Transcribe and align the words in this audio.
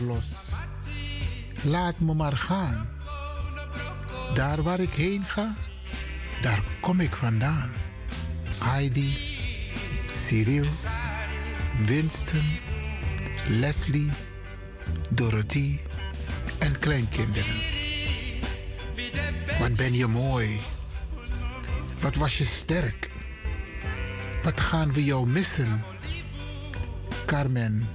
los. 0.00 0.50
Laat 1.62 2.00
me 2.00 2.14
maar 2.14 2.36
gaan. 2.36 2.88
Daar 4.34 4.62
waar 4.62 4.80
ik 4.80 4.92
heen 4.92 5.24
ga, 5.24 5.56
daar 6.42 6.62
kom 6.80 7.00
ik 7.00 7.14
vandaan. 7.14 7.70
Heidi, 8.64 9.36
Cyril, 10.14 10.68
Winston, 11.86 12.58
Leslie, 13.48 14.10
Dorothy 15.10 15.78
en 16.58 16.78
kleinkinderen. 16.78 17.60
Wat 19.58 19.74
ben 19.74 19.94
je 19.94 20.06
mooi. 20.06 20.60
Wat 22.00 22.14
was 22.14 22.38
je 22.38 22.44
sterk. 22.44 23.10
Wat 24.42 24.60
gaan 24.60 24.92
we 24.92 25.04
jou 25.04 25.26
missen? 25.26 25.82
Carmen 27.26 27.88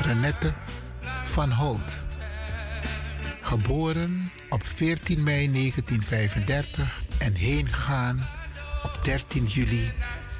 Renette 0.00 0.54
van 1.30 1.52
Holt. 1.52 2.04
Geboren 3.40 4.32
op 4.48 4.66
14 4.66 5.22
mei 5.22 5.52
1935 5.52 7.02
en 7.18 7.34
heen 7.34 7.66
gegaan 7.66 8.26
op 8.82 9.00
13 9.02 9.44
juli 9.44 9.92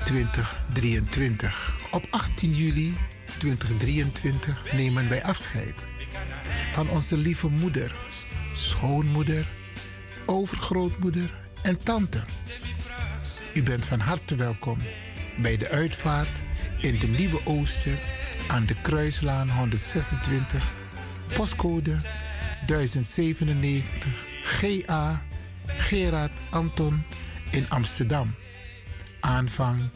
2023. 0.05 1.73
Op 1.91 2.07
18 2.11 2.55
juli 2.55 2.97
2023 3.39 4.73
nemen 4.73 5.09
wij 5.09 5.25
afscheid 5.25 5.75
van 6.73 6.89
onze 6.89 7.17
lieve 7.17 7.49
moeder, 7.49 7.95
schoonmoeder, 8.55 9.47
overgrootmoeder 10.27 11.31
en 11.63 11.83
tante. 11.83 12.25
U 13.55 13.63
bent 13.63 13.85
van 13.85 14.01
harte 14.01 14.35
welkom 14.35 14.79
bij 15.43 15.57
de 15.57 15.69
uitvaart 15.69 16.41
in 16.79 16.99
de 16.99 17.07
Nieuwe 17.07 17.41
Ooster 17.45 17.99
aan 18.49 18.67
de 18.67 18.75
Kruislaan 18.83 19.51
126, 19.51 20.79
postcode 21.35 21.97
1097 22.67 23.85
GA 24.43 25.23
Gerard 25.67 26.33
Anton 26.51 27.03
in 27.51 27.67
Amsterdam. 27.69 28.35
Aanvang 29.21 29.91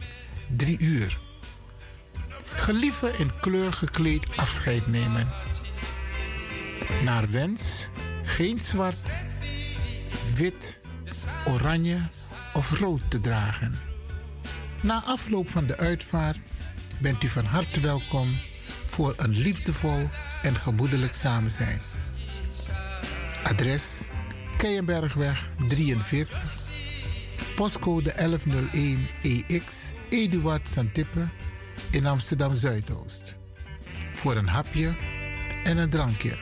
3 0.56 0.78
uur. 0.78 1.18
Gelieve 2.46 3.12
in 3.18 3.30
kleur 3.40 3.72
gekleed 3.72 4.36
afscheid 4.36 4.86
nemen. 4.86 5.28
Naar 7.04 7.30
wens 7.30 7.88
geen 8.22 8.60
zwart, 8.60 9.20
wit, 10.34 10.80
oranje 11.46 11.98
of 12.52 12.78
rood 12.78 13.10
te 13.10 13.20
dragen. 13.20 13.74
Na 14.82 15.02
afloop 15.04 15.50
van 15.50 15.66
de 15.66 15.76
uitvaart 15.76 16.38
bent 16.98 17.22
u 17.22 17.28
van 17.28 17.44
harte 17.44 17.80
welkom 17.80 18.28
voor 18.94 19.14
een 19.16 19.38
liefdevol 19.38 20.08
en 20.42 20.56
gemoedelijk 20.56 21.14
samen 21.14 21.50
zijn. 21.50 21.80
Adres 23.42 24.08
Keienbergweg 24.56 25.50
43, 25.68 26.66
postcode 27.56 28.12
1101 28.16 29.06
EX, 29.22 29.92
Eduard 30.08 30.68
Santippe 30.68 31.26
in 31.90 32.06
Amsterdam 32.06 32.54
Zuidoost. 32.54 33.36
Voor 34.12 34.36
een 34.36 34.48
hapje 34.48 34.92
en 35.64 35.76
een 35.76 35.90
drankje. 35.90 36.36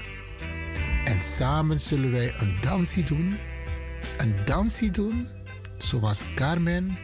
En 1.05 1.23
samen 1.23 1.81
zullen 1.81 2.11
wij 2.11 2.35
een 2.39 2.57
dansie 2.61 3.05
doen. 3.05 3.39
Een 4.19 4.35
dansie 4.45 4.91
doen 4.91 5.29
zoals 5.79 6.23
Carmen 6.35 6.99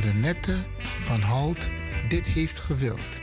Renette 0.00 0.56
van 1.02 1.22
Holt 1.22 1.70
dit 2.08 2.26
heeft 2.26 2.58
gewild. 2.58 3.22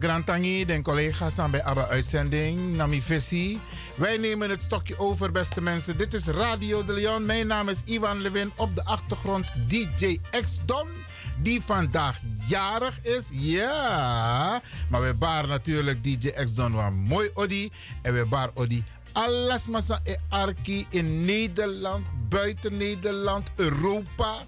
Grantangi, 0.00 0.64
den 0.64 0.82
collega's 0.82 1.38
aan 1.38 1.50
bij 1.50 1.64
Abba 1.64 1.86
Uitzending, 1.88 2.74
Nami 2.74 3.02
Vissi. 3.02 3.60
Wij 3.94 4.16
nemen 4.16 4.50
het 4.50 4.62
stokje 4.62 4.98
over, 4.98 5.32
beste 5.32 5.62
mensen. 5.62 5.96
Dit 5.96 6.14
is 6.14 6.26
Radio 6.26 6.84
de 6.84 6.92
Leon. 6.92 7.24
Mijn 7.24 7.46
naam 7.46 7.68
is 7.68 7.82
Ivan 7.84 8.20
Levin. 8.20 8.52
Op 8.56 8.74
de 8.74 8.84
achtergrond 8.84 9.52
DJ 9.66 10.18
X 10.40 10.58
Don, 10.64 10.88
die 11.42 11.62
vandaag 11.62 12.18
jarig 12.46 12.98
is. 13.02 13.28
Ja, 13.32 14.62
maar 14.88 15.02
we 15.02 15.14
baar 15.14 15.46
natuurlijk 15.46 16.04
DJ 16.04 16.28
X 16.28 16.54
Don 16.54 16.72
wat 16.72 16.92
mooi 16.92 17.30
Odi. 17.34 17.70
En 18.02 18.14
we 18.14 18.26
baar 18.26 18.50
Odi 18.54 18.84
alles 19.12 19.66
massa 19.66 20.00
e 20.04 20.16
arki 20.28 20.86
in 20.90 21.24
Nederland, 21.24 22.06
buiten 22.28 22.76
Nederland, 22.76 23.50
Europa. 23.56 24.46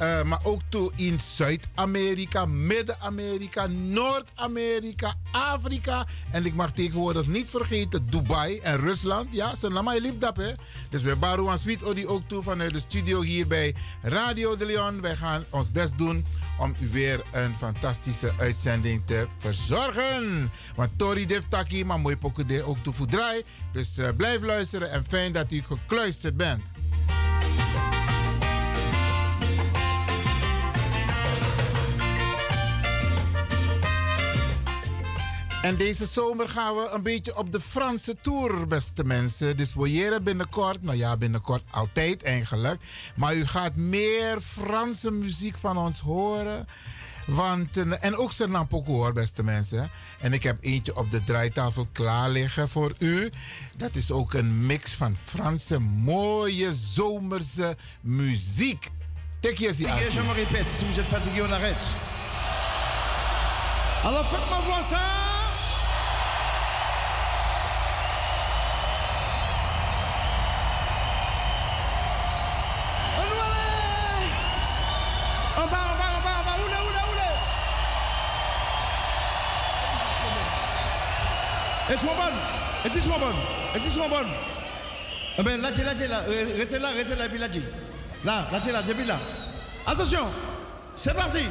Uh, 0.00 0.22
maar 0.22 0.40
ook 0.42 0.60
toe 0.68 0.92
in 0.96 1.20
Zuid-Amerika, 1.20 2.46
Midden-Amerika, 2.46 3.66
Noord-Amerika, 3.66 5.14
Afrika. 5.30 6.06
En 6.30 6.46
ik 6.46 6.54
mag 6.54 6.72
tegenwoordig 6.72 7.26
niet 7.26 7.50
vergeten 7.50 8.06
Dubai 8.06 8.58
en 8.58 8.78
Rusland. 8.78 9.32
Ja, 9.32 9.54
ze 9.54 9.68
namen 9.68 9.94
je 9.94 10.00
lief 10.00 10.18
dat, 10.18 10.36
hè. 10.36 10.52
Dus 10.88 11.02
we 11.02 11.16
baren 11.16 11.46
een 11.46 11.58
sweet 11.58 11.84
Odi 11.84 12.06
ook 12.06 12.22
toe 12.28 12.42
vanuit 12.42 12.72
de 12.72 12.80
studio 12.80 13.20
hier 13.20 13.46
bij 13.46 13.74
Radio 14.02 14.56
de 14.56 14.66
Leon. 14.66 15.00
Wij 15.00 15.16
gaan 15.16 15.44
ons 15.50 15.70
best 15.70 15.98
doen 15.98 16.26
om 16.58 16.74
u 16.80 16.88
weer 16.88 17.22
een 17.32 17.56
fantastische 17.56 18.32
uitzending 18.38 19.02
te 19.04 19.26
verzorgen. 19.38 20.50
Want 20.74 20.90
Tori 20.96 21.26
Deftaki, 21.26 21.84
maar 21.84 22.00
mooi 22.00 22.16
pokken 22.16 22.66
ook 22.66 22.78
toe 22.82 22.92
voor 22.92 23.06
draai. 23.06 23.42
Dus 23.72 23.98
uh, 23.98 24.08
blijf 24.16 24.42
luisteren 24.42 24.90
en 24.90 25.04
fijn 25.04 25.32
dat 25.32 25.52
u 25.52 25.62
gekluisterd 25.62 26.36
bent. 26.36 26.62
En 35.62 35.76
deze 35.76 36.06
zomer 36.06 36.48
gaan 36.48 36.74
we 36.74 36.90
een 36.92 37.02
beetje 37.02 37.36
op 37.36 37.52
de 37.52 37.60
Franse 37.60 38.16
tour, 38.20 38.66
beste 38.66 39.04
mensen. 39.04 39.56
Dus 39.56 39.70
voyeren 39.70 40.22
binnenkort, 40.24 40.82
nou 40.82 40.96
ja, 40.96 41.16
binnenkort 41.16 41.62
altijd 41.70 42.22
eigenlijk. 42.22 42.82
Maar 43.14 43.34
u 43.34 43.46
gaat 43.46 43.76
meer 43.76 44.40
Franse 44.40 45.10
muziek 45.10 45.58
van 45.58 45.78
ons 45.78 46.00
horen. 46.00 46.68
Want, 47.26 47.76
eh, 47.76 48.04
en 48.04 48.16
ook 48.16 48.32
Sernampoku 48.32 48.90
hoor, 48.90 49.12
beste 49.12 49.42
mensen. 49.42 49.90
En 50.20 50.32
ik 50.32 50.42
heb 50.42 50.56
eentje 50.60 50.96
op 50.96 51.10
de 51.10 51.20
draaitafel 51.20 51.88
klaar 51.92 52.30
liggen 52.30 52.68
voor 52.68 52.94
u. 52.98 53.30
Dat 53.76 53.94
is 53.94 54.10
ook 54.10 54.34
een 54.34 54.66
mix 54.66 54.94
van 54.94 55.16
Franse 55.24 55.78
mooie 55.80 56.74
zomerse 56.74 57.76
muziek. 58.00 58.90
Tek 59.40 59.58
je 59.58 59.74
Je 59.78 60.22
me 60.26 60.32
répète, 60.32 60.70
si 60.70 60.84
vous 60.84 60.98
êtes 60.98 61.08
fatigué, 61.08 61.42
on 61.42 61.52
arrête. 61.52 61.86
Alors 64.04 64.28
faites-moi 64.30 64.60
voir 64.66 64.82
ça 64.82 65.31
Es-tu 81.92 82.06
bonne? 82.06 82.86
Es-tu 82.86 83.00
bonne? 83.10 83.36
Es-tu 83.74 83.98
bonne? 84.08 84.28
Eh 85.38 85.42
bien, 85.42 85.56
là, 85.58 85.70
là, 85.70 86.06
là, 86.08 86.22
restez 86.56 86.78
là, 86.78 86.88
restez 86.90 87.16
là, 87.16 87.28
puis 87.28 87.38
là, 87.38 87.48
là, 88.24 88.46
là, 88.50 88.60
là, 88.64 88.82
là, 88.82 89.04
là. 89.06 89.18
Attention, 89.86 90.26
c'est 90.96 91.14
parti. 91.14 91.44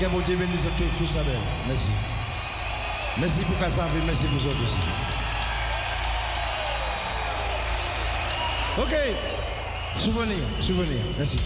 Que 0.00 0.06
bon 0.06 0.20
Dieu 0.20 0.36
bénisse 0.36 0.64
Merci. 1.68 1.90
Merci 3.18 3.44
pour 3.44 3.58
Kassav 3.58 3.88
et 3.96 4.06
merci 4.06 4.24
pour 4.26 4.38
vous 4.38 4.62
aussi. 4.64 4.78
Ok. 8.78 8.96
Souvenir, 9.96 10.38
souvenir. 10.60 11.00
Merci. 11.18 11.38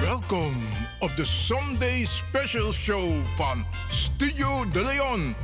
Welkom 0.00 0.68
op 0.98 1.16
de 1.16 1.24
Sunday 1.24 2.04
Special 2.04 2.72
Show 2.72 3.12
van 3.36 3.66
Studio 3.90 4.70
De 4.70 4.82
Leon. 4.84 5.34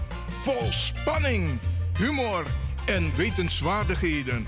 Vol 0.43 0.67
spanning, 0.71 1.59
humor 1.99 2.47
en 2.87 3.15
wetenswaardigheden. 3.15 4.47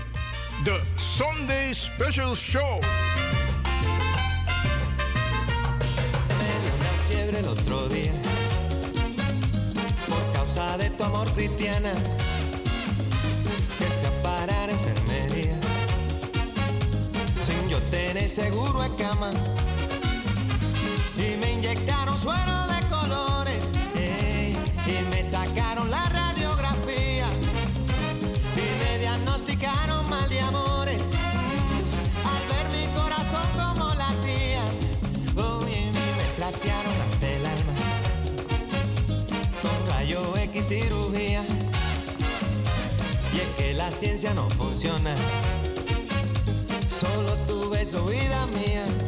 De 0.63 0.81
Sunday 0.95 1.73
Special 1.73 2.35
Show. 2.35 2.83
el 7.39 7.47
otro 7.47 7.87
día 7.87 8.11
por 10.07 10.31
causa 10.33 10.77
de 10.77 10.89
tu 10.89 11.03
amor 11.03 11.33
cristiana 11.33 11.91
Y 21.15 21.37
me 21.37 21.51
inyectaron 21.53 22.17
suero 22.17 22.65
de 22.65 22.87
colores. 22.89 23.63
y 24.87 25.03
me 25.11 25.29
sacaron 25.29 25.91
la 25.91 26.09
radiografía. 26.09 27.27
Y 28.55 28.83
me 28.83 28.97
diagnosticaron 28.97 30.09
mal 30.09 30.27
de 30.29 30.39
amores. 30.41 31.03
al 32.25 32.47
ver 32.47 32.67
mi 32.75 32.87
corazón 32.95 33.47
como 33.55 33.93
latía. 33.93 34.63
Oye, 35.35 35.91
me 35.91 36.23
trastearon 36.37 37.01
ante 37.01 37.35
el 37.35 37.45
alma. 37.45 37.73
Con 39.61 39.87
rayo 39.89 40.37
X 40.37 40.67
cirugía. 40.67 41.43
Y 43.31 43.39
es 43.41 43.49
que 43.57 43.75
la 43.75 43.91
ciencia 43.91 44.33
no 44.33 44.49
funciona 44.49 45.15
su 47.91 48.05
vida 48.05 48.47
mía. 48.53 49.00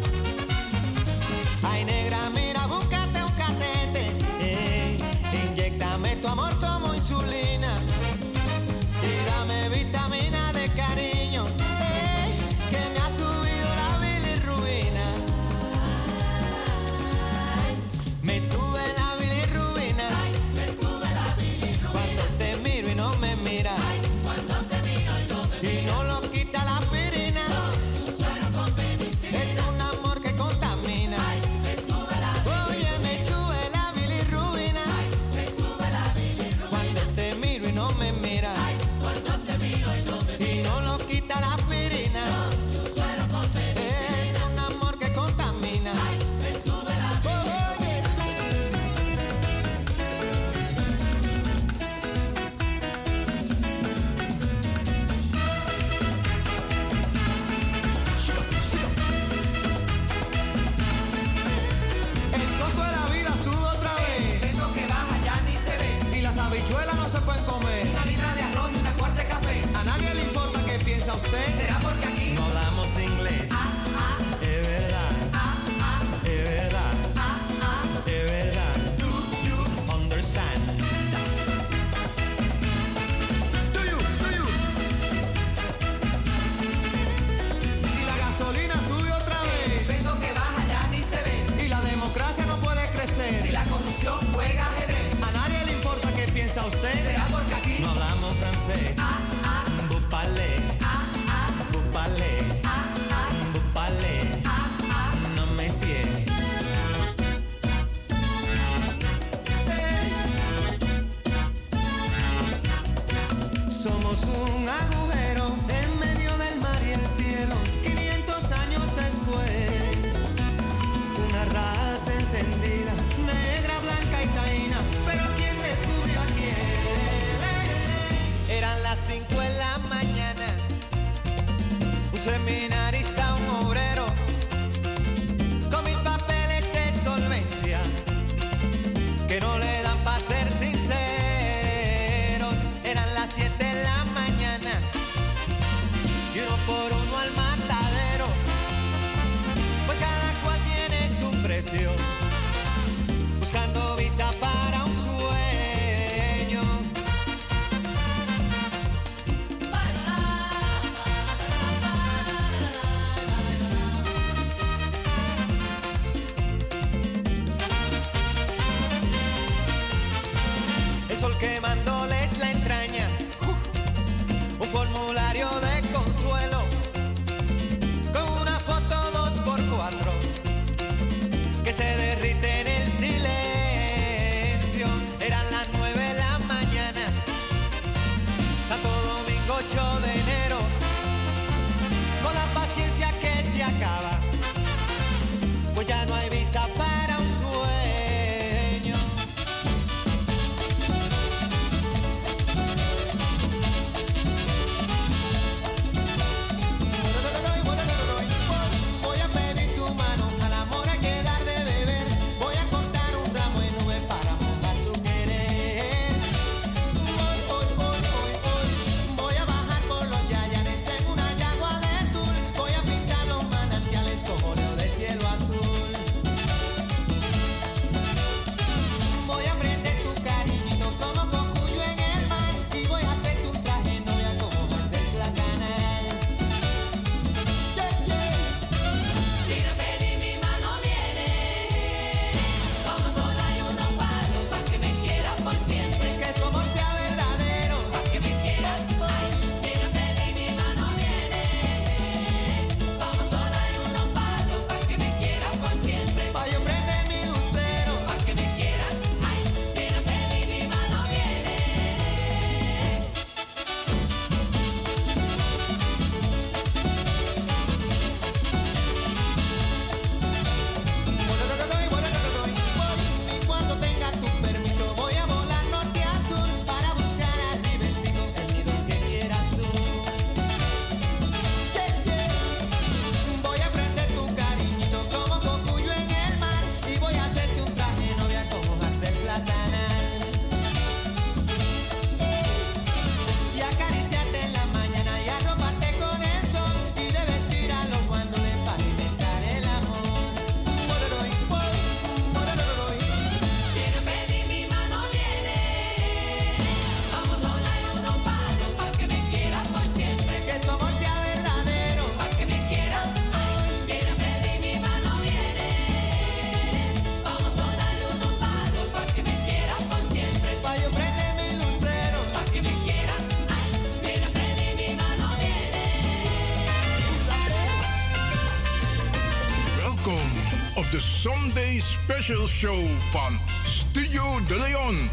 Sunday 331.23 331.79
Special 331.79 332.47
Show 332.47 332.75
van 333.13 333.39
Studio 333.65 334.39
De 334.47 334.57
Leon. 334.59 335.09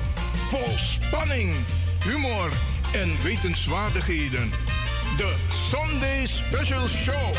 Vol 0.51 0.77
spanning, 0.77 1.55
humor 2.05 2.51
en 2.92 3.16
wetenswaardigheden. 3.23 4.53
De 5.16 5.35
Sunday 5.70 6.27
Special 6.27 6.88
Show. 6.88 7.35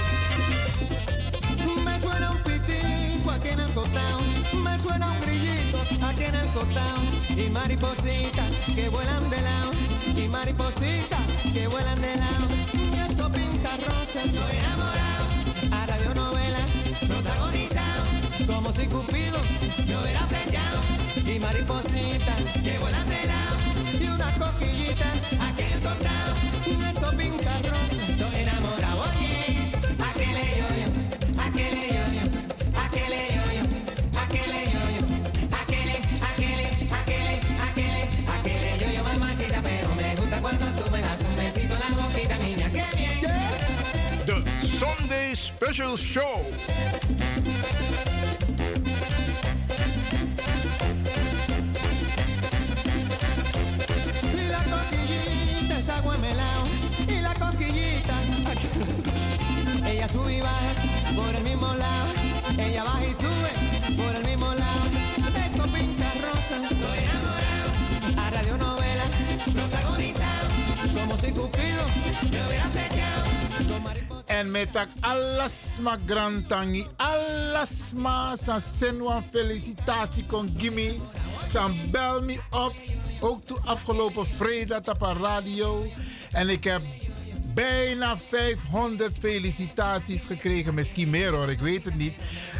Me 1.84 2.00
suena 2.02 2.32
un 2.32 2.42
pitico 2.42 3.32
aquí 3.32 3.50
en 3.50 3.60
el. 3.60 3.72
Me 4.64 4.78
suena 4.84 5.12
un 5.12 5.20
grillito 5.20 5.80
aquí 6.08 6.24
en 6.24 6.36
el. 6.36 7.46
Y 7.46 7.50
maripositas 7.50 8.50
que 8.76 8.90
vuelan 8.90 9.30
de 9.30 9.42
lado. 9.42 9.72
Y 10.16 10.28
maripositas 10.30 11.20
que 11.54 11.68
vuelan 11.68 12.02
de 12.02 12.16
lado. 12.16 12.48
Y 12.74 13.12
esto 13.12 13.30
pinta 13.32 13.76
rosa, 13.76 14.24
estoy 14.24 14.58
enamorado. 14.58 15.21
Si 18.82 18.88
Cupido 18.88 19.40
me 19.88 19.98
hubiera 19.98 20.22
flechado. 20.22 20.80
Y 21.26 21.40
maripositas 21.40 22.38
que 22.64 22.80
vuelan 22.80 23.08
de 23.10 23.26
lado. 23.28 23.58
Y 24.00 24.08
una 24.08 24.32
coquillita 24.38 25.06
aquí 25.48 25.64
en 25.64 25.74
el 25.74 25.82
cotao. 25.82 26.34
Esto 26.90 27.18
pinta 27.18 27.54
rosa, 27.60 27.98
estoy 28.10 28.36
enamorado. 28.42 29.02
Oye, 29.02 29.72
aquele 30.10 30.44
yo-yo, 30.60 30.90
aquele 31.46 31.84
yo-yo, 31.98 32.26
aquele 32.84 33.22
yo-yo, 33.38 33.64
aquele 34.20 34.62
yo-yo, 34.74 35.04
aquele, 35.62 35.96
aquele, 36.30 36.66
aquele, 37.00 37.34
aquele, 37.70 38.02
aquele 38.36 38.70
yo-yo, 38.82 39.04
mamacita, 39.04 39.60
pero 39.62 39.96
me 39.96 40.16
gusta 40.16 40.42
cuando 40.42 40.66
tú 40.78 40.90
me 40.92 41.02
das 41.02 41.22
un 41.22 41.36
besito 41.36 41.74
en 41.76 41.80
la 41.80 41.90
boquita, 42.02 42.38
niña, 42.38 42.70
qué 42.70 42.86
bien. 42.98 43.22
De 44.26 44.68
Sunday 44.68 45.36
Special 45.36 45.98
Show. 45.98 46.46
En 74.26 74.52
met 74.52 74.70
alles 75.00 75.54
ma 75.82 75.98
grantangi, 76.06 76.86
alles 76.96 77.92
ma 77.96 78.36
sa 78.36 78.60
senwa 78.60 79.24
felicitatie 79.32 80.26
kon 80.26 80.50
gimme. 80.58 80.96
San 81.50 81.76
bel 81.92 82.22
me 82.22 82.40
op, 82.50 82.74
ook 83.20 83.46
toe 83.46 83.58
afgelopen 83.66 84.26
vrijdag 84.26 84.88
op 84.88 85.02
een 85.02 85.18
radio. 85.18 85.86
En 86.32 86.50
ik 86.50 86.64
heb 86.64 86.82
bijna 87.54 88.18
500 88.18 89.18
felicitaties 89.20 90.24
gekregen. 90.24 90.74
Misschien 90.74 91.10
meer 91.10 91.32
hoor, 91.32 91.50
ik 91.50 91.60
weet 91.60 91.86
het 91.86 91.98
niet. 91.98 92.14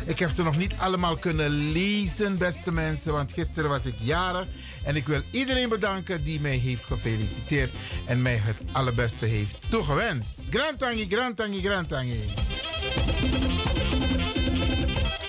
Ik 0.06 0.20
heb 0.20 0.30
ze 0.30 0.44
nog 0.44 0.58
niet 0.58 0.74
allemaal 0.78 1.18
kunnen 1.18 1.50
lezen, 1.50 2.38
beste 2.38 2.72
mensen. 2.72 3.14
Want 3.14 3.32
gisteren 3.32 3.70
was 3.70 3.86
ik 3.86 3.96
jarig. 4.00 4.48
En 4.84 4.96
ik 4.96 5.08
wil 5.08 5.22
iedereen 5.32 5.70
bedanken 5.70 6.24
die 6.24 6.40
mij 6.40 6.56
heeft 6.56 6.84
gefeliciteerd. 6.84 7.72
En 8.06 8.22
mij 8.22 8.36
het 8.36 8.64
allerbeste 8.72 9.26
heeft 9.26 9.58
toegewenst. 9.70 10.42
Grantangi, 10.50 11.08
grantangi, 11.10 11.62
grantangi. 11.62 12.20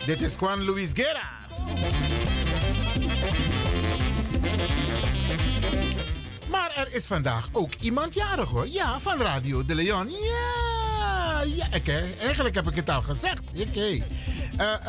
Dit 0.07 0.21
is 0.21 0.35
Juan 0.41 0.65
Luis 0.65 0.89
Guerra. 0.93 1.31
Maar 6.51 6.73
er 6.77 6.95
is 6.95 7.07
vandaag 7.07 7.49
ook 7.53 7.75
iemand 7.81 8.15
jarig 8.15 8.49
hoor. 8.49 8.69
Ja, 8.69 9.01
van 9.01 9.21
Radio 9.21 9.65
de 9.65 9.75
Leon. 9.75 10.11
Ja, 10.11 11.69
ik, 11.73 11.89
eigenlijk 12.21 12.55
heb 12.55 12.67
ik 12.67 12.77
het 12.77 12.91
al 12.91 13.03
gezegd. 13.03 13.41
Oké. 13.57 14.03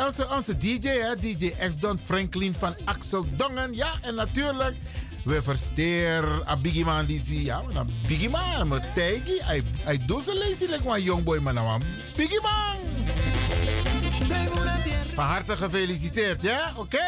Onze, 0.06 0.30
onze 0.30 0.58
DJ, 0.58 0.88
hè, 0.88 1.20
DJ 1.20 1.54
X-Don 1.68 2.00
Franklin 2.06 2.56
van 2.60 2.76
Axel 2.84 3.26
Dongen. 3.36 3.74
Ja, 3.76 3.92
en 4.02 4.16
natuurlijk, 4.16 4.76
we 5.24 5.44
versteer 5.44 6.48
a 6.48 6.58
biggie 6.58 6.86
man 6.86 7.06
die 7.06 7.22
zie. 7.22 7.44
Ja, 7.44 7.62
een 7.74 7.90
biggie 8.08 8.30
man, 8.30 8.68
maar 8.68 8.86
tijgi. 8.94 9.40
Hij, 9.42 9.64
hij 9.82 10.00
doet 10.06 10.24
ze 10.24 10.36
lazy 10.36 10.66
like 10.72 10.90
een 10.90 11.04
young 11.04 11.24
boy, 11.24 11.38
maar 11.38 11.54
nou 11.54 11.82
biggie 12.16 12.42
man. 12.42 12.78
Van 15.16 15.26
harte 15.26 15.58
gefeliciteerd, 15.58 16.42
ja? 16.42 16.72
Oké. 16.76 17.00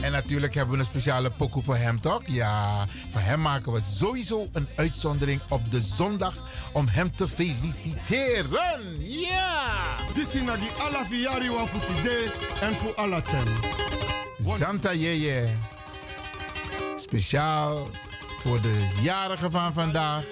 En 0.00 0.12
natuurlijk 0.12 0.54
hebben 0.54 0.74
we 0.74 0.80
een 0.80 0.86
speciale 0.86 1.30
pokoe 1.30 1.62
voor 1.62 1.76
hem, 1.76 2.00
toch? 2.00 2.22
Ja, 2.26 2.86
voor 3.10 3.20
hem 3.20 3.40
maken 3.40 3.72
we 3.72 3.80
sowieso 3.80 4.48
een 4.52 4.68
uitzondering 4.74 5.40
op 5.48 5.70
de 5.70 5.80
zondag 5.80 6.34
om 6.72 6.88
hem 6.88 7.16
te 7.16 7.28
feliciteren. 7.28 8.80
Ja! 8.98 9.74
Dit 10.14 10.34
is 10.34 10.42
naar 10.42 10.60
die 10.60 10.70
alla 10.70 11.04
fiari 11.04 11.50
wa 11.50 11.66
futide 11.66 12.32
en 12.60 12.74
voor 12.74 12.94
alla. 12.94 13.22
Santa 14.38 14.94
Yeye. 14.94 15.48
Speciaal 16.96 17.88
voor 18.40 18.60
de 18.60 18.88
jarige 19.02 19.50
van 19.50 19.72
vandaag. 19.72 20.24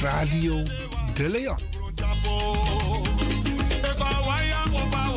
Radio 0.00 0.62
de 1.14 1.28
Leon. 1.28 1.58
If 3.82 4.00
I 4.00 4.22
wire 4.24 4.54
up, 4.76 4.94
I 4.94 5.14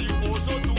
you 0.00 0.71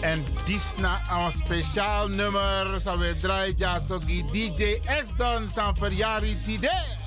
En 0.00 0.24
die 0.44 0.56
is 0.56 0.72
na 0.76 1.00
een 1.10 1.32
speciaal 1.32 2.08
nummer. 2.08 2.80
Zo 2.80 2.98
we 2.98 3.16
draaien 3.20 3.54
ja 3.58 3.80
die 4.06 4.24
DJ 4.30 4.80
X 5.02 5.10
Don 5.16 5.48
zijn 5.48 5.76
verjaardag 5.76 6.34
today. 6.44 7.04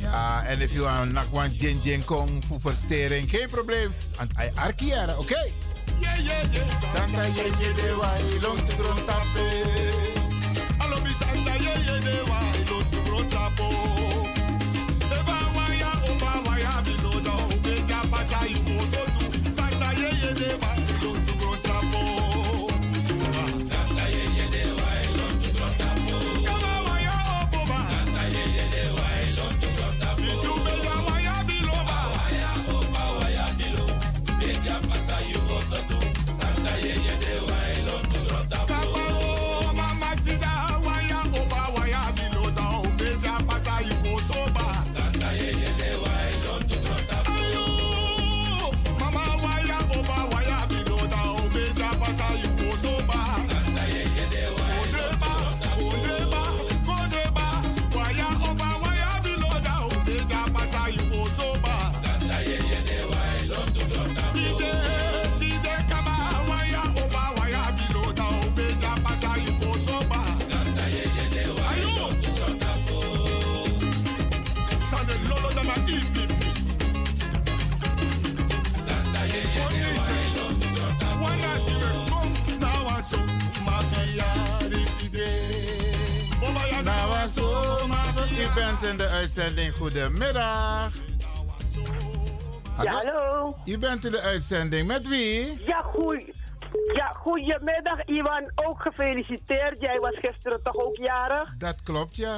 Ja, 0.00 0.44
en 0.44 0.60
if 0.60 0.72
you 0.72 0.84
want 0.84 1.12
nak 1.12 1.26
wan 1.30 1.52
Jin 1.52 1.80
Jin 1.82 2.04
Kong 2.04 2.44
voor 2.46 2.60
verstering, 2.60 3.30
geen 3.30 3.48
probleem. 3.50 3.94
Want 4.16 4.30
hij 4.34 4.52
arkieren, 4.54 5.18
oké? 5.18 5.50
Yeah, 5.98 6.18
yeah, 6.18 6.52
yeah. 6.52 6.68
Santa 6.94 7.26
ye 7.26 7.50
ye 7.58 7.74
de 7.74 7.94
wa. 8.00 8.12
Alo 10.78 11.00
bi 11.02 11.10
Santa 11.18 11.52
ye 11.52 11.74
ye 11.84 12.00
de 12.00 12.22
wa 12.26 12.40
ilon 12.64 12.88
to 12.90 12.98
grown 13.04 13.28
tapo. 13.28 14.19
Santa 20.40 20.89
u 88.50 88.54
bent 88.54 88.82
in 88.82 88.96
de 88.96 89.08
uitzending. 89.08 89.74
Goedemiddag. 89.74 90.92
Ja, 92.82 92.92
hallo. 92.92 93.54
U 93.66 93.78
bent 93.78 94.04
in 94.04 94.10
de 94.10 94.20
uitzending. 94.20 94.86
Met 94.86 95.08
wie? 95.08 95.62
Ja, 95.66 95.82
goeie. 95.82 96.34
Ja, 96.94 97.06
goedemiddag 97.06 98.04
Iwan. 98.04 98.50
Ook 98.54 98.82
gefeliciteerd. 98.82 99.80
Jij 99.80 99.98
was 99.98 100.16
gisteren 100.20 100.62
toch 100.62 100.76
ook 100.76 100.96
jarig? 100.96 101.54
Dat 101.58 101.82
klopt, 101.82 102.16
ja. 102.16 102.36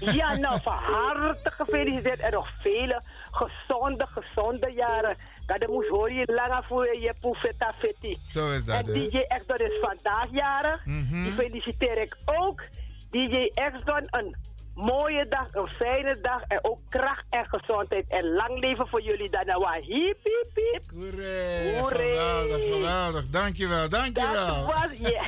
Ja, 0.00 0.36
nou, 0.44 0.60
van 0.62 0.76
harte 0.76 1.50
gefeliciteerd. 1.50 2.20
En 2.20 2.32
nog 2.32 2.48
vele 2.60 3.02
gezonde, 3.30 4.06
gezonde 4.06 4.72
jaren. 4.72 5.16
Dat 5.46 5.66
moest 5.66 5.88
hoor 5.88 6.12
je 6.12 6.32
langer 6.32 6.64
voor 6.68 6.98
je 6.98 7.14
poefeta 7.20 7.72
fetti. 7.78 8.18
Zo 8.28 8.50
is 8.50 8.64
dat, 8.64 8.88
En? 8.88 8.92
DJ 8.92 9.16
Exxon 9.16 9.58
is 9.58 9.78
vandaag 9.80 10.26
jarig. 10.30 10.84
Mhm. 10.84 11.22
Die 11.22 11.32
feliciteer 11.32 11.98
ik 12.02 12.16
ook. 12.24 12.62
DJ 13.10 13.50
Exxon, 13.54 14.06
een 14.10 14.36
mooie 14.74 15.26
dag, 15.28 15.46
een 15.52 15.68
fijne 15.68 16.18
dag. 16.22 16.42
En 16.48 16.58
ook 16.62 16.78
kracht 16.88 17.24
en 17.30 17.46
gezondheid. 17.50 18.08
En 18.08 18.32
lang 18.32 18.58
leven 18.60 18.88
voor 18.88 19.02
jullie. 19.02 19.30
Daarna 19.30 19.72
hiep, 19.80 20.18
hiep, 20.22 20.50
hiep. 20.54 20.84
Hoeré. 20.92 21.82
geweldig, 21.86 22.72
geweldig. 22.74 23.28
Dankjewel, 23.30 23.88
Dat 23.88 23.90
dankjewel. 23.90 24.64
was, 24.64 24.86
ja. 24.98 25.24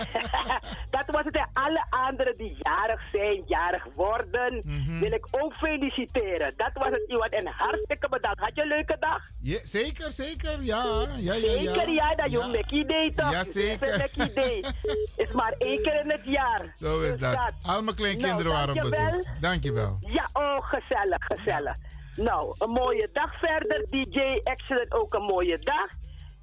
dat 0.97 1.05
was 1.07 1.25
het. 1.25 1.37
En 1.37 1.49
alle 1.53 1.85
anderen 1.91 2.37
die 2.37 2.57
jarig 2.59 3.01
zijn, 3.13 3.43
jarig 3.47 3.85
worden, 3.95 4.61
Mhm. 4.65 4.99
wil 4.99 5.13
ik 5.13 5.27
ook 5.31 5.53
feliciteren. 5.55 6.53
Dat 6.57 6.71
was 6.73 6.87
het, 6.91 7.05
Iwan. 7.07 7.29
En 7.29 7.47
hartstikke 7.47 8.09
bedankt. 8.09 8.41
Had 8.41 8.51
je 8.55 8.63
een 8.63 8.69
leuke 8.69 8.97
dag? 9.01 9.21
Ja, 9.41 9.59
zeker, 9.63 10.13
zeker, 10.13 10.63
ja. 10.63 10.85
ja, 11.19 11.35
ja, 11.35 11.35
ja. 11.35 11.75
Zeker, 11.75 11.89
ja, 11.91 12.15
dat 12.15 12.31
je 12.31 12.41
een 12.41 12.87
Day 12.87 13.11
toch? 13.15 13.33
Ja, 13.33 13.45
zeker. 13.45 13.95
Is 15.17 15.33
maar 15.33 15.55
één 15.59 15.83
keer 15.83 16.01
in 16.01 16.11
het 16.11 16.21
jaar. 16.25 16.71
Zo 16.75 17.01
is 17.01 17.11
Dus 17.11 17.21
dat. 17.21 17.53
Al 17.63 17.83
mijn 17.83 17.97
kleinkinderen 17.97 18.53
Nou, 18.53 18.67
waren 18.67 18.75
op 18.85 18.91
bezoek. 18.91 19.25
Dankjewel. 19.41 19.99
Ja, 20.01 20.29
oh, 20.33 20.69
gezellig, 20.69 21.25
gezellig. 21.25 21.77
Nou, 22.17 22.55
een 22.59 22.71
mooie 22.71 23.09
dag 23.13 23.39
verder. 23.39 23.85
DJ 23.91 24.41
Excellent 24.43 24.93
ook 24.93 25.15
een 25.15 25.23
mooie 25.23 25.59
dag. 25.59 25.89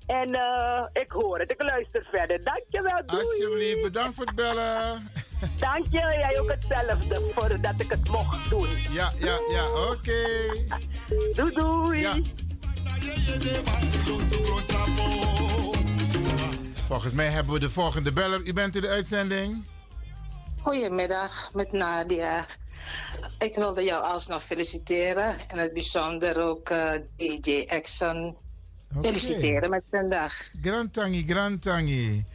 En 0.05 0.35
eh, 0.35 0.85
ik 0.93 1.11
hoor 1.11 1.39
het, 1.39 1.51
ik 1.51 1.61
luister 1.61 2.07
verder. 2.11 2.43
Dankjewel, 2.43 3.05
doei. 3.05 3.21
Alsjeblieft, 3.21 3.81
bedankt 3.81 4.15
voor 4.15 4.25
het 4.25 4.35
bellen. 4.35 5.09
Dank 5.59 5.85
je, 5.89 5.97
jij 5.97 6.39
ook 6.39 6.49
hetzelfde, 6.49 7.29
voor 7.29 7.61
dat 7.61 7.73
ik 7.77 7.89
het 7.89 8.09
mocht 8.09 8.49
doen. 8.49 8.67
Ja, 8.91 9.11
ja, 9.17 9.37
ja, 9.49 9.67
oké. 9.69 10.23
Doei, 11.35 11.53
doei. 11.53 11.99
Ja. 11.99 12.15
Volgens 16.87 17.13
mij 17.13 17.27
hebben 17.27 17.53
we 17.53 17.59
de 17.59 17.69
volgende 17.69 18.13
beller. 18.13 18.41
U 18.45 18.53
bent 18.53 18.75
in 18.75 18.81
de 18.81 18.87
uitzending. 18.87 19.65
Goedemiddag, 20.59 21.53
met 21.53 21.71
Nadia. 21.71 22.45
Ik 23.39 23.55
wilde 23.55 23.83
jou 23.83 24.03
alsnog 24.03 24.43
feliciteren. 24.43 25.35
En 25.47 25.57
het 25.57 25.73
bijzonder 25.73 26.41
ook 26.41 26.69
eh, 26.69 26.91
DJ 27.17 27.65
Exxon 27.67 28.35
feliciteren 29.01 29.69
met 29.69 29.83
zijn 29.91 30.09
dag. 30.09 30.33
Grand 30.61 30.93
Tangi, 30.93 31.23
Grand 31.27 31.61
Tangi. 31.61 32.25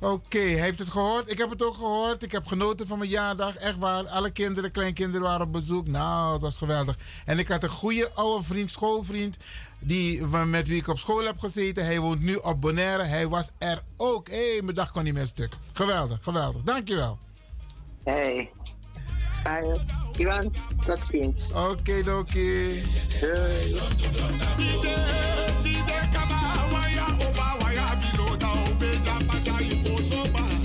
Oké, 0.00 0.38
heeft 0.38 0.78
het 0.78 0.88
gehoord? 0.88 1.30
Ik 1.30 1.38
heb 1.38 1.50
het 1.50 1.62
ook 1.62 1.74
gehoord. 1.74 2.22
Ik 2.22 2.32
heb 2.32 2.46
genoten 2.46 2.86
van 2.86 2.98
mijn 2.98 3.10
jaardag. 3.10 3.56
Echt 3.56 3.78
waar. 3.78 4.06
Alle 4.06 4.30
kinderen, 4.30 4.70
kleinkinderen 4.70 5.26
waren 5.26 5.46
op 5.46 5.52
bezoek. 5.52 5.86
Nou, 5.86 6.32
dat 6.32 6.40
was 6.40 6.56
geweldig. 6.56 6.96
En 7.24 7.38
ik 7.38 7.48
had 7.48 7.62
een 7.62 7.68
goede 7.68 8.10
oude 8.14 8.44
vriend, 8.44 8.70
schoolvriend. 8.70 9.36
Die, 9.78 10.26
met 10.26 10.68
wie 10.68 10.76
ik 10.76 10.88
op 10.88 10.98
school 10.98 11.24
heb 11.24 11.38
gezeten. 11.38 11.84
Hij 11.84 12.00
woont 12.00 12.20
nu 12.20 12.34
op 12.34 12.60
Bonaire. 12.60 13.02
Hij 13.02 13.28
was 13.28 13.50
er 13.58 13.82
ook. 13.96 14.28
Hé, 14.28 14.58
mijn 14.62 14.74
dag 14.74 14.90
kon 14.90 15.04
niet 15.04 15.14
meer 15.14 15.26
stuk. 15.26 15.52
Geweldig, 15.72 16.18
geweldig. 16.22 16.62
Dankjewel. 16.62 17.18
Hey. 18.04 18.50
Ivan, 20.16 20.52
tot 20.86 21.04
ziens. 21.04 21.50
Oké, 21.52 22.02
dokie. 22.02 22.82
Doei. 23.20 23.76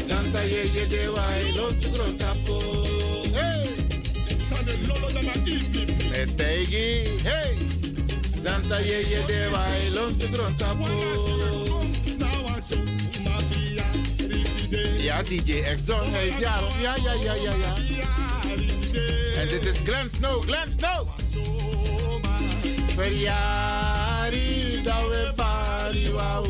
Santa 0.08 0.42
Yeye 0.44 0.88
de 0.88 1.12
Lotu 1.56 1.90
Grotapo. 1.90 2.62
Hey! 3.34 3.70
Hey! 7.24 7.58
Santa 8.44 8.80
Yeye 8.80 9.26
de 9.26 9.50
Grotapo. 10.28 11.97
Ja, 15.08 15.24
DJ 15.24 15.62
Exxon, 15.64 16.12
hij 16.12 16.28
is 16.28 16.38
jarig. 16.38 16.82
Ja, 16.82 16.96
ja, 16.96 17.14
ja, 17.14 17.34
ja, 17.34 17.54
ja. 17.54 17.76
En 19.42 19.48
dit 19.48 19.62
is 19.62 19.76
Glenn 19.84 20.10
Snow, 20.10 20.44
Glenn 20.44 20.72
Snow. 20.72 21.08
Verjari, 22.96 24.82
dat 24.84 25.08
we 25.08 25.32
pari 25.36 26.12
wa 26.12 26.42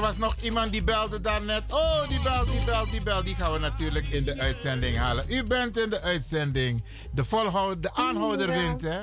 er 0.00 0.06
was 0.06 0.18
nog 0.18 0.36
iemand 0.42 0.72
die 0.72 0.82
belde 0.82 1.20
daarnet. 1.20 1.62
Oh, 1.72 2.08
die 2.08 2.20
belt, 2.20 2.50
die 2.50 2.64
belt, 2.64 2.90
die 2.90 3.02
belt. 3.02 3.24
Die 3.24 3.34
gaan 3.34 3.52
we 3.52 3.58
natuurlijk 3.58 4.08
in 4.08 4.24
de 4.24 4.38
uitzending 4.38 4.96
halen. 4.96 5.24
U 5.28 5.44
bent 5.44 5.78
in 5.78 5.90
de 5.90 6.00
uitzending. 6.00 6.84
De, 7.12 7.24
volhoud, 7.24 7.82
de 7.82 7.94
aanhouder 7.94 8.48
wint, 8.48 8.80
hè? 8.80 8.98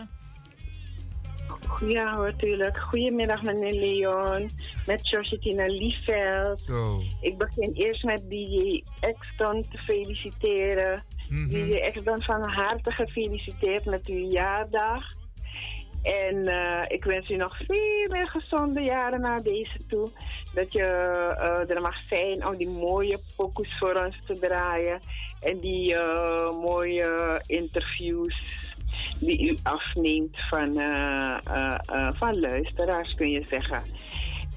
Ja 1.86 2.16
hoor, 2.16 2.36
tuurlijk. 2.36 2.78
Goedemiddag 2.78 3.42
meneer 3.42 3.74
Leon. 3.74 4.50
Met 4.86 5.08
Georgetina 5.08 5.66
Liefeld. 5.66 6.60
Zo. 6.60 7.02
Ik 7.22 7.38
begin 7.38 7.72
eerst 7.74 8.04
met 8.04 8.30
DJ 8.30 8.84
Exton 9.00 9.66
te 9.72 9.78
feliciteren. 9.78 11.04
Mhm. 11.30 11.50
DJ 11.50 11.74
Exton 11.74 12.22
van 12.22 12.42
harte 12.42 12.92
gefeliciteerd 12.92 13.86
met 13.86 14.08
uw 14.08 14.30
jaardag. 14.30 15.17
En 16.04 16.48
eh, 16.48 16.84
ik 16.88 17.04
wens 17.04 17.30
u 17.30 17.36
nog 17.36 17.58
veel 17.58 18.08
meer 18.10 18.28
gezonde 18.28 18.82
jaren 18.82 19.22
na 19.22 19.40
deze 19.40 19.86
toe. 19.88 20.10
Dat 20.54 20.74
je 20.74 20.84
eh, 20.84 21.70
er 21.76 21.82
mag 21.82 21.96
zijn 22.10 22.48
om 22.48 22.56
die 22.56 22.70
mooie 22.70 23.20
pokus 23.36 23.78
voor 23.78 24.04
ons 24.06 24.16
te 24.26 24.40
draaien. 24.40 25.00
En 25.42 25.60
die 25.60 25.96
eh, 25.96 26.50
mooie 26.62 27.42
interviews 27.46 28.66
die 29.20 29.52
u 29.52 29.58
afneemt 29.64 30.38
van, 30.50 30.74
van 32.16 32.40
luisteraars, 32.40 33.14
kun 33.14 33.30
je 33.30 33.46
zeggen. 33.50 33.84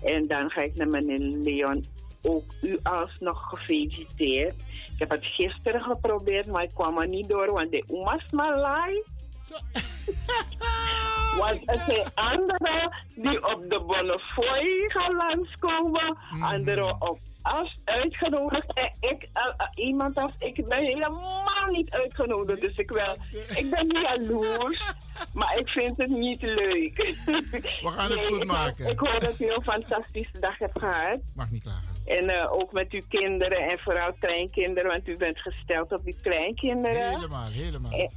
En 0.02 0.26
dan 0.26 0.50
ga 0.50 0.60
ik 0.60 0.74
naar 0.74 0.88
meneer 0.88 1.18
Leon. 1.18 1.84
Ook 2.22 2.44
u 2.62 2.78
alsnog 2.82 3.48
gefeliciteerd. 3.48 4.54
Ik 4.92 4.98
heb 4.98 5.10
het 5.10 5.24
gisteren 5.24 5.80
geprobeerd, 5.80 6.46
maar 6.46 6.62
ik 6.62 6.74
kwam 6.74 6.98
er 6.98 7.08
niet 7.08 7.28
door, 7.28 7.52
want 7.52 7.70
de 7.70 7.84
oema's 7.88 8.30
maar 8.30 8.56
live. 8.56 9.04
Want 11.40 11.68
er 11.68 11.78
zijn 11.78 12.14
anderen 12.14 12.92
die 13.14 13.46
op 13.54 13.64
de 13.68 13.80
Bonnefoy 13.86 14.84
gaan 14.88 15.14
langskomen, 15.16 16.16
anderen 16.40 16.96
op 17.00 17.18
als 17.42 17.78
uitgenodigd. 17.84 18.72
En 18.74 18.92
ik, 19.00 19.28
eh, 19.32 19.42
eh, 19.56 19.66
iemand 19.74 20.16
als 20.16 20.32
ik 20.38 20.68
ben 20.68 20.84
helemaal 20.84 21.66
niet 21.70 21.90
uitgenodigd, 21.90 22.60
dus 22.60 22.76
ik, 22.76 22.90
wel, 22.90 23.16
ik 23.30 23.66
ben 23.70 23.86
niet 23.86 24.00
jaloers. 24.00 24.92
Maar 25.32 25.58
ik 25.58 25.68
vind 25.68 25.96
het 25.96 26.08
niet 26.08 26.42
leuk. 26.42 26.96
We 26.96 27.88
gaan 27.88 28.10
het 28.10 28.24
goed 28.24 28.40
ik, 28.40 28.46
maken. 28.46 28.86
Ik 28.86 28.98
hoor 28.98 29.20
dat 29.20 29.40
u 29.40 29.52
een 29.52 29.62
fantastische 29.62 30.38
dag 30.40 30.58
hebt 30.58 30.78
gehad. 30.78 31.18
Mag 31.34 31.50
niet 31.50 31.62
klagen. 31.62 31.88
En 32.04 32.28
eh, 32.28 32.52
ook 32.52 32.72
met 32.72 32.90
uw 32.90 33.02
kinderen 33.08 33.70
en 33.70 33.78
vooral 33.78 34.12
kleinkinderen, 34.18 34.90
want 34.90 35.08
u 35.08 35.16
bent 35.16 35.38
gesteld 35.38 35.92
op 35.92 36.04
die 36.04 36.16
kleinkinderen. 36.22 37.08
Helemaal, 37.08 37.48
helemaal. 37.48 38.10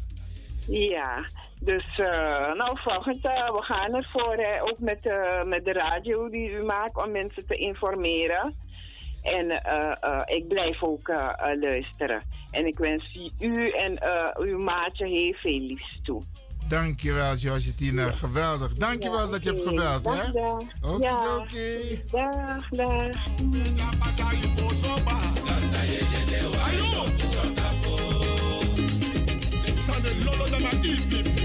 Ja, 0.68 1.26
dus 1.60 1.86
eh, 1.98 2.54
nou 2.54 2.80
volgend, 2.80 3.26
eh, 3.26 3.52
we 3.52 3.62
gaan 3.62 3.94
ervoor, 3.94 4.36
hè, 4.36 4.62
ook 4.62 4.80
met, 4.80 5.06
eh, 5.06 5.44
met 5.44 5.66
de 5.66 5.72
radio 5.74 6.30
die 6.30 6.52
u 6.52 6.64
maakt 6.64 7.04
om 7.04 7.12
mensen 7.12 7.46
te 7.46 7.56
informeren. 7.56 8.56
En 9.24 9.64
eh, 9.64 9.92
eh, 10.02 10.22
ik 10.26 10.48
blijf 10.48 10.84
ook 10.84 11.12
luisteren. 11.60 12.22
En 12.52 12.66
ik 12.66 12.78
wens 12.78 13.18
u 13.40 13.70
en 13.70 13.98
eh, 13.98 14.26
uw 14.40 14.60
maatje 14.60 15.08
heel 15.08 15.34
veel 15.34 15.60
liefs 15.60 16.00
toe. 16.04 16.22
Dankjewel, 16.68 17.36
Georgetina. 17.36 18.12
Geweldig. 18.12 18.74
Dankjewel 18.74 19.26
Ja, 19.26 19.32
dat 19.32 19.44
je 19.44 19.50
hebt 19.50 19.64
gebeld, 19.64 20.06
hè? 20.06 20.32
Dag, 20.32 20.32
dag. 20.32 20.62
Okidoki. 20.94 22.04
Dag, 22.12 22.70
dag. 22.70 23.16
easy. 30.72 31.43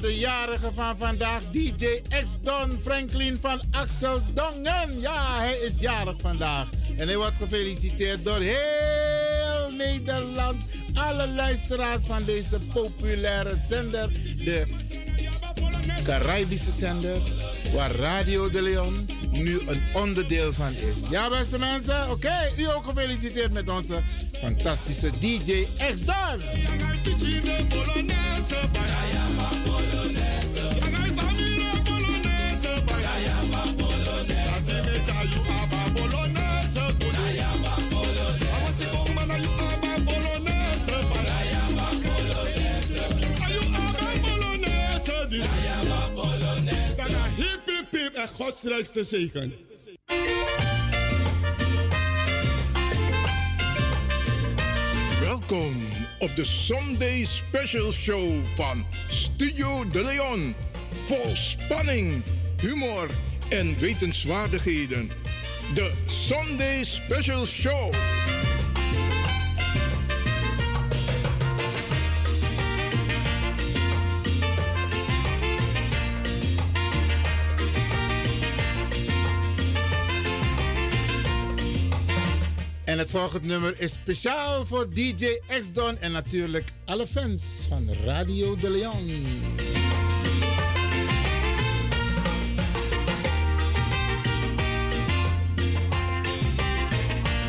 De 0.00 0.18
jarigen 0.18 0.74
van 0.74 0.96
vandaag, 0.96 1.42
DJ 1.50 2.02
X-Don 2.24 2.78
Franklin 2.82 3.38
van 3.40 3.60
Axel 3.70 4.20
Dongen. 4.34 5.00
Ja, 5.00 5.38
hij 5.38 5.56
is 5.56 5.80
jarig 5.80 6.16
vandaag. 6.20 6.68
En 6.96 7.06
hij 7.06 7.16
wordt 7.16 7.36
gefeliciteerd 7.36 8.24
door 8.24 8.38
heel 8.38 9.70
Nederland. 9.76 10.62
Alle 10.94 11.28
luisteraars 11.28 12.06
van 12.06 12.24
deze 12.24 12.58
populaire 12.72 13.56
zender, 13.68 14.08
de 14.44 14.66
Caribische 16.04 16.72
zender, 16.72 17.20
waar 17.74 17.90
Radio 17.90 18.50
de 18.50 18.62
Leon 18.62 19.08
nu 19.30 19.60
een 19.66 19.82
onderdeel 19.94 20.52
van 20.52 20.72
is. 20.72 21.08
Ja, 21.10 21.28
beste 21.28 21.58
mensen, 21.58 22.10
oké, 22.10 22.52
u 22.56 22.70
ook 22.70 22.84
gefeliciteerd 22.84 23.52
met 23.52 23.68
onze 23.68 24.02
fantastische 24.40 25.10
DJ 25.20 25.66
X-Don. 25.94 26.40
En 48.46 48.52
godsrijkste 48.52 49.04
zegen. 49.04 49.54
Welkom 55.20 55.88
op 56.18 56.36
de 56.36 56.44
Sunday 56.44 57.24
Special 57.24 57.92
Show 57.92 58.44
van 58.54 58.84
Studio 59.10 59.90
De 59.90 60.02
Leon. 60.02 60.54
Vol 61.04 61.36
spanning, 61.36 62.22
humor 62.60 63.10
en 63.48 63.78
wetenswaardigheden. 63.78 65.10
De 65.74 65.92
Sunday 66.06 66.84
Special 66.84 67.46
Show. 67.46 67.92
Volgende 83.16 83.46
nummer 83.46 83.80
is 83.80 83.92
speciaal 83.92 84.66
voor 84.66 84.90
DJ 84.90 85.40
X-Don 85.60 85.98
en 85.98 86.12
natuurlijk 86.12 86.68
alle 86.84 87.06
fans 87.06 87.64
van 87.68 87.88
Radio 88.04 88.56
de 88.56 88.70
Leon. 88.70 89.24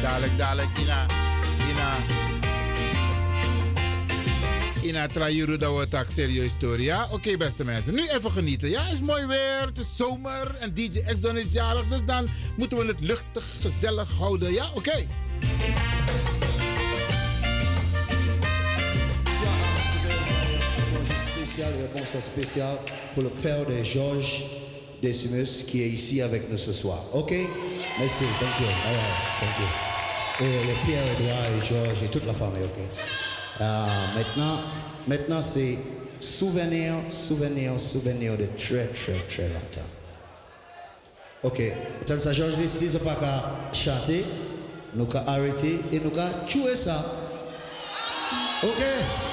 Dadelijk, 0.01 0.37
dadelijk, 0.37 0.77
Ina, 0.77 1.05
Ina, 1.69 1.95
Ina 4.83 5.07
Trajuru, 5.07 5.57
dat 5.57 5.95
ook 5.95 6.05
serieus 6.09 6.51
story, 6.51 6.83
ja? 6.83 7.07
Oké, 7.11 7.37
beste 7.37 7.63
mensen, 7.63 7.93
nu 7.93 8.07
even 8.09 8.31
genieten, 8.31 8.69
ja? 8.69 8.87
Is 8.87 9.01
mooi 9.01 9.25
weer, 9.25 9.65
het 9.65 9.77
is 9.77 9.95
zomer 9.95 10.55
en 10.55 10.73
DJ 10.73 10.99
X-Don 11.11 11.37
is 11.37 11.51
jarig, 11.51 11.87
dus 11.87 12.05
dan 12.05 12.27
moeten 12.57 12.77
we 12.77 12.85
het 12.85 12.99
luchtig, 12.99 13.45
gezellig 13.61 14.11
houden, 14.11 14.53
ja? 14.53 14.69
Oké. 14.73 15.07
Et 21.59 21.63
un 21.63 21.99
bonsoir 21.99 22.21
spécial 22.21 22.75
pour 23.13 23.23
le 23.23 23.29
père 23.29 23.65
de 23.65 23.83
Georges 23.83 24.43
Decimus 25.01 25.63
qui 25.67 25.81
est 25.83 25.87
ici 25.87 26.21
avec 26.21 26.49
nous 26.51 26.57
ce 26.57 26.71
soir. 26.71 26.99
Ok? 27.13 27.31
Merci, 27.99 28.25
thank 28.39 28.59
you. 28.59 28.67
Et 30.39 30.67
le 30.67 30.85
Pierre, 30.85 31.03
Edouard 31.19 31.45
et 31.45 31.65
Georges 31.65 32.03
et 32.03 32.07
toute 32.07 32.25
la 32.27 32.33
famille, 32.33 32.63
ok? 32.63 32.79
Ah, 33.59 33.87
Maintenant, 34.15 34.59
maintenant 35.07 35.41
c'est 35.41 35.77
souvenir, 36.19 36.93
souvenir, 37.09 37.79
souvenir 37.79 38.37
de 38.37 38.45
très, 38.55 38.85
très, 38.87 39.19
très 39.27 39.47
longtemps. 39.47 39.87
Ok, 41.43 41.61
tant 42.05 42.19
ça 42.19 42.33
Georges 42.33 42.59
ici, 42.63 42.89
c'est 42.91 43.03
pas 43.03 43.15
qu'à 43.15 43.51
chanter, 43.73 44.23
nous 44.93 45.05
qu'à 45.05 45.23
arrêter 45.27 45.79
et 45.91 45.99
nous 45.99 46.11
qu'à 46.11 46.29
jouer 46.47 46.75
ça. 46.75 47.03
Ok? 48.63 49.26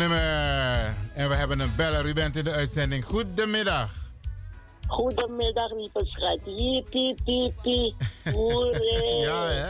En 0.00 1.28
we 1.28 1.34
hebben 1.34 1.60
een 1.60 1.76
beller. 1.76 2.06
U 2.06 2.12
bent 2.12 2.36
in 2.36 2.44
de 2.44 2.52
uitzending. 2.52 3.04
Goedemiddag. 3.04 3.90
Goedemiddag, 4.86 5.72
lieve 5.72 6.00
schat. 6.04 6.38
Jippie, 6.44 7.14
piepie, 7.24 7.94
hoeré. 8.32 9.16
Ja, 9.28 9.44
hè? 9.46 9.66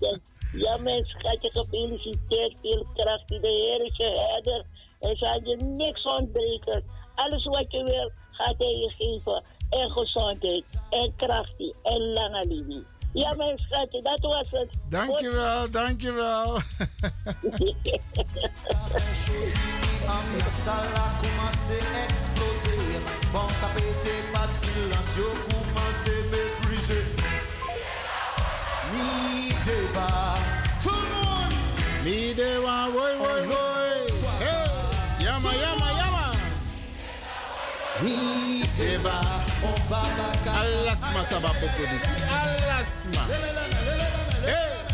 Ja, 0.00 0.16
ja, 0.52 0.76
mijn 0.76 1.04
schatje, 1.04 1.50
gefeliciteerd. 1.52 2.58
Veel 2.60 2.86
kracht. 2.94 3.28
De 3.28 3.38
Heer 3.40 3.84
is 3.84 3.96
je 3.96 4.30
herder. 4.30 4.64
Hij 5.00 5.16
zal 5.16 5.40
je 5.42 5.56
niks 5.56 6.02
ontbreken. 6.02 6.84
Alles 7.14 7.44
wat 7.44 7.64
je 7.68 7.84
wil, 7.84 8.10
gaat 8.30 8.54
hij 8.58 8.68
je 8.68 8.92
geven. 8.98 9.44
En 9.70 9.90
gezondheid, 9.90 10.64
en 10.90 11.16
kracht, 11.16 11.54
en 11.82 12.12
lange 12.12 12.44
leven. 12.48 12.86
Ja, 13.14 13.34
mijn 13.36 13.58
schatje, 13.58 14.02
dat 14.02 14.20
was 14.20 14.46
het. 14.50 14.68
Dankjewel, 14.88 15.70
dankjewel. 15.70 16.58
Ambiance 20.06 20.74
la 20.94 21.06
commencé 21.22 21.78
exploser. 22.08 22.78
Bon 23.32 23.46
tapete, 23.60 24.14
pas 24.32 24.46
de 24.46 24.54
silence, 24.54 25.16
yo 25.16 25.28
commencé 25.48 26.14
mépriser. 26.30 27.04
Ni 28.92 29.48
débat. 29.64 30.34
Tout 30.82 30.90
le 30.90 31.14
monde. 31.24 31.54
Mi 32.04 32.34
dewa, 32.34 32.88
woi, 32.94 33.16
woi, 33.18 33.46
woi. 33.46 33.94
Hey, 34.40 35.24
yama, 35.24 35.50
yama, 35.62 35.93
débat. 38.76 39.44
On 39.62 39.90
va 39.90 40.02
Alasma 40.60 41.24
sabapoko 41.30 41.82
disi. 41.90 42.14
Alasma. 42.30 43.22
Hey. 44.44 44.93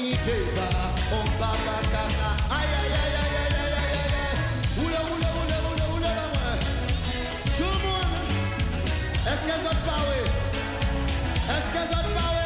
Est-ce 11.53 11.69
que 11.71 11.93
ça 11.93 11.99
te 12.01 12.11
parle? 12.17 12.41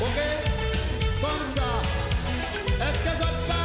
Ok? 0.00 0.18
Comme 1.20 1.42
ça. 1.42 1.68
Est-ce 2.86 3.10
que 3.10 3.16
ça 3.16 3.26
te 3.26 3.48
parle? 3.48 3.63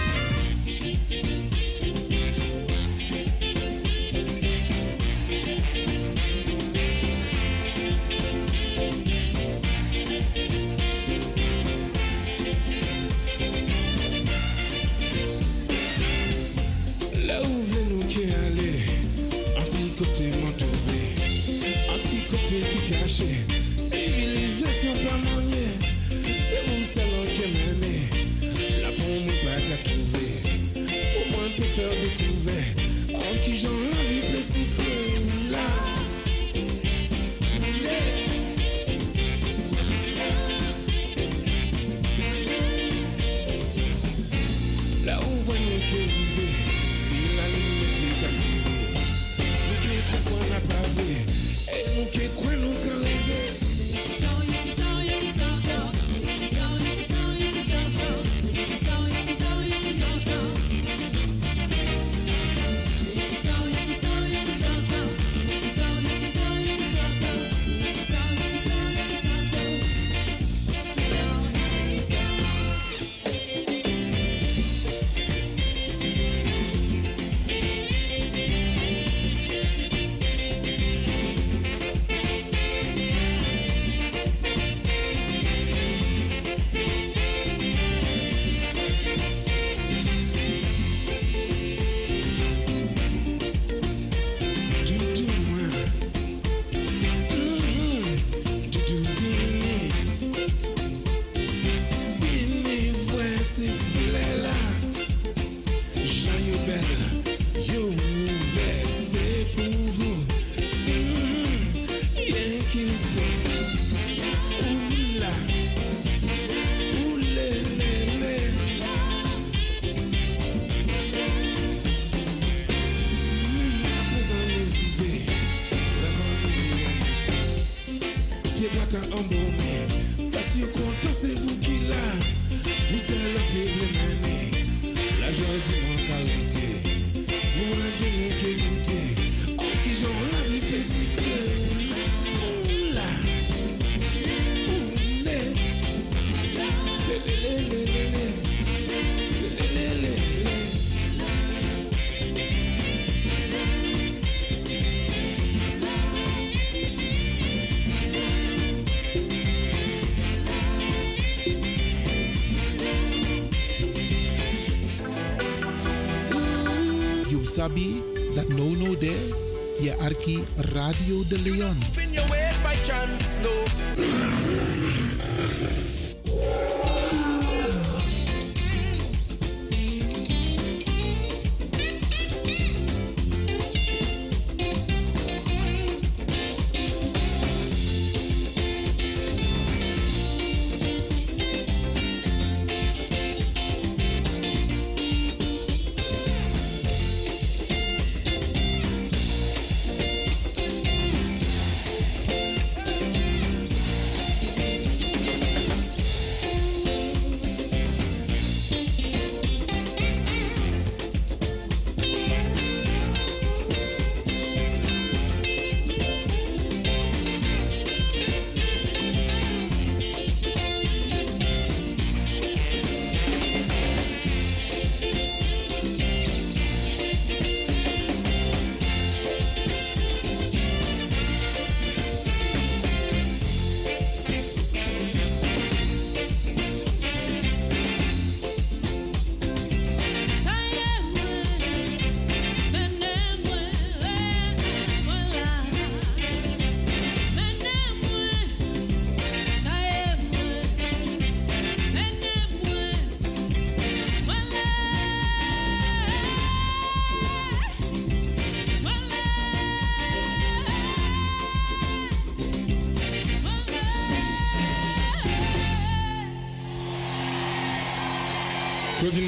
Radio 170.73 171.23
De 171.27 171.37
Leon. 171.37 171.77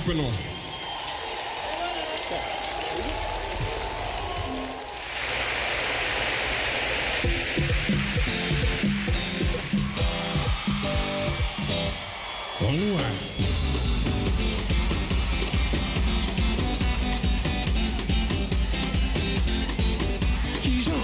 entrepreneur. 0.04 0.32
On 12.62 12.72
no 12.72 12.98
ar. 12.98 13.14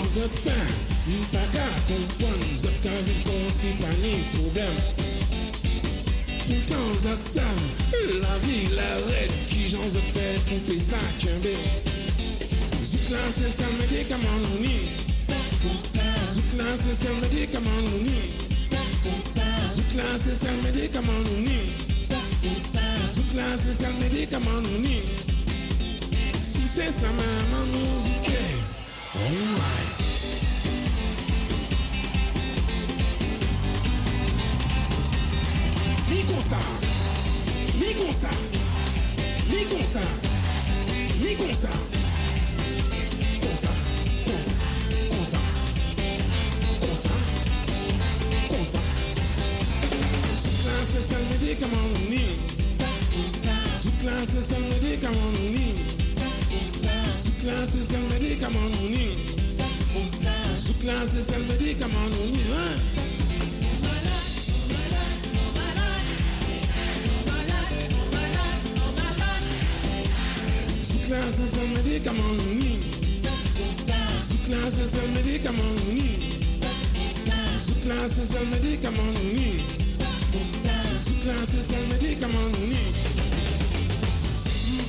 Zap 0.10 0.34
fè, 0.41 0.56
m 1.06 1.20
pa 1.30 1.43
ka 1.54 1.66
kompon 1.86 2.39
Zap 2.58 2.74
ka 2.82 2.95
si 3.54 3.70
pa 3.78 3.91
ni 4.02 4.16
problem 4.34 4.74
Poutan 6.47 6.89
zat 6.97 7.22
sal 7.22 7.59
che 10.50 10.56
pesante 10.66 11.56
Zuklan 12.82 13.32
se 13.32 13.52
san 13.52 13.72
medikaman 13.78 14.41
nou 14.41 14.60
ni. 14.60 14.89
Zuklan 16.34 16.78
se 16.78 16.95
san 16.95 17.20
medikaman 17.22 17.84
nou 17.84 18.02
ni. 18.02 18.34
Zuklan 19.68 20.18
se 20.18 20.36
san 20.36 20.56
medikaman 20.64 21.24
nou 21.24 21.39
ni. 21.45 21.60
Zuklan 23.06 23.58
se 23.58 23.74
san 23.74 23.93
medikaman 24.00 24.64
nou 24.64 24.80
ni. 24.80 25.04
Si 26.41 26.68
se 26.68 26.91
san 26.91 27.14
maman 27.14 27.70
nou 27.72 27.86
Alright 29.14 29.97
Ni 36.10 36.24
konsa 36.24 36.60
Ni 37.80 37.93
konsa 37.93 38.30
Ni 39.50 39.66
konsa 39.66 40.28
Mi 41.30 41.36
kon 41.36 41.53
sa, 41.53 41.69
mi 41.69 43.39
kon 43.39 43.55
sa, 43.55 43.69
mi 44.09 44.25
kon 44.25 44.41
sa, 44.41 44.55
mi 44.89 45.09
kon 45.09 45.25
sa. 45.25 45.38
Kon 46.80 46.86
sa, 46.89 46.89
kon 46.89 46.89
sa, 46.89 46.89
kon 46.89 46.95
sa, 46.95 47.11
kon 48.49 48.65
sa, 48.65 48.65
kon 48.65 48.65
sa. 48.65 48.82
Zouk 50.41 50.63
la 50.65 50.77
se 50.89 51.01
sel 51.05 51.21
medikaman 51.30 51.86
nou 51.93 52.05
ni. 52.09 52.23
Zouk 53.77 54.01
la 54.07 54.25
se 54.25 54.41
sel 54.41 54.63
medikaman 54.71 55.30
nou 55.38 55.49
ni. 55.53 55.67
Zouk 57.13 57.45
la 57.45 57.61
se 57.65 57.84
sel 57.84 58.09
medikaman 58.09 58.73
nou 58.73 58.89
ni. 58.89 59.05
Zouk 60.65 60.82
la 60.89 60.97
se 61.05 61.21
sel 61.30 61.45
medikaman 61.51 62.09
nou 62.09 62.25
ni. 62.34 62.41
hein? 62.49 63.09
classes 71.30 71.57
and 71.61 71.77
médicaments 71.77 72.17
on. 72.17 72.57
Sous 74.17 74.41
classes 74.47 74.95
and 74.95 75.13
médicaments 75.15 75.61
on. 75.61 76.77
Sous 77.55 77.80
classes 77.84 78.36
and 78.36 78.47
médicaments 78.51 78.99
on 78.99 79.36
need. 79.36 79.61
Sous 80.97 81.71
on 81.71 81.89
need. 82.67 82.95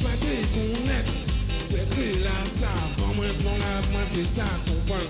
Mpate 0.01 0.36
kon 0.55 0.72
net, 0.86 1.09
sekre 1.57 2.09
la 2.24 2.38
sa, 2.49 2.72
pon 2.97 3.12
mwen 3.18 3.34
plan 3.43 3.59
la, 3.61 3.72
mwen 3.91 4.09
pe 4.14 4.24
sa 4.24 4.49
kompon. 4.64 5.07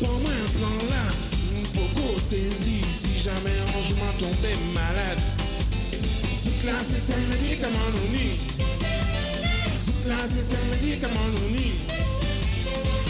Pon 0.00 0.18
mwen 0.24 0.44
plan 0.56 0.78
la, 0.90 1.04
mpoko 1.60 2.18
sezi, 2.18 2.82
si 2.90 3.14
jamais 3.22 3.62
anjman 3.76 4.12
tombe 4.18 4.52
malade. 4.74 5.22
Sous 6.34 7.10
on 7.14 7.92
need. 8.10 8.71
classes 10.02 10.42
samedi 10.42 10.98
comme 10.98 11.16
en 11.16 11.50
nuit. 11.50 11.78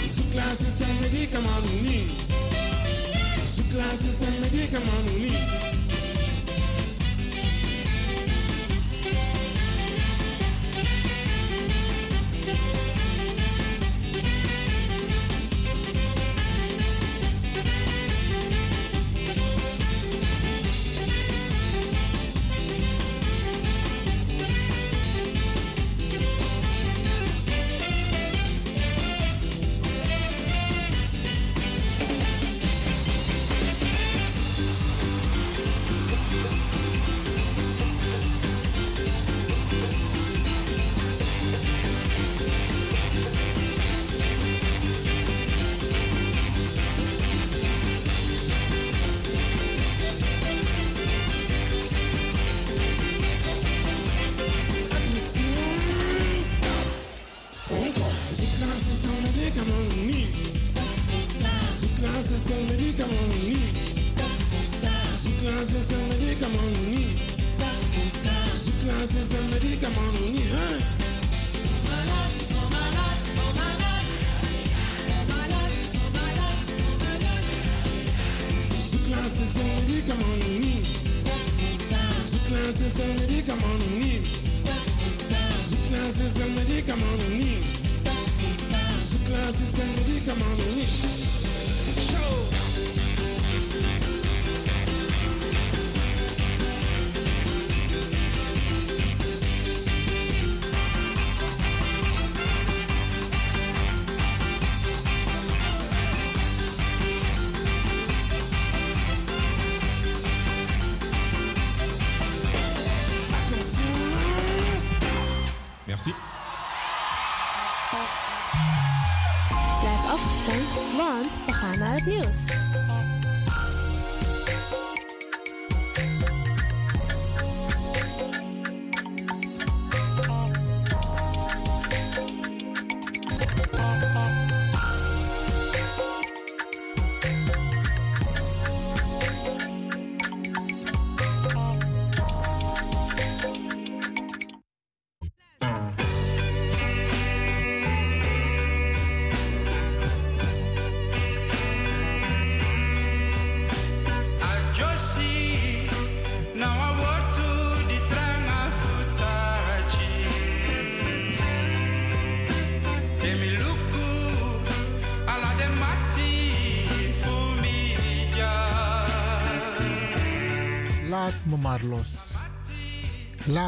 Sous 0.06 0.24
classes 0.32 0.68
samedi 0.68 1.26
comme 1.28 1.46
en 1.46 1.60
nuit. 1.82 2.06
Sous 3.46 3.64
classes 3.64 4.10
samedi 4.10 4.68
comme 4.68 4.82
en 4.82 5.18
nuit. 5.18 5.61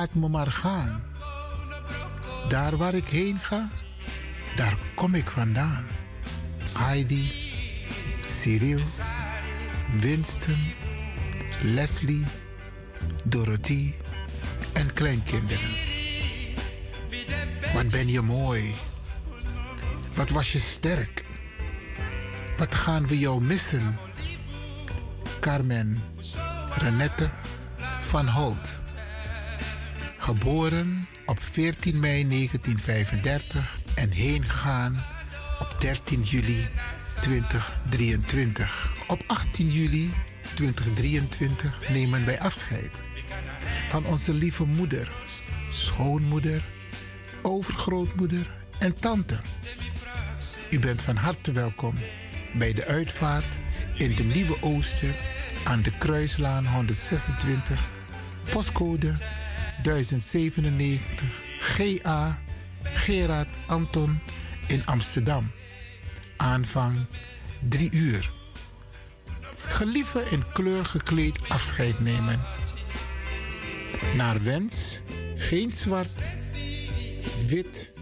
Laat 0.05 0.15
me 0.15 0.29
maar 0.29 0.47
gaan. 0.47 1.03
Daar 2.49 2.77
waar 2.77 2.95
ik 2.95 3.09
heen 3.09 3.39
ga, 3.39 3.71
daar 4.57 4.77
kom 4.95 5.15
ik 5.15 5.31
vandaan. 5.31 5.85
Heidi, 6.79 7.33
Cyril, 8.29 8.81
Winston, 10.01 10.73
Leslie, 11.63 12.25
Dorothy 13.25 13.93
en 14.73 14.93
kleinkinderen. 14.93 15.71
Wat 17.75 17.89
ben 17.89 18.09
je 18.09 18.21
mooi. 18.21 18.75
Wat 20.15 20.29
was 20.29 20.53
je 20.53 20.61
sterk. 20.61 21.25
Wat 22.57 22.75
gaan 22.75 23.07
we 23.07 23.19
jou 23.19 23.43
missen? 23.43 23.99
Carmen 25.41 26.03
Renette 26.79 27.31
van 28.03 28.29
Holt. 28.29 28.74
Geboren 30.25 31.07
op 31.27 31.43
14 31.43 32.01
mei 32.01 32.29
1935 32.29 33.79
en 33.95 34.11
heen 34.11 34.43
gegaan 34.43 35.05
op 35.61 35.77
13 35.81 36.23
juli 36.23 36.67
2023. 37.21 38.93
Op 39.09 39.23
18 39.27 39.71
juli 39.71 40.11
2023 40.55 41.91
nemen 41.91 42.27
wij 42.27 42.41
afscheid 42.41 43.03
van 43.89 44.07
onze 44.07 44.33
lieve 44.33 44.65
moeder, 44.65 45.09
schoonmoeder, 45.71 46.63
overgrootmoeder 47.43 48.47
en 48.79 49.01
tante. 49.01 49.41
U 50.71 50.79
bent 50.79 51.03
van 51.03 51.17
harte 51.17 51.53
welkom 51.53 51.95
bij 52.59 52.73
de 52.73 52.85
uitvaart 52.85 53.59
in 53.95 54.15
de 54.15 54.25
Nieuwe 54.25 54.57
Ooster 54.61 55.15
aan 55.65 55.83
de 55.83 55.93
Kruislaan 55.99 56.67
126, 56.67 57.91
postcode 58.53 59.13
1097 59.83 61.01
GA 61.61 62.39
Gerard 62.83 63.49
Anton 63.67 64.19
in 64.67 64.87
Amsterdam. 64.87 65.51
Aanvang 66.37 67.07
3 67.69 67.91
uur. 67.93 68.31
Gelieve 69.59 70.23
in 70.31 70.43
kleur 70.53 70.85
gekleed 70.85 71.49
afscheid 71.49 72.01
nemen. 72.01 72.41
Naar 74.17 74.43
wens 74.43 75.03
geen 75.37 75.73
zwart, 75.73 76.35
wit, 77.47 77.93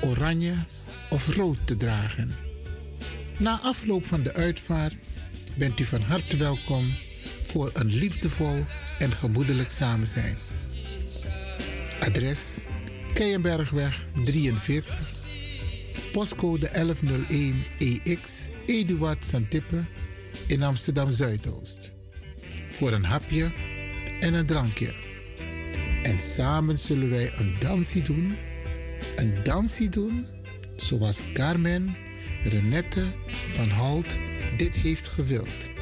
oranje 0.00 0.54
of 1.10 1.28
rood 1.28 1.66
te 1.66 1.76
dragen. 1.76 2.30
Na 3.36 3.60
afloop 3.62 4.06
van 4.06 4.22
de 4.22 4.34
uitvaart 4.34 4.94
bent 5.54 5.80
u 5.80 5.84
van 5.84 6.00
harte 6.02 6.36
welkom 6.36 6.84
voor 7.46 7.70
een 7.74 7.94
liefdevol 7.94 8.64
en 8.98 9.12
gemoedelijk 9.12 9.70
samen 9.70 10.08
zijn. 10.08 10.36
Adres 12.00 12.64
Keienbergweg 13.14 14.06
43, 14.24 15.24
postcode 16.12 16.68
1101 16.72 17.54
EX 17.78 18.50
Eduard 18.66 19.24
Santippe 19.24 19.84
in 20.46 20.62
Amsterdam 20.62 21.10
Zuidoost. 21.10 21.92
Voor 22.70 22.92
een 22.92 23.04
hapje 23.04 23.50
en 24.20 24.34
een 24.34 24.46
drankje. 24.46 24.92
En 26.02 26.20
samen 26.20 26.78
zullen 26.78 27.10
wij 27.10 27.32
een 27.38 27.56
dansie 27.60 28.02
doen. 28.02 28.36
Een 29.16 29.34
dansie 29.42 29.88
doen 29.88 30.26
zoals 30.76 31.22
Carmen 31.32 31.96
Renette 32.44 33.04
van 33.52 33.70
Holt 33.70 34.16
dit 34.56 34.74
heeft 34.74 35.06
gewild. 35.06 35.77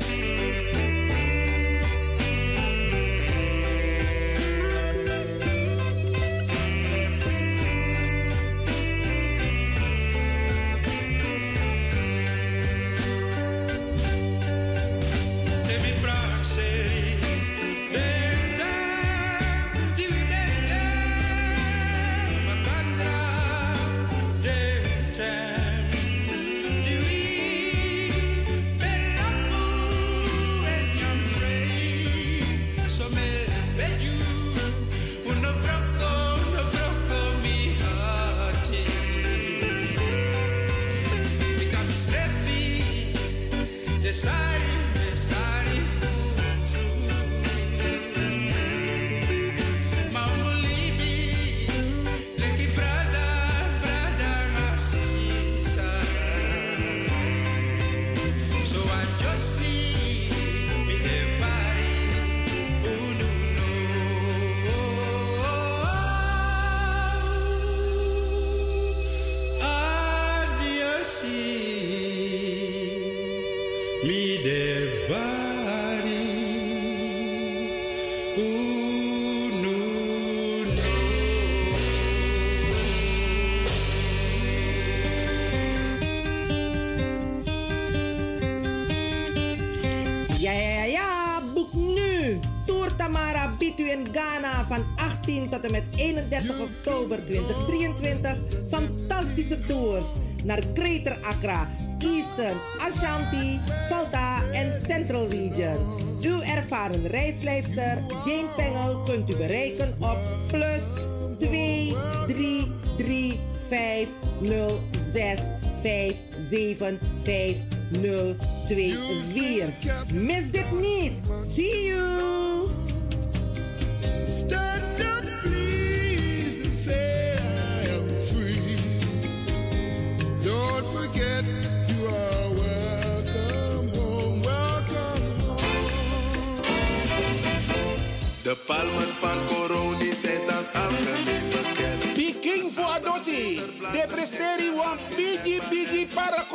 Naar 100.47 100.63
Greater 100.75 101.19
Accra, 101.23 101.69
Eastern, 101.99 102.57
Ashanti, 102.79 103.61
Volta 103.89 104.43
en 104.53 104.73
Central 104.87 105.29
Region. 105.29 105.77
Uw 106.21 106.41
ervaren 106.41 107.07
reisleidster 107.07 108.05
Jane 108.25 108.49
Pengel 108.57 108.99
kunt 109.05 109.31
u 109.31 109.37
bereiken 109.37 109.95
op 110.01 110.19
plus 110.47 110.95
2 111.39 111.95
3 112.27 112.73
3 112.97 113.41
5 113.69 114.09
0 114.41 114.81
6 115.13 115.41
5 115.83 116.15
7 116.39 116.99
5 117.23 117.57
0 117.89 118.37
2 118.67 118.95
4. 119.35 119.69
Mis 120.13 120.51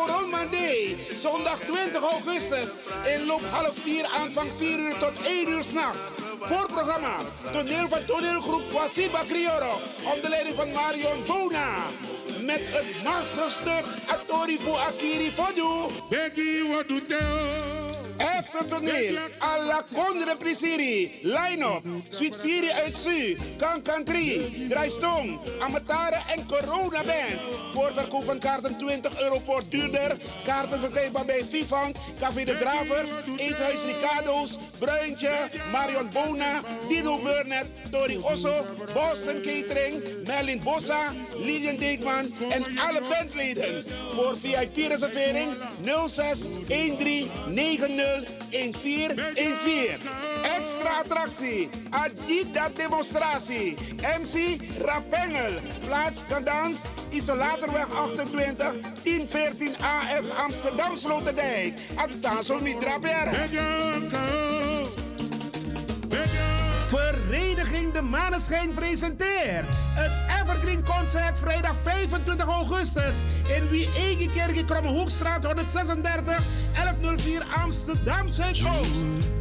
Monday. 0.08 0.96
Zondag 1.18 1.60
20 1.60 2.02
augustus. 2.02 2.70
Inloop 3.16 3.42
half 3.52 3.74
4, 3.84 4.06
aanvang 4.06 4.50
4 4.58 4.80
uur 4.80 4.98
tot 4.98 5.14
1 5.26 5.50
uur 5.50 5.64
s'nachts. 5.64 6.10
Voorprogramma. 6.40 7.18
Toneel 7.52 7.88
van 7.88 8.06
toneelgroep 8.06 8.72
Wasiba 8.72 9.22
Crioro. 9.28 9.74
Onder 10.16 10.30
leiding 10.30 10.56
van 10.56 10.72
Marion 10.72 11.24
Bona. 11.28 11.70
Met 12.42 12.62
het 12.64 13.04
machtige 13.04 13.50
stuk 13.50 13.86
Atori 14.08 14.60
Akiri 14.88 15.32
Fodu. 15.32 15.94
Becky, 16.10 16.68
wat 16.68 17.71
Heftig 18.22 18.68
toneel. 18.68 19.18
A 19.40 19.58
la 19.58 19.84
Condre 19.94 20.36
Prisiri. 20.38 21.20
Line-up. 21.22 21.84
Sweet 22.10 22.36
Fury 22.36 22.70
uit 22.70 22.96
Su. 22.96 23.38
Kan 23.58 23.82
Country. 23.82 24.42
Draaistong. 24.70 25.40
Amatare 25.60 26.20
en 26.36 26.46
Corona 26.46 27.04
Band. 27.04 27.40
Voorverkoop 27.74 28.24
van 28.24 28.40
kaarten 28.40 28.78
20 28.78 29.22
euro 29.22 29.40
per 29.40 29.64
duurder. 29.70 30.18
Kaarten 30.46 30.80
verkrijgbaar 30.80 31.26
bij 31.26 31.44
Vivant. 31.50 31.98
Café 32.20 32.46
de 32.46 32.58
Dravers. 32.58 33.10
Eethuis 33.38 33.82
Ricardo's. 33.84 34.58
Bruintje. 34.80 35.50
Marion 35.72 36.10
Bona. 36.14 36.62
Dino 36.88 37.20
Burnett. 37.20 37.68
Tori 37.92 38.18
Osso. 38.18 38.66
Boston 38.94 39.42
Catering. 39.42 40.04
Merlin 40.26 40.62
Bossa. 40.64 41.14
Lilian 41.38 41.76
Deekman. 41.76 42.34
En 42.50 42.80
alle 42.80 43.02
bandleden. 43.10 43.86
Voor 44.16 44.38
VIP-reservering 44.38 45.52
06 46.08 46.40
13 46.68 47.30
90 47.50 48.10
1414. 48.50 49.98
Extra 50.58 51.00
attractie. 51.00 51.70
Adida 51.90 52.70
demonstratie. 52.76 53.76
MC 54.20 54.58
Rapengel. 54.86 55.60
Plaats 55.88 56.24
Kandans. 56.30 56.82
Isolatorweg 57.10 57.88
28. 57.96 58.74
1014 59.04 59.76
AS 59.80 60.30
Amsterdam 60.30 60.98
Sloterdijk. 60.98 61.74
Ataso 61.96 62.60
Midraber. 62.60 63.30
De 68.02 68.08
Maneschijn 68.08 68.74
presenteert 68.74 69.66
het 69.94 70.12
Evergreen 70.42 70.84
Concert 70.84 71.40
vrijdag 71.40 71.76
25 71.82 72.48
augustus 72.48 73.16
in 73.56 73.70
Wie-Egekerk 73.70 74.56
in 74.56 74.66
Krommehoekstraat 74.66 75.46
136 75.46 76.44
1104 76.74 77.44
Amsterdam 77.64 78.30
Zuidoost. 78.30 79.41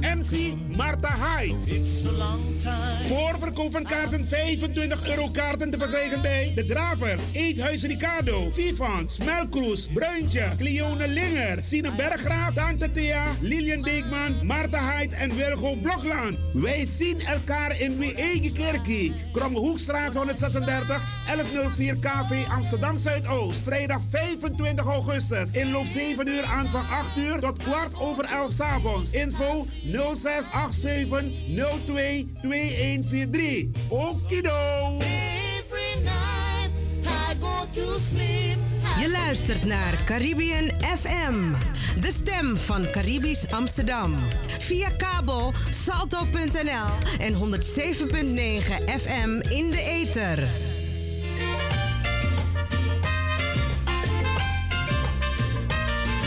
MC 0.00 0.54
Marta 0.76 1.08
Hyde. 1.08 1.58
Voorverkoop 3.08 3.72
van 3.72 3.84
kaarten 3.84 4.28
25 4.28 5.08
euro 5.08 5.28
kaarten 5.30 5.70
te 5.70 5.78
verkrijgen 5.78 6.22
bij 6.22 6.52
De 6.54 6.64
Dravers, 6.64 7.22
Eethuis 7.32 7.82
Ricardo, 7.82 8.50
Vivant, 8.50 9.10
Smelkroes, 9.10 9.86
Bruintje, 9.86 10.48
Cleone 10.56 11.08
Linger, 11.08 11.62
Sine 11.62 11.92
Berggraaf, 11.92 12.54
Tante 12.54 12.92
Thea, 12.92 13.24
Lilian 13.40 13.82
Deekman, 13.82 14.46
Marta 14.46 14.90
Hyde 14.90 15.14
en 15.14 15.36
Wilgo 15.36 15.76
Blokland. 15.76 16.38
Wij 16.52 16.86
zien 16.86 17.20
elkaar 17.20 17.80
in 17.80 17.98
Wee-Egekerkie, 17.98 19.14
Krommehoekstraat 19.32 20.14
136, 20.14 21.02
1104 21.26 21.96
KV 21.96 22.48
Amsterdam 22.48 22.96
Zuidoost. 22.96 23.60
Vrijdag 23.62 24.00
25 24.10 24.84
augustus. 24.84 25.52
Inloop 25.52 25.86
7 25.86 26.28
uur, 26.28 26.44
aanvang 26.44 26.84
8 26.88 27.16
uur 27.16 27.40
tot 27.40 27.62
kwart 27.62 28.00
over 28.00 28.24
11 28.24 28.52
s 28.52 28.60
avonds. 28.60 29.12
Info 29.12 29.66
0687 29.92 31.32
02 31.86 32.26
2143. 32.42 33.68
Okido! 33.88 34.98
Je 39.00 39.10
luistert 39.10 39.64
naar 39.64 40.04
Caribbean 40.04 40.70
FM, 40.80 41.52
de 42.00 42.12
stem 42.12 42.56
van 42.56 42.90
Caribisch 42.90 43.50
Amsterdam. 43.50 44.14
Via 44.58 44.90
kabel 44.90 45.52
salto.nl 45.70 47.18
en 47.18 47.34
107.9 47.34 47.40
FM 49.00 49.40
in 49.48 49.70
de 49.70 49.82
ether. 49.82 50.48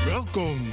Welkom 0.05 0.72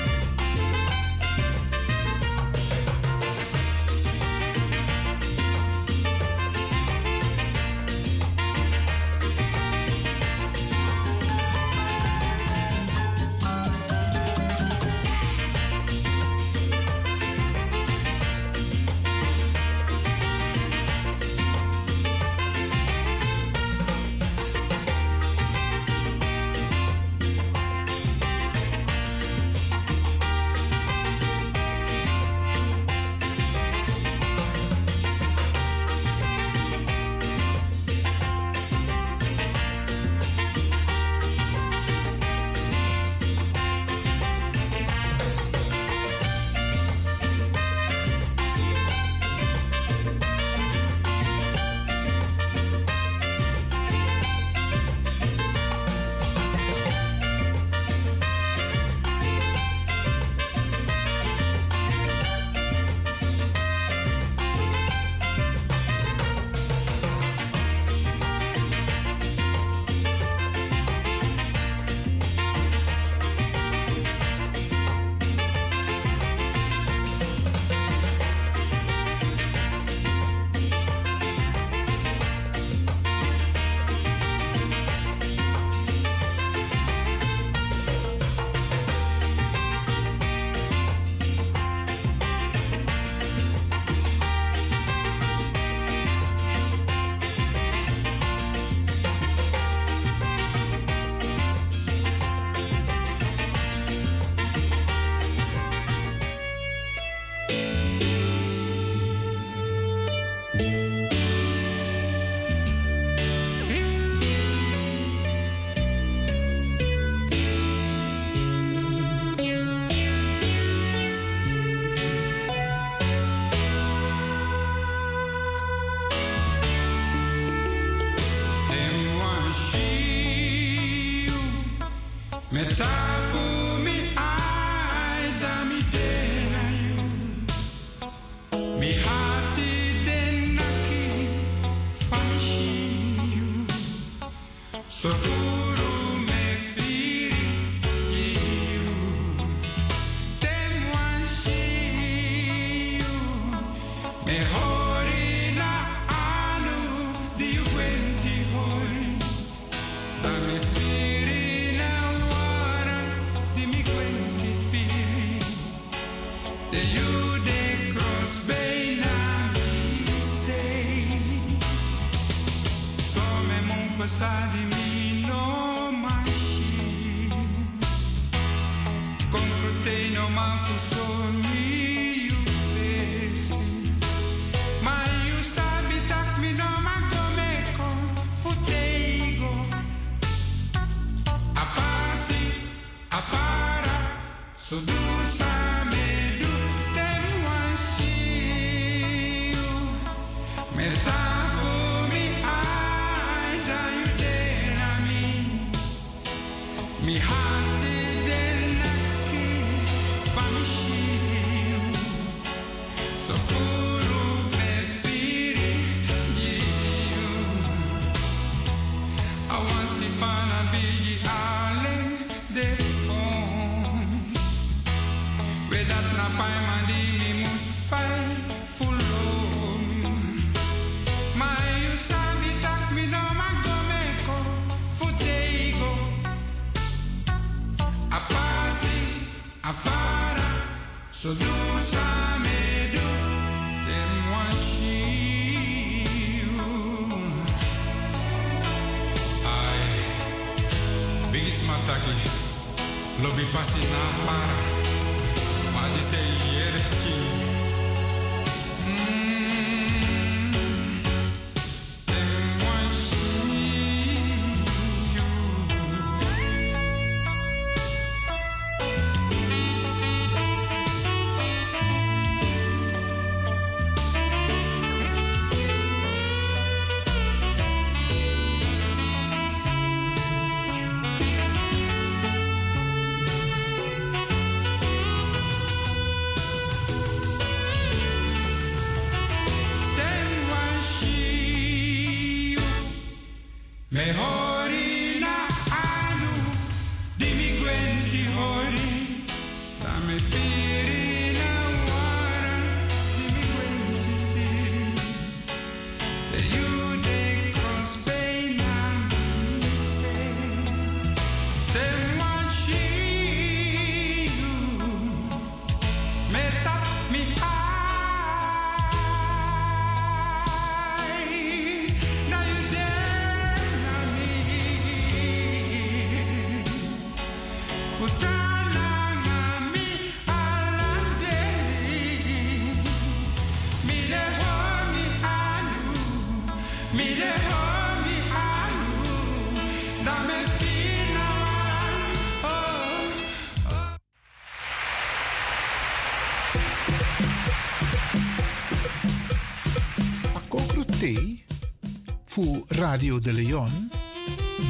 Radio 352.91 353.19
de 353.19 353.33
Leon 353.33 353.91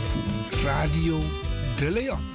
voor 0.08 0.24
Radio 0.64 1.20
De 1.76 1.92
Leon. 1.92 2.29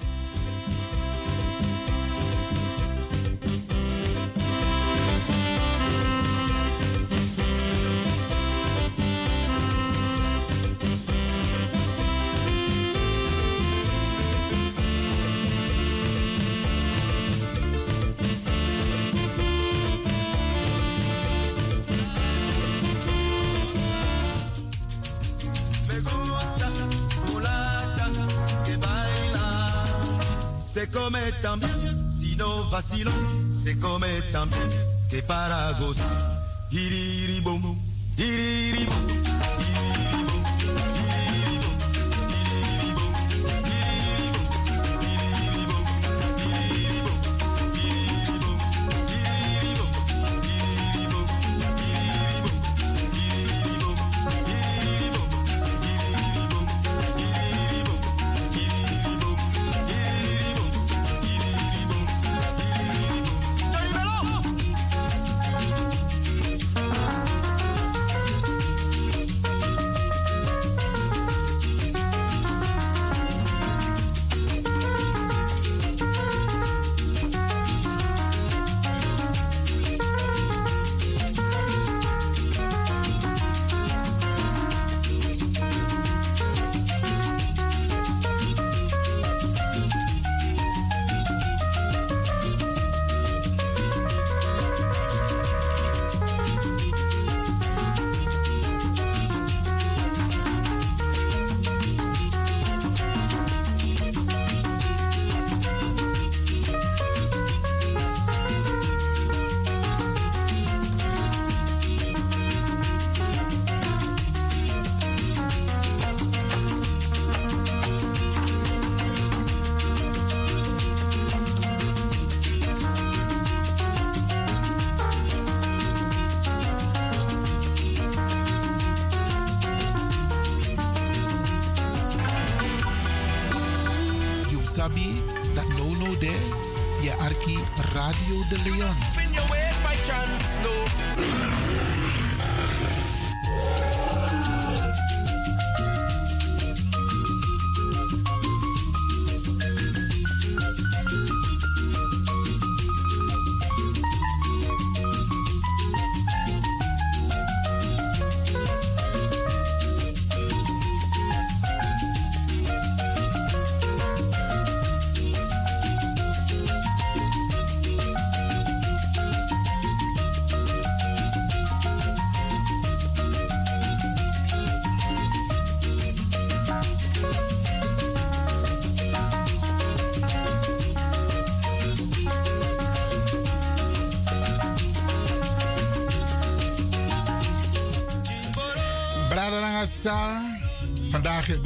come 31.05 31.21
también, 31.43 32.11
sino 32.11 32.47
no 32.47 32.71
vacilo, 32.71 33.11
se 33.51 33.79
come 33.79 34.09
también, 34.33 34.71
que 35.11 35.23
paragos, 35.23 35.99
gozar. 35.99 36.45
Giriri. 38.17 38.89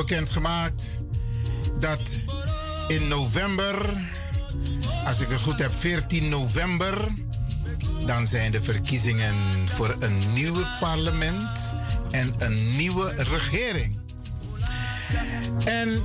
Bekendgemaakt 0.08 1.04
dat 1.78 2.00
in 2.86 3.08
november, 3.08 4.06
als 5.06 5.20
ik 5.20 5.28
het 5.28 5.40
goed 5.40 5.58
heb, 5.58 5.72
14 5.78 6.28
november, 6.28 7.08
dan 8.06 8.26
zijn 8.26 8.50
de 8.50 8.62
verkiezingen 8.62 9.34
voor 9.74 9.96
een 9.98 10.32
nieuwe 10.32 10.76
parlement 10.80 11.74
en 12.10 12.34
een 12.38 12.76
nieuwe 12.76 13.12
regering. 13.16 13.98
En 15.64 16.02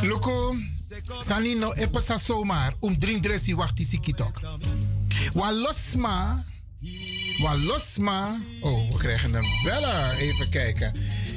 Loco, 0.00 0.56
Sani 1.26 1.54
no 1.54 1.72
epasa 1.72 2.18
zomaar 2.18 2.74
om 2.80 2.98
drie 2.98 3.20
dressi 3.20 3.54
wachti 3.54 3.84
sikitok. 3.84 4.40
Wa 5.32 5.52
losma, 5.52 6.44
wa 7.42 7.56
losma. 7.56 8.38
Oh, 8.60 8.90
we 8.90 8.98
krijgen 8.98 9.34
een 9.34 9.60
beller. 9.64 10.16
Even 10.16 10.50
kijken. 10.50 10.92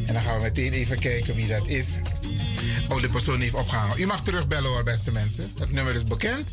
En 0.06 0.14
dan 0.14 0.24
gaan 0.24 0.36
we 0.36 0.42
meteen 0.42 0.72
even 0.72 1.00
kijken 1.00 1.36
wie 1.36 1.48
dat 1.48 1.68
is. 1.68 1.88
Oh, 2.90 3.02
de 3.02 3.08
persoon 3.12 3.40
heeft 3.40 3.54
opgehangen. 3.54 4.00
U 4.00 4.06
mag 4.06 4.24
terugbellen 4.24 4.70
hoor, 4.70 4.84
beste 4.84 5.12
mensen. 5.12 5.52
Het 5.60 5.72
nummer 5.72 5.96
is 5.96 6.04
bekend. 6.04 6.52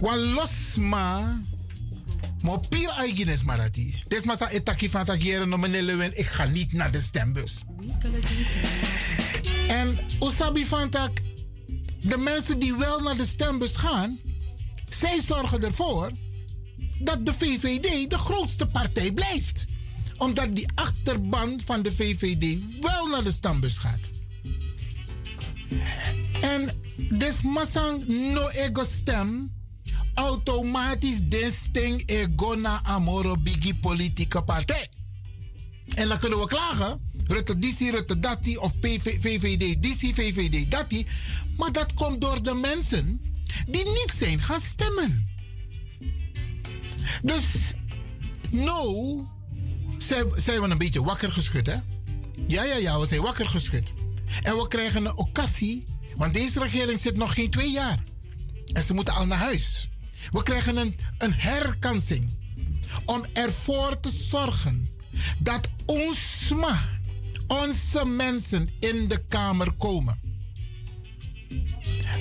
Wa 0.00 0.16
losma. 0.16 1.40
Maar 2.40 2.58
pier 2.68 2.88
eigenes 2.88 3.42
marati. 3.42 4.02
Desma 4.08 4.36
sa 4.36 4.50
etaki 4.50 4.90
van 4.90 5.04
tagieren 5.04 5.48
no. 5.48 5.58
Ik 6.10 6.26
ga 6.26 6.44
niet 6.44 6.72
naar 6.72 6.90
de 6.90 7.00
stembus. 7.00 7.62
En 9.68 9.98
Usabi 10.20 10.66
van 10.66 10.90
de 12.00 12.18
mensen 12.18 12.58
die 12.58 12.74
wel 12.74 13.00
naar 13.00 13.16
de 13.16 13.26
stembus 13.26 13.76
gaan, 13.76 14.18
zij 14.88 15.20
zorgen 15.20 15.62
ervoor 15.62 16.10
dat 16.98 17.26
de 17.26 17.32
VVD 17.32 18.10
de 18.10 18.18
grootste 18.18 18.66
partij 18.66 19.12
blijft. 19.12 19.66
Omdat 20.16 20.54
die 20.54 20.68
achterban 20.74 21.60
van 21.64 21.82
de 21.82 21.92
VVD 21.92 22.58
wel 22.80 23.06
naar 23.06 23.24
de 23.24 23.32
stembus 23.32 23.78
gaat. 23.78 24.10
En 26.40 26.68
des 27.18 27.42
masang 27.42 28.06
no 28.06 28.48
ego 28.48 28.84
stem 28.84 29.52
automatisch 30.14 31.20
desting 31.28 32.02
ego 32.06 32.54
na 32.54 32.80
amoro 32.82 33.36
bigi 33.36 33.74
politieke 33.74 34.42
partij. 34.42 34.88
En 35.94 36.08
dan 36.08 36.18
kunnen 36.18 36.38
we 36.38 36.46
klagen. 36.46 37.00
Rutte 37.26 37.58
Dissi, 37.58 37.90
Rutte 37.90 38.18
Dati 38.18 38.56
of 38.56 38.78
PV, 38.78 39.20
VVD 39.20 39.82
Dissi, 39.82 40.14
VVD 40.14 40.70
Dati. 40.70 41.06
Maar 41.56 41.72
dat 41.72 41.92
komt 41.94 42.20
door 42.20 42.42
de 42.42 42.54
mensen 42.54 43.20
die 43.66 43.84
niet 43.84 44.12
zijn 44.14 44.40
gaan 44.40 44.60
stemmen. 44.60 45.28
Dus, 47.22 47.74
nou, 48.50 49.22
zijn, 50.06 50.60
we 50.60 50.68
een 50.70 50.78
beetje 50.78 51.04
wakker 51.04 51.32
geschud, 51.32 51.66
hè? 51.66 51.76
Ja, 52.46 52.64
ja, 52.64 52.76
ja, 52.76 53.00
we 53.00 53.06
zijn 53.06 53.20
wakker 53.20 53.46
geschud. 53.46 53.92
En 54.42 54.56
we 54.56 54.68
krijgen 54.68 55.04
een 55.04 55.16
occasie, 55.16 55.84
want 56.16 56.34
deze 56.34 56.60
regering 56.60 57.00
zit 57.00 57.16
nog 57.16 57.34
geen 57.34 57.50
twee 57.50 57.70
jaar. 57.70 58.04
En 58.72 58.82
ze 58.82 58.94
moeten 58.94 59.14
al 59.14 59.26
naar 59.26 59.38
huis. 59.38 59.88
We 60.30 60.42
krijgen 60.42 60.76
een, 60.76 60.96
een 61.18 61.34
herkansing 61.34 62.36
om 63.04 63.24
ervoor 63.32 64.00
te 64.00 64.10
zorgen 64.10 64.88
dat 65.38 65.68
ons 65.86 66.52
onze 67.46 68.06
mensen 68.06 68.68
in 68.80 69.08
de 69.08 69.22
Kamer 69.28 69.72
komen. 69.72 70.20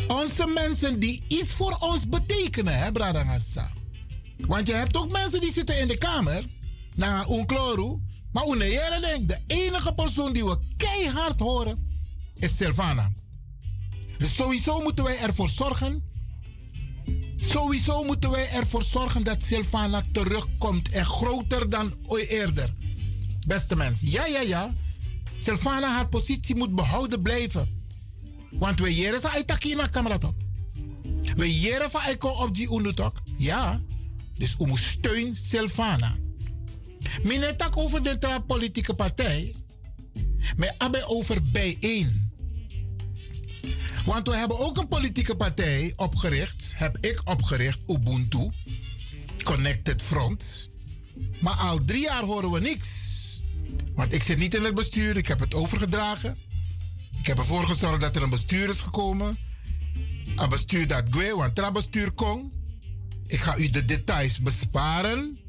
Onze 0.08 0.48
mensen 0.48 1.00
die 1.00 1.24
iets 1.28 1.54
voor 1.54 1.78
ons 1.80 2.08
betekenen, 2.08 2.80
hè, 2.80 2.92
Bradangassa. 2.92 3.72
Want 4.38 4.68
je 4.68 4.74
hebt 4.74 4.98
ook 4.98 5.12
mensen 5.12 5.42
die 5.42 5.52
zitten 5.52 5.80
in 5.80 5.88
de 5.88 5.98
Kamer, 5.98 6.44
na 6.96 7.26
Unkloru, 7.30 8.00
maar 8.32 8.48
Uneyere 8.48 9.00
denkt, 9.00 9.28
de 9.28 9.40
enige 9.48 9.94
persoon 9.94 10.34
die 10.34 10.46
we 10.46 10.58
keihard 10.78 11.40
horen, 11.40 12.02
is 12.36 12.58
Silvana. 12.58 13.12
Dus 14.18 14.36
sowieso 14.36 14.82
moeten 14.82 15.04
wij 15.04 15.18
ervoor 15.18 15.50
zorgen. 15.50 16.12
Sowieso 17.36 18.04
moeten 18.04 18.30
wij 18.30 18.50
ervoor 18.50 18.84
zorgen 18.84 19.24
dat 19.24 19.44
Silvana 19.44 20.04
terugkomt 20.12 20.90
en 20.90 21.06
groter 21.06 21.70
dan 21.70 21.94
ooit 22.08 22.30
eerder. 22.30 22.74
Beste 23.48 23.76
mensen, 23.76 24.10
ja, 24.10 24.26
ja, 24.26 24.40
ja. 24.40 24.74
Silvana 25.38 25.94
haar 25.94 26.08
positie 26.08 26.56
moet 26.56 26.76
behouden 26.76 27.22
blijven. 27.22 27.82
Want 28.52 28.80
we 28.80 28.96
jeren 28.96 29.20
ze 29.20 29.30
uitaki 29.30 29.72
in 29.72 29.78
de 29.78 29.90
camera? 29.90 30.18
We 31.36 31.60
jeren 31.60 31.92
van 31.92 32.02
Eiko 32.02 32.30
op 32.30 32.56
die 32.56 32.72
unutok. 32.72 33.22
Ja. 33.38 33.82
Dus 34.38 34.56
we 34.58 34.66
moeten 34.66 34.86
steun 34.86 35.36
Silvana. 35.36 36.16
Mine 37.24 37.56
tak 37.56 37.78
over 37.78 38.04
de 38.04 38.42
politieke 38.48 38.94
partij. 38.94 39.56
Maar 40.58 40.76
abbe 40.78 41.08
over 41.08 41.42
bijeen. 41.52 42.32
Want 44.06 44.28
we 44.28 44.36
hebben 44.36 44.60
ook 44.60 44.78
een 44.78 44.88
politieke 44.88 45.36
partij 45.36 45.94
opgericht. 45.96 46.74
Heb 46.76 46.98
ik 47.02 47.22
opgericht, 47.24 47.80
Ubuntu. 47.88 48.50
Connected 49.44 50.02
Front. 50.02 50.70
Maar 51.40 51.54
al 51.54 51.80
drie 51.86 52.02
jaar 52.02 52.24
horen 52.24 52.52
we 52.52 52.60
niks. 52.60 53.12
Want 53.96 54.14
ik 54.14 54.24
zit 54.24 54.38
niet 54.38 54.56
in 54.56 54.64
het 54.64 54.76
bestuur, 54.76 55.18
ik 55.18 55.28
heb 55.28 55.40
het 55.40 55.54
overgedragen. 55.54 56.38
Ik 57.20 57.26
heb 57.26 57.38
ervoor 57.38 57.64
gezorgd 57.64 58.02
dat 58.02 58.16
er 58.16 58.24
een 58.24 58.30
bestuur 58.30 58.70
is 58.70 58.80
gekomen. 58.80 59.38
Een 60.36 60.50
bestuur 60.50 60.88
dat 60.88 61.04
gue, 61.10 61.36
want 61.36 61.56
tra 61.56 61.72
bestuur 61.72 62.12
kon. 62.12 62.52
Ik 63.28 63.40
ga 63.40 63.58
u 63.58 63.70
de 63.70 63.86
details 63.86 64.40
besparen. 64.40 65.40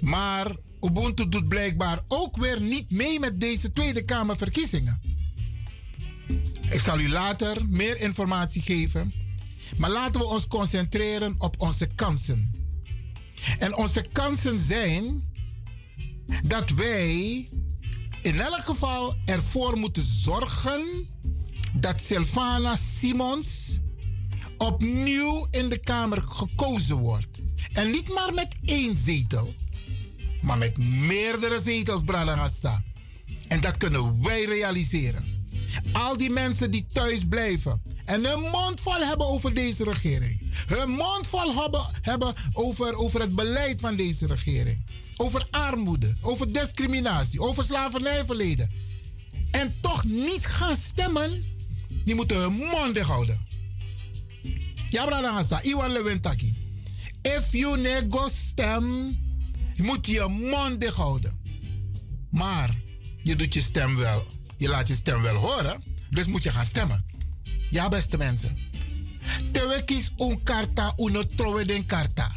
Maar 0.00 0.56
Ubuntu 0.80 1.28
doet 1.28 1.48
blijkbaar 1.48 2.00
ook 2.08 2.36
weer 2.36 2.60
niet 2.60 2.90
mee 2.90 3.20
met 3.20 3.40
deze 3.40 3.72
Tweede 3.72 4.04
Kamerverkiezingen. 4.04 5.00
Ik 6.70 6.80
zal 6.80 6.98
u 7.00 7.08
later 7.08 7.56
meer 7.68 8.00
informatie 8.00 8.62
geven. 8.62 9.12
Maar 9.76 9.90
laten 9.90 10.20
we 10.20 10.26
ons 10.26 10.46
concentreren 10.46 11.34
op 11.38 11.60
onze 11.60 11.86
kansen. 11.86 12.52
En 13.58 13.76
onze 13.76 14.04
kansen 14.12 14.58
zijn 14.58 15.28
dat 16.44 16.70
wij 16.70 17.48
in 18.22 18.40
elk 18.40 18.64
geval 18.64 19.16
ervoor 19.24 19.78
moeten 19.78 20.04
zorgen 20.04 21.08
dat 21.72 22.00
Sylvana 22.02 22.76
Simons 22.76 23.78
opnieuw 24.58 25.46
in 25.50 25.68
de 25.68 25.78
Kamer 25.78 26.22
gekozen 26.22 26.96
wordt. 26.96 27.40
En 27.72 27.90
niet 27.90 28.08
maar 28.08 28.34
met 28.34 28.56
één 28.64 28.96
zetel, 28.96 29.54
maar 30.42 30.58
met 30.58 30.78
meerdere 30.78 31.60
zetels, 31.60 32.02
Bralangassa. 32.04 32.82
En 33.48 33.60
dat 33.60 33.76
kunnen 33.76 34.22
wij 34.22 34.44
realiseren. 34.44 35.38
Al 35.92 36.16
die 36.16 36.30
mensen 36.30 36.70
die 36.70 36.86
thuis 36.92 37.24
blijven 37.28 37.82
en 38.04 38.24
hun 38.24 38.40
mond 38.40 38.80
vol 38.80 39.06
hebben 39.06 39.26
over 39.26 39.54
deze 39.54 39.84
regering. 39.84 40.40
Hun 40.66 40.90
mond 40.90 41.26
vol 41.26 41.54
hebben, 42.02 42.34
over, 42.52 42.94
over 42.94 43.20
het 43.20 43.34
beleid 43.34 43.80
van 43.80 43.96
deze 43.96 44.26
regering. 44.26 44.84
Over 45.16 45.46
armoede, 45.50 46.16
over 46.20 46.52
discriminatie, 46.52 47.40
over 47.40 47.64
slavernijverleden. 47.64 48.70
En 49.50 49.74
toch 49.80 50.04
niet 50.04 50.46
gaan 50.46 50.76
stemmen, 50.76 51.44
die 52.04 52.14
moeten 52.14 52.36
hun 52.36 52.52
mond 52.52 52.98
houden. 52.98 53.46
Ja, 54.86 55.04
brada, 55.04 55.62
Iwan 55.62 55.92
Lewentaki. 55.92 56.54
If 57.22 57.52
you 57.52 57.80
nego 57.80 58.28
stem, 58.28 59.18
je 59.80 59.86
moet 59.86 60.06
je 60.06 60.26
mond 60.28 60.80
dicht 60.80 60.96
houden. 60.96 61.40
Maar 62.30 62.74
je 63.22 63.36
doet 63.36 63.54
je 63.54 63.60
stem 63.60 63.96
wel. 63.96 64.26
Je 64.56 64.68
laat 64.68 64.88
je 64.88 64.94
stem 64.94 65.22
wel 65.22 65.34
horen, 65.34 65.82
dus 66.10 66.26
moet 66.26 66.42
je 66.42 66.52
gaan 66.52 66.64
stemmen. 66.64 67.04
Ja, 67.70 67.88
beste 67.88 68.16
mensen. 68.16 68.58
Tewekis 69.52 70.12
un 70.16 70.42
karta, 70.42 70.92
uno 70.96 71.22
trowe 71.22 71.64
den 71.64 71.86
karta. 71.86 72.32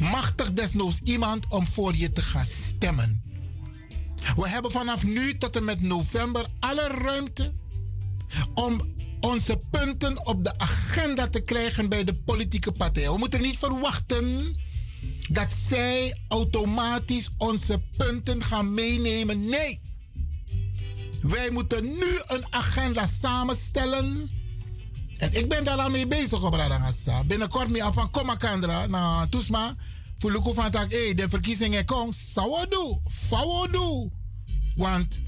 Machtig 0.00 0.52
desnoods 0.52 1.00
iemand 1.04 1.46
om 1.48 1.66
voor 1.66 1.96
je 1.96 2.12
te 2.12 2.22
gaan 2.22 2.44
stemmen. 2.44 3.22
We 4.36 4.48
hebben 4.48 4.70
vanaf 4.70 5.04
nu 5.04 5.38
tot 5.38 5.56
en 5.56 5.64
met 5.64 5.80
november 5.80 6.46
alle 6.60 6.86
ruimte 6.86 7.52
om 8.54 8.94
onze 9.20 9.60
punten 9.70 10.26
op 10.26 10.44
de 10.44 10.58
agenda 10.58 11.28
te 11.28 11.40
krijgen 11.40 11.88
bij 11.88 12.04
de 12.04 12.14
politieke 12.14 12.72
partijen. 12.72 13.12
We 13.12 13.18
moeten 13.18 13.42
niet 13.42 13.58
verwachten 13.58 14.56
dat 15.28 15.52
zij 15.52 16.18
automatisch 16.28 17.30
onze 17.38 17.82
punten 17.96 18.42
gaan 18.42 18.74
meenemen. 18.74 19.44
Nee. 19.44 19.80
Wij 21.22 21.50
moeten 21.50 21.84
nu 21.84 22.20
een 22.26 22.44
agenda 22.50 23.06
samenstellen. 23.06 24.30
En 25.16 25.32
ik 25.32 25.48
ben 25.48 25.64
daar 25.64 25.78
al 25.78 25.90
mee 25.90 26.06
bezig 26.06 26.42
op. 26.42 26.82
Binnenkort 27.26 27.70
mee 27.70 27.82
van 27.82 28.10
Koma 28.10 28.34
Kandra 28.34 28.86
na 28.86 29.26
Toesma. 29.26 29.76
Voor 30.18 30.32
Luko 30.32 30.52
van 30.52 30.70
Tak, 30.70 30.90
hey, 30.90 31.14
de 31.14 31.28
verkiezingen 31.28 31.84
komen. 31.84 32.14
Sawodu, 32.14 32.96
fawodu. 33.10 34.10
Want 34.76 35.20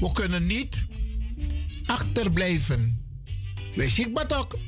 we 0.00 0.12
kunnen 0.12 0.46
niet 0.46 0.86
achterblijven. 1.86 3.06
Weet 3.74 3.94
je, 3.94 4.26
ook. 4.28 4.58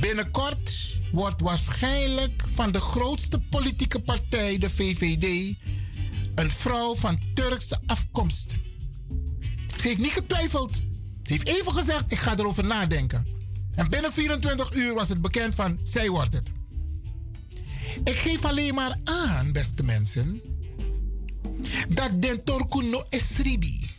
Binnenkort 0.00 0.97
wordt 1.12 1.40
waarschijnlijk 1.40 2.42
van 2.54 2.72
de 2.72 2.80
grootste 2.80 3.40
politieke 3.40 4.00
partij, 4.00 4.58
de 4.58 4.70
VVD, 4.70 5.56
een 6.34 6.50
vrouw 6.50 6.94
van 6.94 7.18
Turkse 7.34 7.80
afkomst. 7.86 8.58
Ze 9.80 9.88
heeft 9.88 10.00
niet 10.00 10.12
getwijfeld. 10.12 10.74
Ze 11.22 11.32
heeft 11.32 11.48
even 11.48 11.72
gezegd: 11.72 12.12
ik 12.12 12.18
ga 12.18 12.36
erover 12.36 12.66
nadenken. 12.66 13.26
En 13.74 13.88
binnen 13.90 14.12
24 14.12 14.74
uur 14.74 14.94
was 14.94 15.08
het 15.08 15.20
bekend 15.20 15.54
van 15.54 15.78
zij 15.82 16.08
wordt 16.08 16.34
het. 16.34 16.52
Ik 18.04 18.16
geef 18.16 18.44
alleen 18.44 18.74
maar 18.74 18.98
aan, 19.04 19.52
beste 19.52 19.82
mensen, 19.82 20.40
dat 21.88 22.22
den 22.22 22.44
Torku 22.44 22.84
no 22.84 23.02
esribi. 23.08 23.90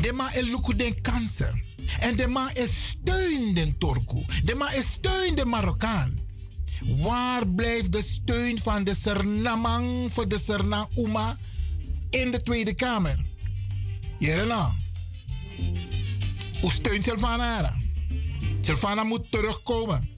De 0.00 0.12
ma 0.12 0.34
is 0.34 0.46
luku 0.46 0.76
den 0.76 1.00
kansen. 1.00 1.67
En 2.00 2.16
de 2.16 2.26
ma 2.26 2.54
is 2.54 2.88
steun 2.88 3.54
den 3.54 3.78
Torku. 3.78 4.24
De 4.44 4.54
ma 4.54 4.72
is 4.72 4.86
steun 4.92 5.34
de 5.34 5.44
Marokkaan. 5.44 6.18
Waar 6.96 7.46
blijft 7.46 7.92
de 7.92 8.02
steun 8.02 8.58
van 8.58 8.84
de 8.84 8.94
Sernamang 8.94 10.12
voor 10.12 10.28
de 10.28 10.38
Serna 10.38 10.88
Uma 10.96 11.38
in 12.10 12.30
de 12.30 12.42
Tweede 12.42 12.74
Kamer? 12.74 13.24
Jerena. 14.18 14.72
Hoe 16.60 16.72
steunt 16.72 17.04
Silvana? 17.04 17.76
Silvana 18.60 19.04
moet 19.04 19.30
terugkomen. 19.30 20.08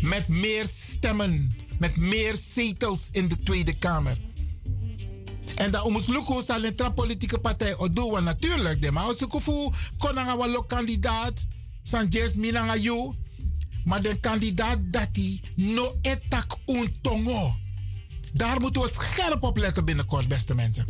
Met 0.00 0.28
meer 0.28 0.66
stemmen. 0.66 1.56
Met 1.78 1.96
meer 1.96 2.34
zetels 2.34 3.08
in 3.10 3.28
de 3.28 3.38
Tweede 3.38 3.78
Kamer. 3.78 4.25
En 5.56 5.70
dat 5.70 5.82
omus 5.82 6.06
luko 6.06 6.42
zal 6.42 6.64
een 6.64 6.94
politieke 6.94 7.38
partij 7.38 7.76
doen. 7.92 8.24
Natuurlijk, 8.24 8.82
de 8.82 8.92
maar 8.92 9.04
als 9.04 9.20
ik 9.20 9.28
voel, 9.30 9.72
kon 9.98 10.16
een 10.16 10.66
kandidaat. 10.66 11.46
San 11.82 12.06
Jes 12.08 12.34
Minanga. 12.34 13.12
Maar 13.84 14.02
de 14.02 14.20
kandidaat 14.20 14.78
dat 14.80 15.08
die 15.12 15.40
no 15.54 15.98
etak 16.02 16.56
un 16.66 16.96
tongo. 17.00 17.56
Daar 18.32 18.60
moeten 18.60 18.82
we 18.82 18.88
scherp 18.88 19.42
op 19.42 19.56
letten 19.56 19.84
binnenkort, 19.84 20.28
beste 20.28 20.54
mensen. 20.54 20.86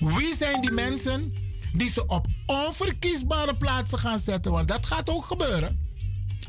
Wie 0.00 0.36
zijn 0.36 0.60
die 0.60 0.70
mensen 0.70 1.32
die 1.72 1.90
ze 1.90 2.06
op 2.06 2.26
onverkiesbare 2.46 3.56
plaatsen 3.56 3.98
gaan 3.98 4.18
zetten? 4.18 4.52
Want 4.52 4.68
dat 4.68 4.86
gaat 4.86 5.10
ook 5.10 5.24
gebeuren. 5.24 5.86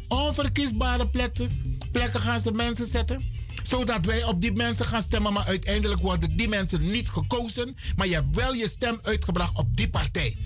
Onverkiesbare 0.07 1.07
plekken, 1.07 1.77
plekken 1.91 2.19
gaan 2.19 2.39
ze 2.39 2.51
mensen 2.51 2.85
zetten 2.85 3.38
zodat 3.61 4.05
wij 4.05 4.23
op 4.23 4.41
die 4.41 4.51
mensen 4.51 4.85
gaan 4.85 5.01
stemmen, 5.01 5.33
maar 5.33 5.45
uiteindelijk 5.45 6.01
worden 6.01 6.37
die 6.37 6.47
mensen 6.47 6.81
niet 6.81 7.09
gekozen. 7.09 7.75
Maar 7.95 8.07
je 8.07 8.13
hebt 8.13 8.35
wel 8.35 8.53
je 8.53 8.69
stem 8.69 8.99
uitgebracht 9.03 9.57
op 9.57 9.77
die 9.77 9.89
partij. 9.89 10.37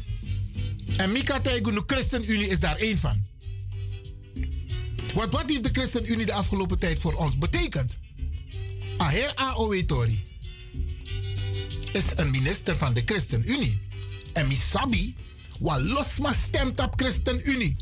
En 0.98 1.12
Mika 1.12 1.40
Tegunu 1.40 1.82
ChristenUnie 1.86 2.48
is 2.48 2.60
daar 2.60 2.78
één 2.78 2.98
van. 2.98 3.24
Want 5.14 5.34
wat 5.34 5.50
heeft 5.50 5.64
de 5.64 5.70
ChristenUnie 5.72 6.26
de 6.26 6.34
afgelopen 6.34 6.80
tijd 6.80 7.00
voor 7.00 7.14
ons 7.14 7.38
betekend? 7.38 7.98
Aher 8.98 9.34
AOW 9.36 9.82
Tori 9.82 10.24
is 11.92 12.04
een 12.16 12.32
minister 12.32 12.78
van 12.78 12.94
de 12.94 13.02
ChristenUnie. 13.06 13.82
En 14.34 14.48
Misabi, 14.48 15.16
wat 15.60 15.82
losma 15.82 16.34
stemt 16.34 16.80
op 16.80 16.94
ChristenUnie. 16.96 17.76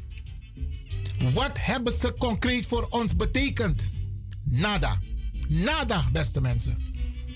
Wat 1.34 1.58
hebben 1.60 1.94
ze 1.94 2.14
concreet 2.18 2.66
voor 2.66 2.88
ons 2.90 3.16
betekend? 3.16 3.90
Nada. 4.44 5.00
Nada, 5.52 6.10
beste 6.12 6.42
mensen. 6.42 6.78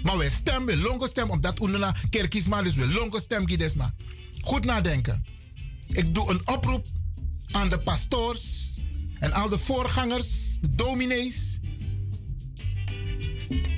Maar 0.03 0.17
wij 0.17 0.29
stemmen, 0.29 0.65
we 0.75 0.81
longo 0.81 1.07
stem, 1.07 1.29
omdat 1.29 1.59
unana 1.61 1.95
kerkisma, 2.09 2.61
dus 2.61 2.75
we 2.75 2.87
longo 2.87 3.19
stem 3.19 3.47
gidesma. 3.47 3.93
Goed 4.41 4.65
nadenken. 4.65 5.25
Ik 5.87 6.15
doe 6.15 6.29
een 6.29 6.47
oproep 6.47 6.85
aan 7.51 7.69
de 7.69 7.79
pastoors 7.79 8.77
en 9.19 9.31
al 9.31 9.49
de 9.49 9.59
voorgangers, 9.59 10.57
de 10.61 10.75
dominees 10.75 11.59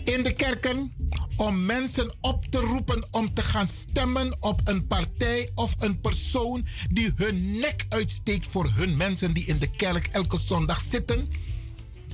in 0.03 0.23
de 0.23 0.34
kerken 0.35 0.93
om 1.35 1.65
mensen 1.65 2.15
op 2.22 2.45
te 2.45 2.57
roepen 2.57 3.07
om 3.11 3.34
te 3.34 3.41
gaan 3.41 3.68
stemmen 3.68 4.38
op 4.39 4.61
een 4.64 4.88
partij 4.88 5.51
of 5.55 5.73
een 5.77 6.01
persoon 6.01 6.65
die 6.89 7.11
hun 7.15 7.59
nek 7.59 7.85
uitsteekt 7.89 8.47
voor 8.47 8.72
hun 8.73 8.97
mensen 8.97 9.34
die 9.34 9.45
in 9.45 9.57
de 9.57 9.69
kerk 9.69 10.07
elke 10.07 10.39
zondag 10.39 10.81
zitten 10.81 11.30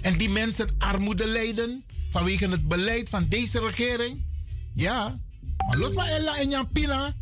en 0.01 0.17
die 0.17 0.29
mensen 0.29 0.69
armoede 0.77 1.27
lijden 1.27 1.83
vanwege 2.13 2.49
het 2.49 2.67
beleid 2.67 3.09
van 3.09 3.25
deze 3.27 3.59
regering. 3.59 4.25
Ja, 4.73 5.19
maar 5.67 5.77
los 5.77 5.93
maar 5.93 6.07
Ella 6.07 6.37
en 6.37 6.49
Jan 6.49 6.71
Pina. 6.71 7.15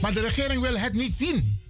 Maar 0.00 0.14
de 0.14 0.20
regering 0.20 0.60
wil 0.62 0.78
het 0.78 0.92
niet 0.92 1.14
zien. 1.14 1.60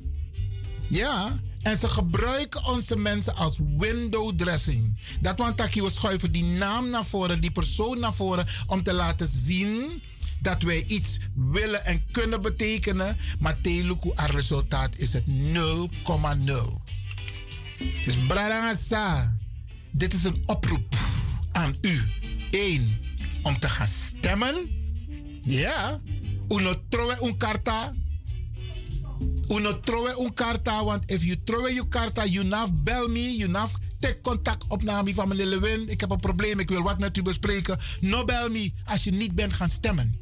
Ja, 0.88 1.38
en 1.62 1.78
ze 1.78 1.88
gebruiken 1.88 2.64
onze 2.64 2.96
mensen 2.96 3.36
als 3.36 3.58
window 3.76 4.36
dressing. 4.36 5.00
Dat 5.20 5.38
want 5.38 5.56
Taki 5.56 5.82
we 5.82 5.90
schuiven 5.90 6.32
die 6.32 6.44
naam 6.44 6.90
naar 6.90 7.04
voren, 7.04 7.40
die 7.40 7.50
persoon 7.50 8.00
naar 8.00 8.14
voren, 8.14 8.46
om 8.66 8.82
te 8.82 8.92
laten 8.92 9.26
zien 9.26 10.02
dat 10.38 10.62
wij 10.62 10.84
iets 10.84 11.16
willen 11.34 11.84
en 11.84 12.04
kunnen 12.10 12.42
betekenen. 12.42 13.16
Maar 13.38 13.60
teluku, 13.60 14.10
het 14.14 14.30
resultaat 14.30 14.96
is 14.96 15.12
het 15.12 15.24
0,0. 15.26 15.32
Dus 18.04 18.16
Bradangasa, 18.26 19.36
dit 19.90 20.14
is 20.14 20.24
een 20.24 20.42
oproep 20.46 21.09
aan 21.52 21.76
u. 21.80 22.02
Eén, 22.50 22.98
om 23.42 23.58
te 23.58 23.68
gaan 23.68 23.86
stemmen. 23.86 24.68
Ja. 25.40 26.00
Uno 26.48 26.74
trowe 26.88 27.16
un 27.20 27.36
carta. 27.36 27.92
Uno 29.48 29.80
trowe 29.80 30.18
un 30.18 30.34
carta. 30.34 30.84
Want 30.84 31.10
if 31.10 31.22
you 31.24 31.36
trowe 31.44 31.74
je 31.74 31.88
carta, 31.88 32.24
you 32.24 32.46
naf 32.46 32.70
bel 32.74 33.08
me, 33.08 33.36
you 33.36 33.50
naf 33.50 33.72
take 33.98 34.20
contact 34.20 34.64
opname 34.68 35.14
van 35.14 35.28
meneer 35.28 35.46
Lewin. 35.46 35.88
Ik 35.88 36.00
heb 36.00 36.10
een 36.10 36.20
probleem, 36.20 36.58
ik 36.58 36.68
wil 36.68 36.82
wat 36.82 36.98
met 36.98 37.16
u 37.16 37.22
bespreken. 37.22 37.78
No 38.00 38.24
bel 38.24 38.48
me 38.48 38.72
als 38.84 39.04
je 39.04 39.10
niet 39.10 39.34
bent 39.34 39.52
gaan 39.52 39.70
stemmen. 39.70 40.18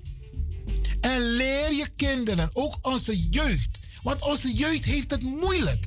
En 1.00 1.20
leer 1.20 1.72
je 1.72 1.88
kinderen, 1.96 2.50
ook 2.52 2.78
onze 2.82 3.28
jeugd. 3.28 3.78
Want 4.02 4.22
onze 4.22 4.52
jeugd 4.52 4.84
heeft 4.84 5.10
het 5.10 5.22
moeilijk. 5.22 5.86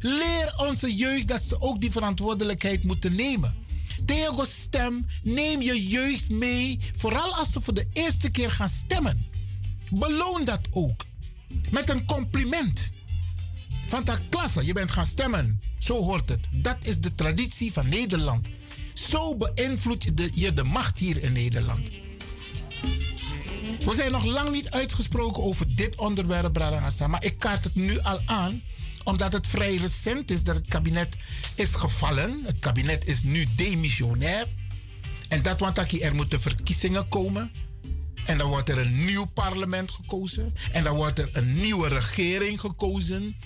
Leer 0.00 0.54
onze 0.56 0.94
jeugd 0.94 1.28
dat 1.28 1.42
ze 1.42 1.60
ook 1.60 1.80
die 1.80 1.90
verantwoordelijkheid 1.90 2.84
moeten 2.84 3.14
nemen. 3.14 3.54
Tegen 4.04 4.46
stem, 4.46 5.06
neem 5.22 5.62
je 5.62 5.86
jeugd 5.86 6.28
mee. 6.28 6.78
Vooral 6.96 7.34
als 7.34 7.52
ze 7.52 7.60
voor 7.60 7.74
de 7.74 7.86
eerste 7.92 8.30
keer 8.30 8.50
gaan 8.50 8.68
stemmen. 8.68 9.26
Beloon 9.92 10.44
dat 10.44 10.60
ook. 10.70 11.04
Met 11.70 11.90
een 11.90 12.04
compliment. 12.04 12.90
Van 13.88 14.04
de 14.04 14.18
klasse, 14.28 14.64
je 14.66 14.72
bent 14.72 14.90
gaan 14.90 15.06
stemmen. 15.06 15.60
Zo 15.78 15.94
hoort 15.94 16.28
het. 16.28 16.48
Dat 16.50 16.76
is 16.82 17.00
de 17.00 17.14
traditie 17.14 17.72
van 17.72 17.88
Nederland. 17.88 18.48
Zo 18.94 19.36
beïnvloed 19.36 20.02
je 20.02 20.14
de, 20.14 20.30
je 20.34 20.54
de 20.54 20.64
macht 20.64 20.98
hier 20.98 21.22
in 21.22 21.32
Nederland. 21.32 21.88
We 23.84 23.94
zijn 23.94 24.12
nog 24.12 24.24
lang 24.24 24.52
niet 24.52 24.70
uitgesproken 24.70 25.42
over 25.42 25.76
dit 25.76 25.96
onderwerp, 25.96 26.52
Brada 26.52 27.06
Maar 27.06 27.24
ik 27.24 27.38
kaart 27.38 27.64
het 27.64 27.74
nu 27.74 28.00
al 28.00 28.20
aan 28.26 28.62
omdat 29.04 29.32
het 29.32 29.46
vrij 29.46 29.76
recent 29.76 30.30
is 30.30 30.42
dat 30.42 30.54
het 30.54 30.68
kabinet 30.68 31.16
is 31.54 31.74
gevallen. 31.74 32.42
Het 32.44 32.58
kabinet 32.58 33.06
is 33.06 33.22
nu 33.22 33.46
demissionair. 33.56 34.46
En 35.28 35.42
dat 35.42 35.58
want 35.58 35.78
er 35.78 36.14
moeten 36.14 36.40
verkiezingen 36.40 37.08
komen. 37.08 37.50
En 38.24 38.38
dan 38.38 38.48
wordt 38.48 38.68
er 38.68 38.78
een 38.78 39.04
nieuw 39.04 39.24
parlement 39.24 39.90
gekozen. 39.90 40.54
En 40.72 40.84
dan 40.84 40.96
wordt 40.96 41.18
er 41.18 41.28
een 41.32 41.52
nieuwe 41.52 41.88
regering 41.88 42.60
gekozen. 42.60 43.36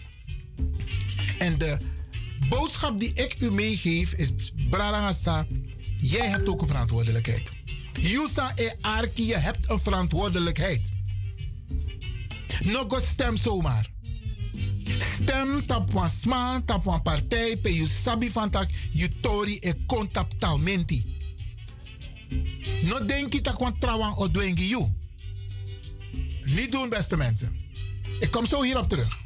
En 1.38 1.58
de 1.58 1.78
boodschap 2.48 2.98
die 2.98 3.12
ik 3.12 3.40
u 3.40 3.50
meegeef 3.50 4.12
is: 4.12 4.30
Brarangasa, 4.70 5.46
jij 5.96 6.28
hebt 6.28 6.48
ook 6.48 6.60
een 6.60 6.66
verantwoordelijkheid. 6.66 7.50
Yusa 8.00 8.52
e 8.54 8.70
Arki, 8.80 9.26
je 9.26 9.36
hebt 9.36 9.70
een 9.70 9.80
verantwoordelijkheid. 9.80 10.92
Nog 12.60 13.02
stem 13.02 13.36
zomaar. 13.36 13.94
Stem 14.98 15.66
tap 15.66 15.92
wan 15.92 16.10
sma, 16.10 16.62
tap 16.64 16.84
wan 16.84 17.02
partij, 17.02 17.56
pe 17.56 17.74
you 17.74 17.86
sabi 17.86 18.30
van 18.30 18.50
tak, 18.50 18.70
you 18.92 19.10
tori 19.20 19.56
e 19.58 19.72
kontap 19.86 20.32
talmenti. 20.38 21.04
No 22.82 23.04
denki 23.04 23.40
tak 23.40 23.58
wan 23.58 23.78
trawan 23.78 24.16
o 24.16 24.30
dwengi 24.30 24.68
you. 24.68 24.92
Niet 26.44 26.72
doen, 26.72 26.88
beste 26.88 27.16
mensen. 27.16 27.56
Ik 28.18 28.30
kom 28.30 28.46
zo 28.46 28.62
hierop 28.62 28.88
terug. 28.88 29.18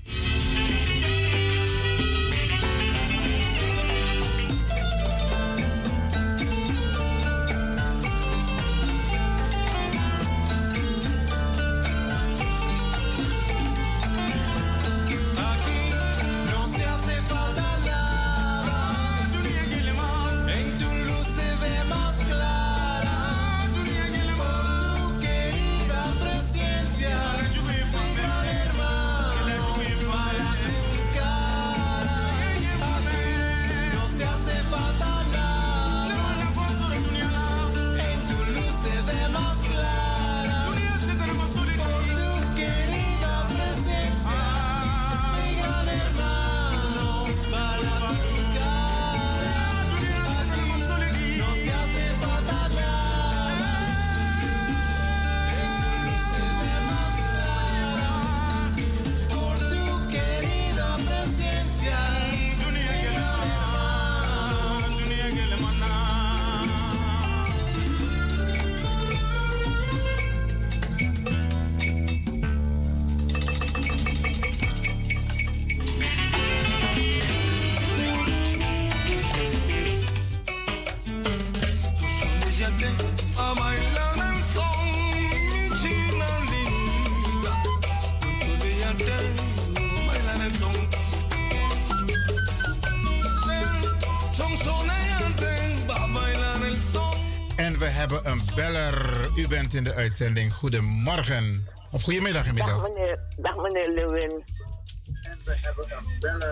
In 99.74 99.84
de 99.84 99.94
uitzending. 99.94 100.52
Goedemorgen. 100.52 101.68
Of 101.90 102.02
goedemiddag 102.02 102.46
inmiddels. 102.46 102.82
Dag 102.82 102.92
meneer, 102.92 103.18
dag 103.40 103.56
meneer 103.56 103.90
Lewin. 103.90 104.44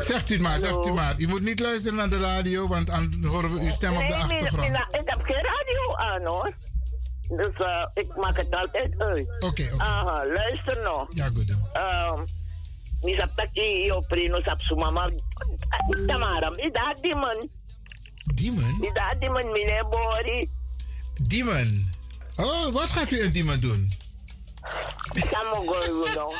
Zegt 0.00 0.30
u 0.30 0.38
maar, 0.40 0.58
zegt 0.58 0.86
u 0.86 0.92
maar. 0.92 1.14
U 1.18 1.26
moet 1.26 1.42
niet 1.42 1.58
luisteren 1.58 1.96
naar 1.96 2.08
de 2.08 2.18
radio, 2.18 2.68
want 2.68 2.86
dan 2.86 3.24
horen 3.24 3.54
we 3.54 3.60
uw 3.60 3.70
stem 3.70 3.96
op 3.96 3.98
de 3.98 4.02
Nee, 4.02 4.12
nee, 4.12 4.22
achtergrond. 4.22 4.68
Ik, 4.68 5.00
ik 5.00 5.08
heb 5.08 5.20
geen 5.22 5.44
radio 5.44 5.94
aan 5.96 6.24
hoor. 6.24 6.52
Dus 7.28 7.66
eh, 7.66 7.86
ik 7.94 8.16
maak 8.16 8.36
het 8.36 8.50
altijd 8.50 8.94
uit. 8.98 9.28
Oké, 9.38 9.46
oké. 9.46 9.82
Aha, 9.82 10.26
luister 10.26 10.82
nou. 10.82 11.06
Ja, 11.08 11.28
goed. 11.34 11.50
Um, 11.50 12.24
mi 13.02 13.14
sap 13.14 13.36
taki 13.36 13.84
yo 13.86 14.00
preno 14.00 14.40
sap 14.40 14.60
su 14.60 14.74
mama. 14.74 15.10
Tamara, 16.06 16.50
mi 16.50 16.70
da 16.70 16.94
di 17.00 17.14
man. 17.14 17.48
Diemen? 18.34 18.78
Mi 18.80 18.90
da 18.92 19.14
di 19.18 19.28
man, 19.28 19.52
meneer 19.52 19.88
Bori. 19.88 20.50
Diemen. 21.22 21.92
Oh, 22.38 22.72
wat 22.72 22.88
gaat 22.88 23.10
u 23.10 23.30
Diemen 23.30 23.60
doen? 23.60 23.90
Samogo, 25.12 25.74
no. 26.14 26.32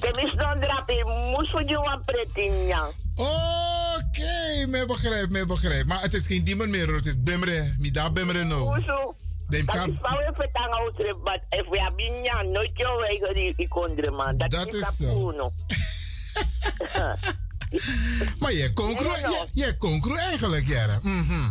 Temis 0.00 0.32
don 0.32 0.60
drapi, 0.60 1.04
moes 1.04 1.50
voor 1.50 1.62
jou 1.62 1.86
aan 1.88 2.02
pretinja. 2.04 2.88
Oké, 3.16 4.66
me 4.66 4.84
begrijp, 4.86 5.30
me 5.30 5.46
begrijp. 5.46 5.86
Maar 5.86 6.02
het 6.02 6.14
is 6.14 6.26
geen 6.26 6.44
Diemen 6.44 6.70
meer, 6.70 6.94
het 6.94 7.06
is 7.06 7.22
Bemre. 7.22 7.74
Mida 7.78 8.10
Bemre 8.10 8.44
no. 8.44 8.64
Dat 8.68 8.76
is 8.78 9.98
wou 10.00 10.22
even 10.22 10.50
tanga 10.52 10.78
uitre, 10.78 11.18
but 11.22 11.40
if 11.48 11.68
we 11.68 11.80
hebben 11.80 11.96
binja, 11.96 12.42
nooit 12.42 12.70
jou 12.74 13.04
eigen 13.04 13.34
die 13.34 13.54
ikondre 13.56 14.10
man. 14.10 14.36
Dat 14.36 14.74
is 14.74 14.96
zo. 14.98 15.50
Maar 18.38 18.52
je 18.52 18.72
konkro, 18.82 19.10
je, 19.52 19.76
konkro 19.76 20.14
eigenlijk, 20.14 20.68
Jere. 20.68 20.98
Mhm. 21.02 21.50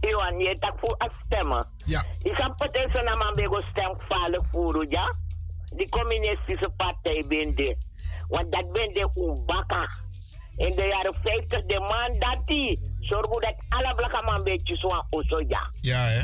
Iwan, 0.00 0.38
je 0.38 0.52
tak 0.52 0.78
voor 0.80 0.96
a 1.04 1.08
stemmen. 1.24 1.66
Ja. 1.76 2.04
Ik 2.22 2.36
heb 2.36 2.56
potentie 2.56 3.02
naar 3.02 3.18
mijn 3.18 3.34
bego 3.34 3.60
stem 3.60 3.94
vallen 4.08 4.46
voeren, 4.50 4.90
ja? 4.90 5.14
Die 5.74 5.88
communistische 5.88 6.70
partij 6.76 7.24
ben 7.28 7.54
de. 7.54 7.76
Want 8.28 8.52
dat 8.52 8.72
ben 8.72 8.94
de 8.94 9.10
Oebaka. 9.14 9.88
In 10.56 10.70
de 10.70 10.84
jaren 10.84 11.14
50, 11.22 11.64
de 11.64 11.80
man 11.80 12.18
dat 12.18 12.46
die. 12.46 12.96
Zorg 13.00 13.26
dat 13.26 13.54
alle 13.68 13.94
blakke 13.94 14.22
man 14.24 14.42
beetje 14.42 14.76
zo 14.76 14.88
aan 14.88 15.44
ja. 15.48 15.70
Ja, 15.80 15.98
hè? 15.98 16.22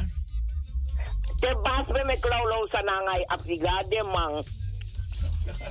De 1.41 1.61
baas 1.63 1.87
bij 1.87 2.05
me 2.05 2.19
klauwlo 2.21 2.67
sa 2.67 2.81
nangai 2.81 3.25
Afrika, 3.27 3.83
de 3.89 4.03
man. 4.13 4.45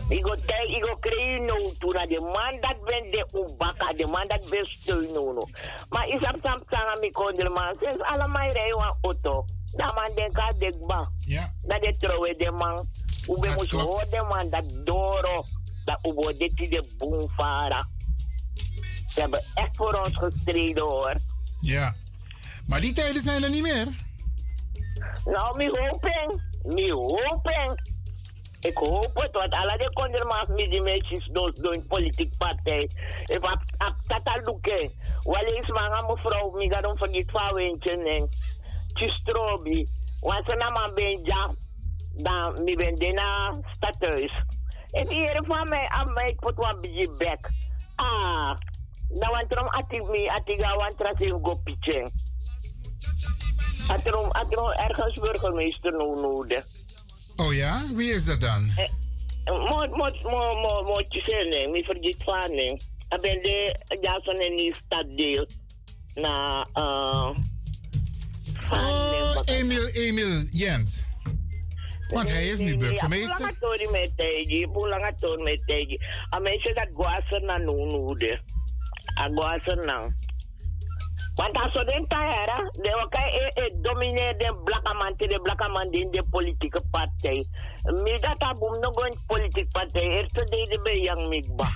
Ik 0.09 0.25
go 0.25 0.35
tel, 0.35 0.67
ik 0.67 0.85
go 0.85 0.95
creëren 0.99 1.45
no 1.45 1.71
toen 1.79 1.91
de 1.91 2.19
man 2.19 2.57
dat 2.61 2.83
ben 2.83 3.11
de 3.11 3.27
Oebaka, 3.33 3.93
de 3.93 4.05
man 4.05 4.27
dat 4.27 4.49
ben 4.49 4.65
steun 4.65 5.11
no 5.13 5.33
no. 5.33 5.47
Maar 5.89 6.07
is 6.07 6.15
op 6.15 6.39
sam 6.43 6.61
sanga 6.69 6.97
mi 6.99 7.11
kondre 7.11 7.49
man, 7.49 7.75
sinds 7.79 8.01
allemaal 8.01 8.51
rijden 8.51 8.81
aan 8.81 8.97
auto. 9.01 9.45
Dat 9.75 9.95
man 9.95 10.11
denk 10.15 10.37
aan 10.37 10.57
dekba. 10.59 11.11
Ja. 11.17 11.53
Dat 11.61 11.81
de 11.81 11.95
trouwe 11.97 12.35
de 12.37 12.51
man. 12.51 12.87
Ube 13.29 13.53
moest 13.55 13.71
horen 13.71 14.09
de 14.09 14.25
man 14.29 14.49
dat 14.49 14.85
doro. 14.85 15.45
Dat 15.85 15.99
ube 16.01 16.37
dit 16.37 16.55
die 16.55 16.69
de 16.69 16.93
boom 16.97 17.29
vara. 17.29 17.87
Ze 19.07 19.19
hebben 19.19 19.43
echt 19.53 19.75
voor 19.75 19.93
ons 19.93 20.15
gestreden 20.17 20.83
hoor. 20.83 21.15
Ja. 21.61 21.95
Maar 22.67 22.81
die 22.81 22.93
tijden 22.93 23.21
zijn 23.21 23.43
er 23.43 23.49
niet 23.49 23.61
meer. 23.61 23.87
Nou, 25.25 25.57
mi 25.57 25.69
hoping. 25.69 26.41
Mi 26.63 26.91
hoping. 26.91 27.94
Ik 28.65 28.77
hoop 28.77 29.11
het, 29.13 29.31
want 29.31 29.53
alle 29.53 29.77
de 29.77 29.89
kondermaas 29.93 30.47
met 30.47 30.69
die 30.69 30.81
meisjes 30.81 31.29
door 31.31 31.53
een 31.61 31.87
politiek 31.87 32.37
partij. 32.37 32.81
Ik 32.81 32.93
heb 33.25 33.43
ap 33.77 33.95
tata 34.07 34.35
luke. 34.43 34.91
Wel 35.23 35.53
eens 35.53 35.67
maar 35.67 36.05
mevrouw, 36.07 36.49
mi 36.49 36.69
ga 36.73 36.81
dan 36.81 36.97
vergiet 36.97 37.31
van 37.31 37.53
wentje 37.53 38.03
en 38.03 38.29
tjustrobi. 38.93 39.85
Want 40.19 40.45
ze 40.45 40.55
namen 40.55 40.93
ben 40.93 41.23
ja, 41.23 41.53
dan 42.13 42.63
mi 42.63 42.75
ben 42.75 42.95
dena 42.95 43.59
stadhuis. 43.69 44.43
En 44.91 45.05
die 45.05 45.17
heren 45.17 45.45
van 45.45 45.69
mij, 45.69 45.87
aan 45.87 46.13
mij, 46.13 46.27
ik 46.27 46.43
moet 46.43 46.55
wat 46.55 46.81
beetje 46.81 47.15
bek. 47.17 47.49
Ah, 47.95 48.55
dan 49.09 49.31
want 49.31 49.51
erom 49.51 49.67
atik 49.67 50.07
mi, 50.07 50.27
atiga 50.27 50.75
want 50.75 50.97
trasing 50.97 51.39
go 51.41 51.55
pitching. 51.63 52.09
Atrom, 53.87 54.31
atrom 54.31 54.71
ergens 54.71 55.19
burgemeester 55.19 55.91
no 55.91 56.21
nodig. 56.21 56.84
Oh 57.35 57.53
ja? 57.53 57.83
Wie 57.93 58.13
is 58.13 58.25
dat 58.25 58.41
dan? 58.41 58.71
Mo, 59.45 59.87
mo, 59.89 60.09
mo, 60.23 60.55
mo, 60.61 60.81
mo, 60.81 61.03
tjusene, 61.09 61.67
mi 61.71 61.83
vergiet 61.83 62.23
van 62.23 62.51
ne. 62.55 62.79
Ik 63.09 63.21
ben 63.21 63.41
de, 63.41 63.79
ja, 64.01 64.19
zo'n 64.23 64.39
in 64.39 64.55
die 64.55 64.75
staddeel. 64.85 65.47
Na, 66.13 66.67
eh... 66.73 67.29
Oh, 68.71 69.39
Emil, 69.45 69.87
Emil 69.87 70.47
Jens. 70.51 71.05
Want 72.09 72.29
hij 72.29 72.47
is 72.47 72.59
nu 72.59 72.77
burgemeester. 72.77 73.35
Pulang 73.35 73.55
atori 73.55 73.87
met 73.91 74.11
teji, 74.15 74.67
pulang 74.67 75.03
atori 75.03 75.43
met 75.43 75.63
teji. 75.65 75.99
A 76.35 76.39
mensen 76.39 76.73
dat 76.73 76.87
guasen 76.93 77.45
na 77.45 77.57
nunude. 77.57 78.39
A 79.19 79.29
guasen 79.33 79.85
na. 79.85 80.15
Want 81.35 81.53
als 81.53 81.73
we 81.73 81.85
den 81.85 82.07
tijera, 82.07 82.69
de 82.71 82.91
wakai 82.99 83.29
e, 83.31 83.51
e 83.53 83.81
domineer 83.81 84.37
den 84.37 84.63
blakke 84.63 84.93
man 84.93 85.15
te 85.17 85.27
de 85.27 85.39
blakke 85.39 85.69
man 85.69 85.91
in 85.91 86.11
de 86.11 86.23
politieke 86.29 86.81
partij. 86.91 87.45
Mi 88.03 88.19
dat 88.19 88.39
abum 88.39 88.79
no 88.79 88.91
gon 88.91 89.17
politieke 89.27 89.71
partij, 89.71 90.17
er 90.17 90.27
te 90.27 90.43
deden 90.43 90.83
bij 90.83 90.99
yang 90.99 91.27
mikba. 91.27 91.67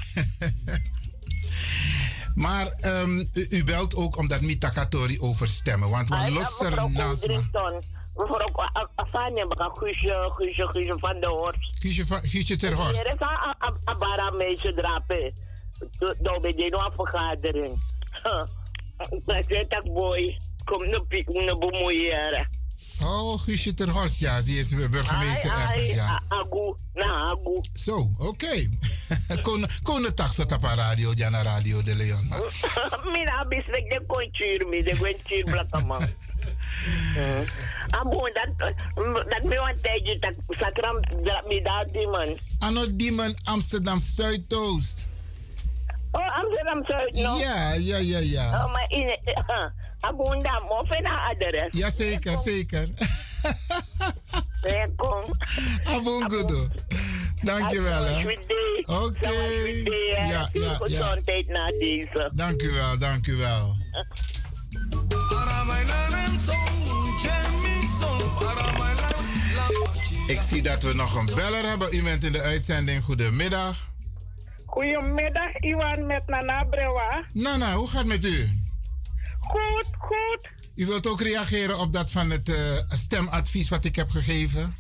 Maar 2.40 2.68
ehm, 2.68 3.20
u, 3.20 3.48
u 3.50 3.64
belt 3.64 3.96
ook 3.96 4.18
omdat 4.18 4.42
Mitakatori 4.42 5.20
over 5.20 5.48
stemmen. 5.48 5.90
Want 5.90 6.10
we 6.10 6.32
lossen 6.32 6.92
naast 6.92 7.28
me. 7.28 7.82
Mevrouw 8.16 8.70
Afanya, 8.96 9.46
maar 9.46 9.70
Guusje, 9.74 10.32
Guusje, 10.36 10.68
Guusje 10.68 10.96
van 11.00 11.20
der 11.20 11.30
Horst. 11.30 11.74
Guusje, 12.22 12.56
ter 12.56 12.74
Horst. 12.74 13.00
Er 13.00 13.06
is 13.06 13.12
een 13.12 13.98
bara 14.00 14.30
meisje 14.30 14.74
drapen. 14.74 15.34
Door 16.22 16.42
bij 16.42 16.70
nog 16.70 16.94
vergadering. 16.96 17.80
Dat 19.00 19.50
is 19.50 19.68
dat 19.68 19.94
boy. 19.94 20.40
Kom 20.64 20.86
nu 20.86 21.00
piek, 21.08 21.28
nu 21.28 21.58
bemoeien. 21.58 22.48
Oh, 23.04 23.40
Guusje 23.40 23.74
ter 23.74 23.90
Horst, 23.90 24.20
ja. 24.20 24.42
Die 24.42 24.60
is 24.60 24.70
burgemeester 24.70 25.52
Ai, 25.52 25.62
ergens, 25.62 25.90
ai, 25.90 25.96
ja. 25.96 26.22
Agu, 26.28 26.76
na 26.94 27.30
agu. 27.32 27.62
Zo, 27.74 28.10
oké. 28.18 28.70
Kon 29.46 29.66
Kon 29.84 30.14
taxa 30.16 30.46
tapa 30.46 30.74
radio, 30.74 31.12
Jana 31.14 31.42
Radio 31.42 31.82
de 31.84 31.96
Leon. 31.96 32.28
Mina 33.14 33.46
bisnek 33.48 33.90
de 33.90 34.04
konchir 34.08 34.68
mi, 34.68 34.84
de 34.84 34.96
konchir 34.98 35.44
blakaman. 35.44 36.02
Amo, 37.90 38.30
dat, 38.34 38.74
dat 39.30 39.44
me 39.44 39.56
want 39.56 39.84
tijdje, 39.84 40.20
dat 40.20 40.36
sakram 40.48 41.00
dat 41.24 41.48
me 41.48 41.62
dat 41.62 41.90
die 41.92 42.08
man. 42.08 42.38
Ano 42.60 42.96
Diemen, 42.96 43.36
Amsterdam 43.44 44.00
Zuidoost. 44.00 45.09
Oh, 46.12 46.38
Amsterdam 46.38 46.84
Zuid, 46.84 47.14
no? 47.14 47.38
Ja, 47.38 47.74
ja, 47.74 47.98
ja, 47.98 48.20
ja. 48.20 48.66
Oh, 48.66 48.72
maar 48.72 48.90
in, 48.90 49.18
Agunda, 50.00 50.62
mo, 50.68 50.84
fena 50.90 51.30
adres. 51.30 51.68
Jazeker, 51.70 52.38
zeker. 52.38 52.90
Welkom. 54.62 55.24
Abongodo. 55.84 56.68
Dankjewel, 57.42 58.04
hè. 58.04 58.20
Oké. 59.04 59.30
Ja, 60.16 60.26
ja, 60.26 60.50
ja. 60.52 60.76
Gezondheid 60.76 61.48
na 61.48 61.68
deze. 61.68 62.32
Dank 62.34 62.62
u 62.62 62.72
wel, 62.72 62.98
dank 62.98 63.28
u 63.28 63.36
wel. 63.36 63.76
Ik 70.28 70.40
zie 70.48 70.62
dat 70.62 70.84
we 70.84 70.94
nog 70.94 71.16
een 71.16 71.30
beller 71.36 71.68
hebben. 71.70 71.96
U 71.96 72.04
bent 72.04 72.24
in 72.24 72.32
de 72.32 72.42
uitzending. 72.42 73.04
Goedemiddag. 73.04 73.88
Goedemiddag, 74.70 75.56
Iwan 75.60 76.06
met 76.06 76.28
Nana 76.28 76.64
Brewa. 76.64 77.26
Nana, 77.34 77.74
hoe 77.74 77.88
gaat 77.88 77.98
het 77.98 78.08
met 78.08 78.26
u? 78.26 78.50
Goed, 79.40 79.88
goed. 79.98 80.50
U 80.76 80.86
wilt 80.86 81.08
ook 81.08 81.22
reageren 81.22 81.80
op 81.80 81.94
dat 81.94 82.12
van 82.12 82.30
het 82.30 82.50
eh, 82.50 82.78
stemadvies 82.88 83.70
wat 83.70 83.86
ik 83.86 83.96
heb 83.96 84.10
gegeven? 84.10 84.76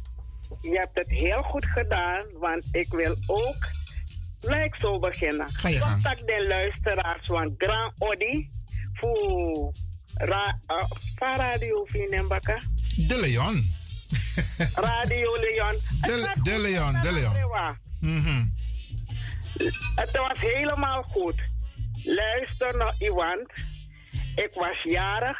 Je 0.62 0.78
hebt 0.78 0.96
het 0.98 1.10
heel 1.12 1.42
goed 1.42 1.66
gedaan, 1.66 2.26
want 2.40 2.68
ik 2.72 2.88
wil 2.90 3.16
ook 3.28 3.70
gelijk 4.42 4.76
zo 4.76 5.00
beginnen. 5.00 5.50
Ga 5.50 5.70
je 5.70 5.80
gang. 5.80 5.92
Contact 5.94 6.26
de 6.26 6.46
luisteraars 6.48 7.28
van 7.28 7.54
Grand 7.58 7.94
Odi 7.98 8.50
voor 8.94 9.72
ra, 10.14 10.60
uh, 10.68 10.84
Radio 11.38 11.86
Vinembaka. 11.86 12.62
De 12.96 13.20
Leon. 13.20 13.66
Radio 14.90 15.38
Leon. 15.40 15.74
De, 16.02 16.36
de 16.44 16.60
Leon, 16.60 17.02
de 17.02 17.12
Leon. 17.12 17.34
Mhm. 18.00 18.46
Het 19.96 20.12
was 20.12 20.40
helemaal 20.40 21.04
goed. 21.04 21.36
Luister 22.04 22.78
naar 22.78 22.96
Iwan. 23.00 23.50
Ik 24.36 24.52
was 24.54 24.84
jarig. 24.84 25.38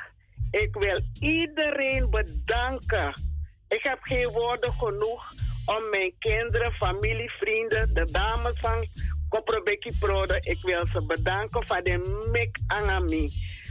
Ik 0.52 0.74
wil 0.74 1.02
iedereen 1.20 2.10
bedanken. 2.10 3.14
Ik 3.68 3.84
heb 3.84 4.00
geen 4.02 4.28
woorden 4.28 4.74
genoeg 4.74 5.34
om 5.66 5.90
mijn 5.90 6.14
kinderen, 6.20 6.72
familie, 6.72 7.32
vrienden, 7.32 7.94
de 7.94 8.06
dames 8.12 8.60
van 8.60 8.86
Koprebeki 9.30 9.92
Prode. 10.00 10.40
Ik 10.42 10.62
wil 10.62 10.88
ze 10.88 11.06
bedanken 11.06 11.68
voor 11.68 11.84
de 11.84 12.28
mik 12.32 12.60
angami. 12.68 13.30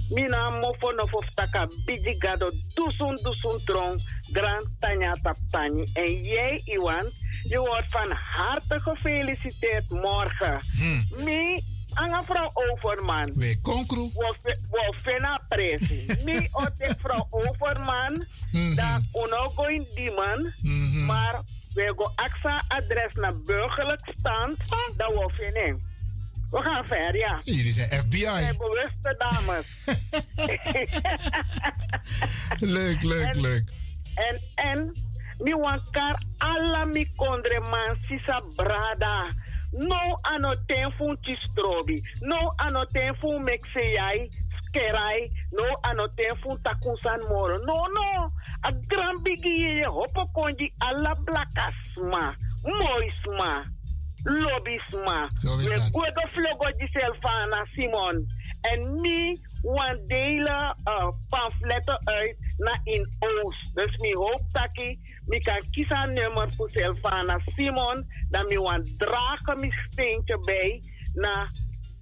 Mina 0.08 0.50
mofo 0.50 0.90
no 0.92 1.04
of 1.10 1.34
taka 1.34 1.68
bidi 1.86 2.14
gado 2.18 2.50
dusun 2.74 3.16
dusun 3.16 3.58
trong 3.64 4.00
grand 4.32 4.66
tanya 4.80 5.12
taptani. 5.22 5.84
En 5.94 6.12
jij, 6.22 6.60
Iwan, 6.64 7.04
je 7.42 7.58
wordt 7.58 7.86
van 7.88 8.10
harte 8.10 8.80
gefeliciteerd 8.80 9.90
morgen. 9.90 10.60
Mi, 11.24 11.60
anga 11.94 12.24
vrouw 12.24 12.50
Overman. 12.54 13.30
We 13.34 13.58
konkru. 13.62 14.10
We 14.70 14.92
fena 15.02 15.40
presi. 15.48 16.06
Mi 16.24 16.48
ote 16.52 16.96
vrouw 17.02 17.26
Overman. 17.30 18.24
Dan 18.74 19.04
uno 19.14 19.48
go 19.54 19.64
in 19.64 19.86
die 19.94 20.10
man. 20.10 20.52
Maar 21.06 21.40
we 21.74 21.92
go 21.96 22.12
axa 22.14 22.64
adres 22.68 23.12
naar 23.14 23.38
burgerlijk 23.40 24.12
stand. 24.18 24.56
Dat 24.96 25.08
we 25.12 25.30
vinden. 25.32 25.86
We 26.50 26.62
gaan 26.62 26.84
ver, 26.86 27.16
ja. 27.16 27.40
Jullie 27.44 27.72
zijn 27.72 27.88
FBI. 27.88 28.56
Bewuste 28.58 29.14
dames. 29.18 29.84
leuk, 32.78 33.02
leuk, 33.02 33.34
En- 33.34 33.40
leuk. 33.40 33.70
En, 34.14 34.40
en, 34.54 34.94
mi 35.40 35.52
wankar 35.54 36.16
alla 36.40 36.84
mi 36.86 37.04
kondre 37.16 37.60
man 37.60 37.96
sisa 37.96 38.40
brada. 38.56 39.24
No 39.72 40.16
ano 40.24 40.54
ten 40.66 40.90
fun 40.96 41.16
chistrobi. 41.22 42.02
No 42.22 42.52
ano 42.58 42.84
ten 42.86 43.14
fun 43.20 43.44
mexeyai, 43.44 44.30
skerai. 44.66 45.30
No 45.52 45.64
ano 45.84 46.08
ten 46.16 46.34
fun 46.42 46.56
takunsan 46.62 47.20
moro. 47.28 47.58
No, 47.64 47.86
no. 47.86 48.32
A 48.64 48.72
gran 48.72 49.22
bigi 49.22 49.48
ye 49.48 49.84
hopo 49.84 50.26
konji 50.34 50.72
alla 50.80 51.14
blakasma. 51.14 52.34
Moisma. 52.64 53.62
Lobisma. 54.24 55.28
We 55.44 55.68
dat. 55.68 55.92
goede 55.92 56.28
vloggo 56.34 56.72
Giselfana 56.78 57.64
Simon. 57.74 58.26
En 58.62 59.00
mi 59.00 59.36
wan 59.62 60.00
delen 60.06 60.76
uh, 60.84 61.08
pamfletten 61.28 62.00
uit 62.06 62.36
naar 62.56 62.80
in 62.84 63.08
Oost. 63.18 63.74
Dus 63.74 63.96
mi 63.96 64.14
hoop 64.14 64.42
dat 64.52 64.68
ik 64.72 65.42
kan 65.42 65.70
kiezen 65.70 66.02
een 66.02 66.12
nummer 66.12 66.52
voor 66.52 66.70
Silvana 66.70 67.40
Simon. 67.46 68.06
Dan 68.28 68.46
mi 68.46 68.58
wan 68.58 68.88
dragen 68.96 69.60
mi 69.60 69.70
steentje 69.90 70.38
bij 70.38 70.82
naar 71.14 71.52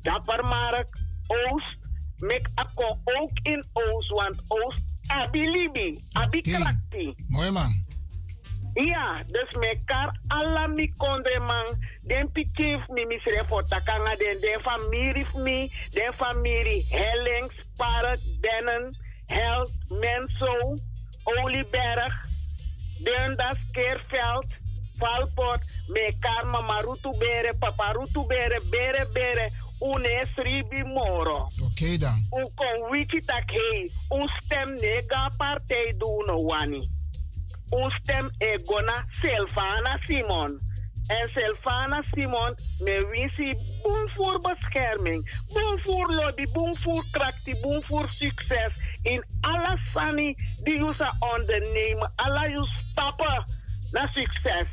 Dappermark 0.03 0.89
Oost. 1.27 1.79
Mek 2.17 2.49
akko 2.55 3.01
ook 3.05 3.31
in 3.43 3.65
Oost, 3.73 4.11
want 4.11 4.43
Oost 4.47 4.81
abilibi, 5.07 5.99
abikrakti. 6.13 7.13
Mooi 7.29 7.51
man. 7.51 7.86
Ja, 8.77 9.23
dus 9.27 9.51
mekar 9.57 10.21
alla 10.29 10.67
mi 10.67 10.93
kondre 10.97 11.39
man. 11.39 11.67
Den 12.03 12.31
pikif 12.33 12.89
mi 12.89 13.05
misre 13.05 13.45
den 14.19 14.41
den 14.41 14.61
familie 14.61 15.27
mi, 15.35 15.71
den 15.93 16.13
familie 16.13 16.85
Hellings, 16.91 17.55
Park, 17.77 18.21
Dennen, 18.41 18.95
Held, 19.27 19.73
Menso, 19.89 20.77
Olieberg, 21.25 22.13
Dundas, 23.05 23.57
Keerveld, 23.73 24.47
Valport, 24.99 25.63
mekar 25.89 26.45
mama 26.45 26.81
Rutu 26.81 27.13
Bere, 27.19 27.55
papa 27.59 27.93
Rutu 27.93 28.27
Bere, 28.27 28.61
Bere 28.71 29.07
Bere, 29.13 29.51
une 29.81 30.29
sribi 30.35 30.83
moro. 30.83 31.49
Oké 31.65 31.97
dan. 31.99 32.27
Un 32.31 32.49
kon 32.55 32.91
wiki 32.91 33.25
tak 33.25 33.51
hei, 33.51 33.93
un 34.09 34.29
stem 34.29 34.75
nega 34.81 35.31
partij 35.37 35.95
doen 35.99 36.45
wani. 36.45 36.96
Un 37.71 37.91
stem 37.91 38.31
e 38.39 38.59
gona 38.65 39.05
Silvana 39.21 39.99
Simon. 40.07 40.61
En 41.09 41.29
Silvana 41.31 42.03
Simon, 42.15 42.55
me 42.81 43.07
wisi 43.11 43.57
boem 43.83 44.09
voor 44.09 44.41
bescherming, 44.41 45.43
boem 45.53 45.79
voor 45.79 46.15
lobby, 46.15 46.47
boem 46.53 46.77
voor 46.77 47.05
krachtie, 47.11 47.61
boem 47.61 47.83
voor 47.83 48.09
succes. 48.09 48.73
In 49.03 49.25
alle 49.41 49.79
sani 49.93 50.37
die 50.63 50.85
je 50.85 50.93
zou 50.97 51.11
ondernemen, 51.35 52.13
alle 52.17 52.49
je 52.49 52.65
stappen 52.65 53.45
naar 53.91 54.11
succes. 54.15 54.67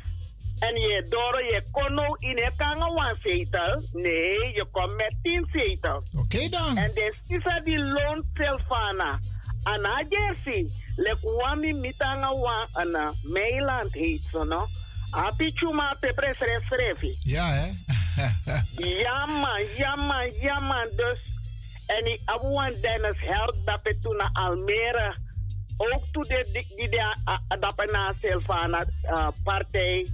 En 0.58 0.80
je 0.80 1.06
door 1.08 1.44
je 1.44 1.62
kon 1.70 1.94
nou 1.94 2.16
in 2.18 2.38
een 2.38 2.56
kangen 2.56 2.88
one 2.88 3.16
zetel. 3.22 3.82
Nee, 3.92 4.54
je 4.54 4.66
komt 4.70 4.96
met 4.96 5.14
tien 5.22 5.48
zetels. 5.52 6.16
Oké 6.16 6.48
dan. 6.48 6.76
En 6.76 6.90
de 6.94 7.14
sisa 7.28 7.60
die 7.60 7.78
loont 7.78 8.24
Silvana. 8.34 9.18
Ana 9.62 10.04
Jersey. 10.08 10.70
Lek 10.96 11.18
wami 11.20 11.72
mitanga 11.72 12.30
wa 12.34 12.66
ana 12.72 13.12
Meiland 13.22 13.92
heet 13.92 14.22
ze 14.32 14.44
no. 14.44 14.66
Api 15.10 15.50
chuma 15.54 15.96
pepres 16.00 16.38
resrefi. 16.38 17.16
Ja, 17.22 17.46
hè? 17.48 17.70
Ja 18.94 19.26
man, 19.26 19.60
ja 19.76 19.96
man, 19.96 20.30
ja 20.40 20.60
man. 20.60 20.88
Dus. 20.96 21.18
En 21.86 22.06
ik 22.12 22.20
abuan 22.24 22.72
Dennis 22.80 23.16
Held 23.16 23.54
dat 23.64 23.80
het 23.82 24.02
toen 24.02 24.16
naar 24.16 24.30
Almere. 24.32 25.16
Ook 25.76 26.04
toen 26.12 26.22
de, 26.22 26.48
die, 26.52 26.66
die, 26.76 26.88
die 26.88 27.02
ah, 27.24 27.38
dat 27.60 27.90
na 27.92 28.14
Silvana 28.20 28.86
uh, 29.04 29.28
partij 29.42 30.06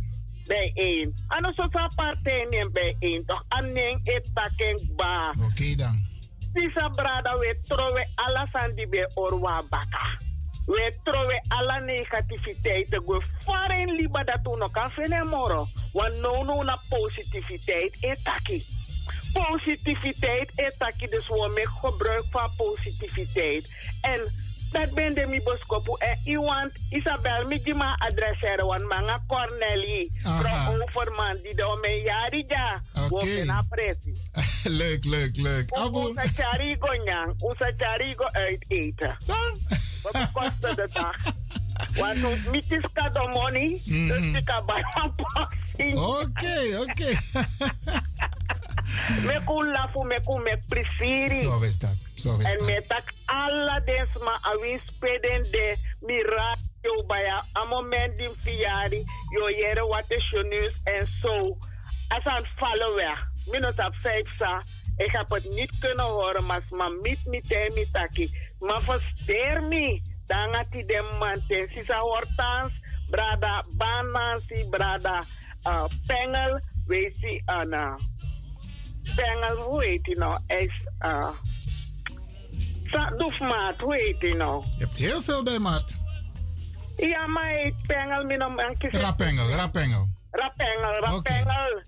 bijeen. 0.46 1.14
En 1.28 1.52
zo'n 1.54 1.70
partij 1.94 2.46
neemt 2.50 2.72
bijeen. 2.72 3.24
Toch? 3.26 3.44
En 3.48 3.72
neem 3.72 4.00
het 4.04 4.30
takken 4.34 4.92
ba. 4.96 5.34
Oké 5.42 5.74
dan. 5.76 6.08
Sisa 6.54 6.88
brada 6.88 7.38
we 7.38 7.58
trowe 7.68 8.06
alla 8.14 8.48
sandi 8.52 8.86
be 8.86 9.10
orwa 9.14 9.62
baka. 9.70 10.18
We 10.66 10.94
trowe 11.04 11.42
alla 11.48 11.78
negativiteit. 11.78 12.88
We 12.88 13.20
faren 13.44 13.94
liba 13.94 14.24
dat 14.24 14.38
we 14.42 14.56
nog 14.56 14.92
vinden 14.92 15.26
moro. 15.26 15.68
Want 15.92 16.20
no 16.20 16.42
no 16.42 16.62
na 16.62 16.78
positiviteit 16.88 17.96
etaki. 18.00 18.64
Positiviteit 19.32 20.50
etaki. 20.54 21.06
Dus 21.06 21.28
we 21.28 21.36
maken 21.54 21.68
gebruik 21.68 22.24
van 22.30 22.50
positiviteit. 22.56 23.68
En 24.00 24.20
Dat 24.70 24.94
ben 24.94 25.14
de 25.14 25.26
mi 25.26 25.42
boskopu. 25.42 25.96
En 25.98 26.18
iemand, 26.24 26.72
Isabel, 26.90 27.46
mi 27.46 27.62
die 27.62 27.74
ma 27.74 27.96
adresseren, 27.98 28.66
want 28.66 28.88
manga 28.88 29.24
Corneli. 29.26 30.10
Pro 30.22 30.78
Overman, 30.82 31.38
die 31.42 31.54
de 31.54 31.64
ome 31.64 32.02
jari 32.04 32.44
ja. 32.48 32.82
Woke 33.08 33.44
na 33.44 33.62
presi. 33.68 34.14
leuk, 34.64 35.04
leuk, 35.04 35.36
leuk. 35.36 35.72
Abu. 35.72 36.08
Usa 36.08 36.26
charigo 36.26 36.94
nyang, 37.04 37.34
usa 37.42 37.72
charigo 37.76 38.24
uit 38.24 38.64
eten. 38.68 39.16
Wat 40.02 40.28
kost 40.32 40.60
de 40.76 40.88
dag? 40.92 41.16
Want 41.96 42.24
ons 42.24 42.84
kado 42.92 43.28
money, 43.28 43.80
Mhm. 43.84 44.08
dus 44.08 44.32
ik 44.32 44.44
kan 44.44 44.66
bij 44.66 44.84
een 45.02 45.14
passing. 45.14 45.96
Oké, 45.96 46.78
oké. 46.80 47.10
Me 49.26 49.40
ku 49.44 49.64
lafu, 49.72 50.04
me 50.04 50.18
ku 50.24 50.38
me 50.42 50.58
prisiri. 50.68 51.42
Zo 51.44 51.60
is 51.60 51.78
dat. 51.78 51.96
Zo 52.14 52.36
is 52.38 52.44
En 52.44 52.56
dat. 52.58 52.66
me 52.66 52.84
tak 52.88 53.12
alla 53.24 53.80
dens 53.80 54.08
ma 54.24 54.38
awin 54.42 54.80
speden 54.86 55.42
de 55.50 55.76
mira 56.00 56.56
yo 56.82 57.04
baya 57.06 57.44
a 57.56 57.64
moment 57.64 58.18
din 58.18 58.30
fiari 58.42 59.04
yo 59.30 59.48
yere 59.48 59.86
wate 59.86 60.20
shonus 60.20 60.74
en 60.84 61.06
zo. 61.22 61.56
As 62.08 62.24
aan 62.24 62.44
follower. 62.56 63.28
Minus 63.46 63.74
op 63.76 63.94
vijf 64.00 64.34
sa. 64.38 64.62
Ik 65.04 65.10
heb 65.12 65.28
het 65.30 65.50
niet 65.50 65.78
kunnen 65.78 66.04
horen, 66.04 66.46
maar 66.46 66.62
ma 66.70 66.88
mit 66.88 67.18
mi 67.26 67.40
te 67.40 67.70
mi 67.74 67.90
taki. 67.92 68.30
Maar 68.58 68.82
versteer 68.82 69.62
me. 69.62 70.02
Dan 70.26 70.50
gaat 70.50 70.70
die 70.70 70.86
dem 70.86 71.04
man 71.18 71.42
sisa 71.48 71.98
hortans. 71.98 72.72
Brada 73.10 73.64
banansi, 73.76 74.66
brada 74.70 75.22
uh, 75.66 75.84
pengel. 76.06 76.60
Weet 76.86 77.14
je, 77.20 77.42
aan 77.44 77.72
uh, 77.72 77.94
pengel, 79.16 79.56
hoe 79.62 79.84
heet 79.84 80.04
die 80.04 80.18
nou? 80.18 80.38
Is, 80.46 80.72
uh, 81.00 81.28
Sa- 82.90 83.10
Doefmaat, 83.16 83.80
hoe 83.80 83.94
heet 83.96 84.20
die 84.20 84.34
nou? 84.34 84.64
Je 84.78 84.84
hebt 84.84 84.96
heel 84.96 85.20
veel 85.22 85.42
bij 85.42 85.58
Maart. 85.58 85.92
Ja, 86.96 87.26
maar 87.26 87.48
heet 87.48 87.74
pengel, 87.86 88.24
min 88.24 88.44
om 88.44 88.58
een 88.58 88.78
keer. 88.78 88.96
Rapengel, 89.00 89.48
rapengel. 89.48 90.08
Rapengel, 90.30 90.94
rapengel. 90.94 91.82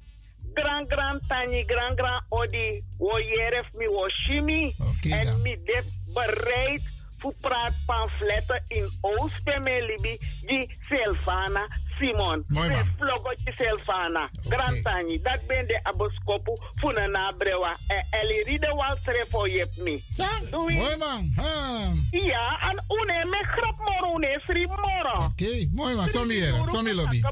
Gran 0.54 0.86
gran 0.86 1.20
tani, 1.28 1.64
gran 1.64 1.94
gran 1.94 2.22
odi. 2.28 2.84
Wo 2.98 3.18
jeref 3.18 3.66
mi 3.72 3.86
wo 3.86 4.08
shimi. 4.08 4.74
en 5.02 5.42
mi 5.42 5.56
de 5.64 5.82
bereid 6.14 6.82
voor 7.16 7.34
praat 7.40 7.74
pamfletten 7.86 8.62
in 8.68 8.90
Oost 9.00 9.40
Libi. 9.44 10.18
Die 10.46 10.78
Silvana 10.88 11.66
Simon. 11.98 12.44
Mooi 12.48 12.68
man. 12.68 12.90
Vlogotje 12.98 13.52
Silvana. 13.52 14.28
Gran 14.48 14.82
tani. 14.82 15.20
Dat 15.22 15.46
ben 15.46 15.66
de 15.66 15.80
aboskopu 15.82 16.52
voor 16.74 16.96
een 16.96 17.10
nabrewa. 17.10 17.76
En 17.86 18.06
Eliride 18.20 18.74
Walsre 18.74 19.26
voor 19.28 19.50
mi. 19.76 20.04
Doei. 20.50 20.76
Mooi 20.76 20.96
man. 20.96 21.32
Ha. 21.36 21.92
Ja, 22.10 22.70
en 22.70 22.84
une 22.88 23.24
me 23.30 23.44
grap 23.44 23.78
moro, 23.78 24.14
une 24.16 24.40
sri 24.44 24.66
moro. 24.66 25.24
Oké, 25.24 25.68
mooi 25.74 25.94
man. 25.94 26.08
Som 26.08 26.30
hier, 26.30 26.54
hier 26.84 26.94
lobby. 26.94 27.22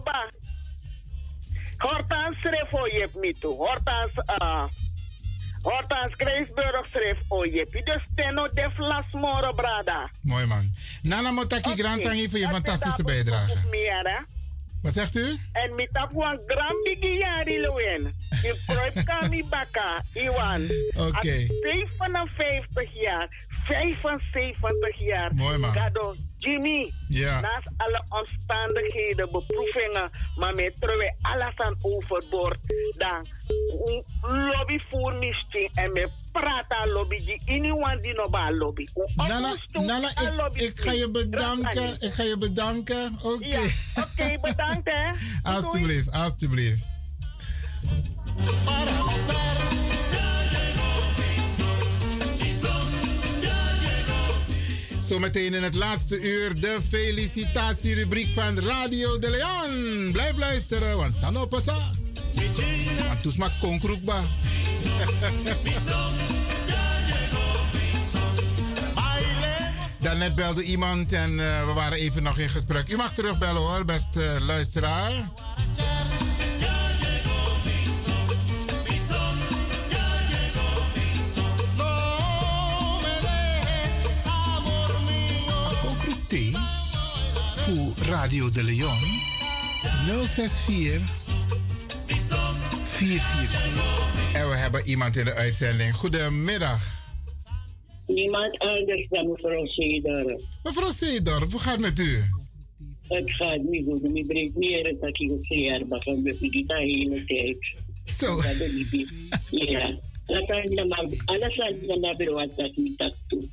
Hortans 1.80 2.36
schreef 2.40 2.72
o 2.72 2.86
jep 2.86 3.14
mi 3.14 3.34
toe. 3.38 3.54
Hortans, 3.56 4.12
uh, 4.40 4.64
Hortans 5.62 6.16
Krijsburg 6.16 6.86
schreef 6.90 7.18
o 7.28 7.44
jep. 7.44 7.72
Dus 7.84 8.06
tenno 8.14 8.48
def 8.48 8.78
las 8.78 9.12
moro, 9.12 9.52
brada. 9.52 10.10
Mooi 10.22 10.46
man. 10.46 10.70
Nana 11.02 11.30
Motaki 11.30 11.76
Grand 11.76 12.02
Tangi 12.02 12.28
voor 12.28 12.38
je 12.38 12.48
fantastische 12.48 13.02
bijdrage. 13.02 13.58
Wat 14.82 14.94
zegt 14.94 15.16
u? 15.16 15.38
En 15.52 15.74
mi 15.74 15.88
tap 15.92 16.12
wan 16.12 16.38
gram 16.46 16.76
bigi 16.82 17.16
jari 17.18 17.60
loen. 17.60 18.02
In 18.42 18.54
proip 18.66 19.04
kami 19.04 19.44
baka, 19.48 20.02
Iwan. 20.12 20.62
Oké. 20.96 21.46
57 21.60 23.00
jaar, 23.00 23.28
75 23.64 24.98
jaar. 24.98 25.34
Mooi, 25.34 25.58
man. 25.58 25.72
Kado 25.72 26.14
Jimmy. 26.38 26.92
Ja. 27.08 27.40
Naast 27.40 27.70
alle 27.76 28.02
omstandigheden, 28.08 29.28
beproevingen, 29.32 30.10
maar 30.36 30.54
met 30.54 30.74
terwijl 30.80 31.14
alles 31.20 31.54
aan 31.56 31.76
overboord. 31.80 32.58
Dan 32.96 33.26
lobby 34.20 34.78
voor 34.88 35.14
misting 35.14 35.70
en 35.74 35.92
met 35.92 36.10
prata 36.32 36.86
lobby. 36.86 37.24
Die 37.24 37.42
iemand 37.46 38.02
die 38.02 38.14
nog 38.14 38.30
bij 38.30 38.52
lobby. 38.52 38.86
Nana, 39.14 39.54
Nana 39.72 40.08
ik, 40.08 40.32
lobby 40.36 40.60
ik 40.60 40.80
ga 40.80 40.92
je 40.92 41.10
bedanken. 41.10 41.96
Ik 42.00 42.12
ga 42.12 42.22
je 42.22 42.38
bedanken. 42.38 43.18
Oké. 43.22 43.46
Ja, 43.46 43.60
oké, 43.96 44.38
bedankt 44.40 44.90
hè. 44.90 45.06
Alsjeblieft, 45.52 46.12
alsjeblieft. 46.12 46.84
Zometeen 55.10 55.54
in 55.54 55.62
het 55.62 55.74
laatste 55.74 56.22
uur 56.22 56.60
de 56.60 56.78
felicitatierubriek 56.88 58.28
van 58.28 58.58
Radio 58.58 59.18
de 59.18 59.30
Leon. 59.30 60.12
Blijf 60.12 60.36
luisteren, 60.36 60.96
want 60.96 61.14
Sano 61.14 61.46
Pasa. 61.46 61.76
Want 63.08 63.22
toes 63.22 63.36
maar 63.36 63.56
konkroekba. 63.60 64.20
Daarnet 70.00 70.34
belde 70.34 70.62
iemand 70.62 71.12
en 71.12 71.30
eh, 71.30 71.66
we 71.66 71.72
waren 71.74 71.98
even 71.98 72.22
nog 72.22 72.38
in 72.38 72.48
gesprek. 72.48 72.88
U 72.88 72.96
mag 72.96 73.14
terugbellen 73.14 73.62
hoor, 73.62 73.84
beste 73.84 74.36
luisteraar. 74.40 75.28
Radio 88.30 88.50
de 88.50 88.62
Leon 88.62 88.98
064 90.26 91.00
444. 92.84 94.34
En 94.34 94.48
we 94.48 94.54
hebben 94.56 94.84
iemand 94.84 95.16
in 95.16 95.24
de 95.24 95.34
uitzending. 95.34 95.94
Goedemiddag. 95.94 96.82
Niemand 98.06 98.58
anders 98.58 99.08
dan 99.08 99.30
mevrouw 99.30 99.66
Seedorf. 99.66 100.42
Mevrouw 100.62 100.90
Seedorf, 100.90 101.50
hoe 101.50 101.60
gaat 101.60 101.72
het 101.72 101.80
met 101.80 101.98
u? 101.98 102.18
Het 103.08 103.30
gaat 103.30 103.62
niet 103.62 103.84
goed. 103.84 104.16
Ik 104.16 104.26
breek 104.26 104.54
meer 104.54 104.96
dan 105.00 105.08
ik 105.08 105.30
het 105.30 105.46
jaar 105.46 105.86
begin. 105.86 106.22
We 106.22 106.36
doen 106.40 106.66
de 106.66 106.74
hele 106.74 107.24
tijd. 107.24 107.56
Zo. 108.04 108.40
Ja. 109.50 109.98
We 110.26 110.84
maar 110.88 111.06
alles 111.24 111.60
aan 111.60 111.72
de 111.86 111.98
naber 112.00 112.32
wat 112.32 112.56
dat 112.56 112.76
niet 112.76 112.98
dat 112.98 113.14
toe. 113.28 113.48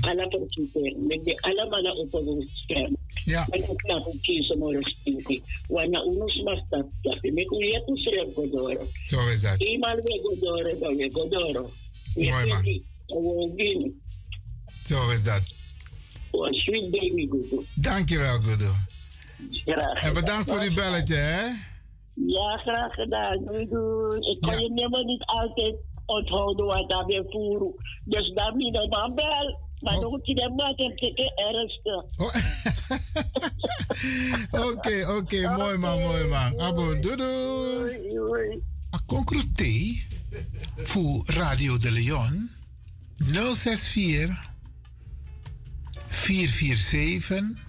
Alla 0.00 0.28
computer. 0.28 0.94
Met 0.98 1.24
de 1.24 1.40
alle 1.40 1.68
mannen 1.70 1.96
op 1.96 2.14
een 2.14 2.48
scherm. 2.52 2.96
Ja. 3.30 3.46
Mag 3.86 4.06
ook 4.06 4.22
kiezen 4.22 4.58
maar 4.58 4.68
een 4.68 4.94
stukje. 5.00 5.40
Wanneer 5.68 6.06
unos 6.06 6.42
mas. 6.42 6.62
Ik 7.20 7.46
kon 7.46 7.58
je 7.58 7.82
toen 7.86 7.96
schrijven 7.96 8.32
godoro. 8.34 8.86
Zo 9.04 9.28
is 9.28 9.42
dat. 9.42 9.60
Eenmaal 9.60 9.96
weer 9.96 10.20
godoro, 10.22 10.78
dan 10.78 10.96
weer 10.96 11.10
godoro. 11.12 11.70
Mooi 12.14 12.46
man. 12.46 13.92
Zo 14.84 15.10
is 15.10 15.24
dat. 15.24 15.42
Oh, 16.30 16.52
sweet 16.52 16.90
baby 16.90 17.28
Gudu. 17.28 17.62
Dankjewel, 17.74 18.38
Gudu. 18.38 18.70
Graag 19.50 20.02
En 20.02 20.14
bedankt 20.14 20.50
voor 20.50 20.60
uw 20.60 20.74
belletje, 20.74 21.14
hè? 21.14 21.42
Ja, 22.14 22.56
graag 22.56 22.94
gedaan. 22.94 23.44
Doei, 23.44 23.68
doei. 23.68 24.30
Ik 24.30 24.40
kan 24.40 24.58
je 24.58 24.68
nummer 24.68 25.04
niet 25.04 25.22
altijd 25.24 25.74
onthouden 26.06 26.66
wat 26.66 26.90
daar 26.90 27.06
weer 27.06 27.24
voeren. 27.28 27.74
Dus 28.04 28.32
dan 28.34 28.56
moet 28.56 28.74
je 28.74 28.88
maar. 29.80 29.92
Maar 29.92 30.02
dan 30.02 30.10
moet 30.10 30.56
maat 30.56 30.78
en 30.78 30.96
tikken 30.96 31.32
ernstig. 31.36 32.04
Oké, 34.70 35.06
oké, 35.18 35.56
mooi 35.56 35.76
man, 35.76 36.00
mooi 36.00 36.26
man. 36.26 36.60
Abon, 36.60 37.00
doei 37.00 37.16
doei. 37.16 38.62
A 38.94 38.98
concrete 39.06 40.02
voor 40.76 41.22
Radio 41.26 41.76
de 41.78 41.90
Leon 41.90 42.50
064 43.14 44.50
447 46.08 47.68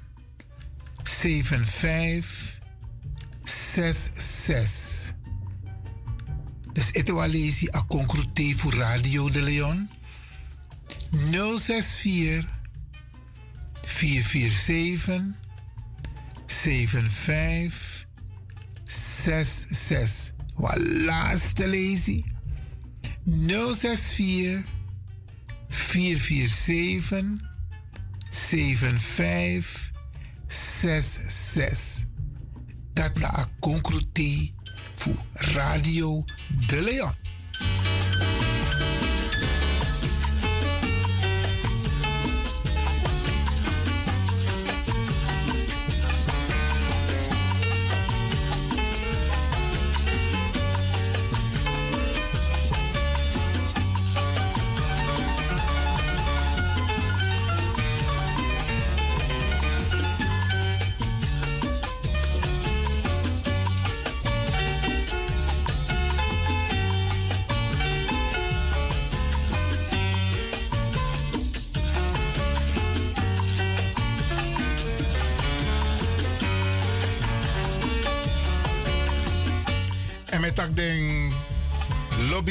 75 1.04 2.60
66. 3.44 5.14
Dus 6.74 6.90
het 6.92 7.10
was 7.10 7.74
a 7.76 7.86
concrete 7.88 8.54
voor 8.58 8.74
Radio 8.74 9.30
de 9.30 9.42
Leon 9.42 9.90
064 11.12 12.46
447 13.84 15.36
75 16.46 18.06
66. 18.86 20.34
Wat 20.56 20.78
laatste 20.78 21.68
lezen 21.68 22.24
064 23.26 24.64
447 25.70 27.50
75 28.30 29.92
66. 30.48 32.10
Dat 32.94 33.20
na 33.20 33.40
een 33.40 33.48
concrete 33.60 34.52
voor 34.96 35.26
Radio 35.34 36.24
de 36.68 36.82
Leon. 36.82 37.31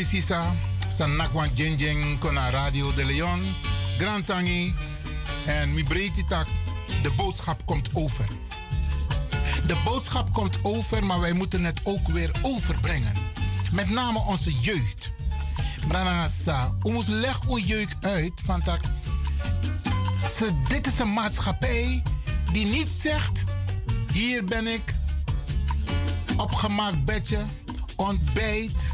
Lobby 0.01 0.17
Sisa, 0.17 0.57
San 0.89 1.17
Nakwan 1.17 1.51
Jenjeng 1.55 2.19
Kona 2.19 2.51
Radio 2.51 2.93
de 2.93 3.05
Leon, 3.05 3.55
Grand 3.99 4.27
Tangi 4.27 4.75
en 5.45 5.75
mi 5.75 5.85
breedte 5.85 6.25
tak. 6.25 6.47
De 7.03 7.13
boodschap 7.13 7.67
komt 7.67 7.91
over. 7.93 8.27
De 9.67 9.77
boodschap 9.85 10.33
komt 10.33 10.59
over, 10.63 11.05
maar 11.05 11.21
wij 11.21 11.33
moeten 11.33 11.65
het 11.65 11.81
ook 11.85 12.09
weer 12.09 12.31
overbrengen. 12.43 13.13
Met 13.73 13.91
name 13.91 14.19
onze 14.19 14.53
jeugd. 14.61 15.13
Branagasa, 15.89 16.75
ons 16.83 17.07
leg 17.07 17.47
ons 17.47 17.67
jeugd 17.67 17.97
uit 18.01 18.41
van 18.45 18.61
dat 18.65 18.81
dit 20.69 20.87
is 20.87 20.99
een 20.99 21.13
maatschappij 21.13 22.03
die 22.53 22.67
niet 22.67 22.89
zegt: 23.01 23.45
hier 24.13 24.45
ben 24.45 24.67
ik, 24.67 24.95
opgemaakt 26.37 27.05
bedje, 27.05 27.45
ontbijt, 27.97 28.93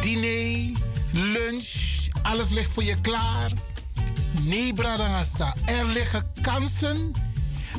diner, 0.00 0.72
lunch, 1.12 1.74
alles 2.22 2.48
ligt 2.48 2.72
voor 2.72 2.84
je 2.84 3.00
klaar. 3.00 3.52
Nee, 4.42 4.74
Bradangasa, 4.74 5.54
er 5.64 5.86
liggen 5.86 6.30
kansen, 6.42 7.12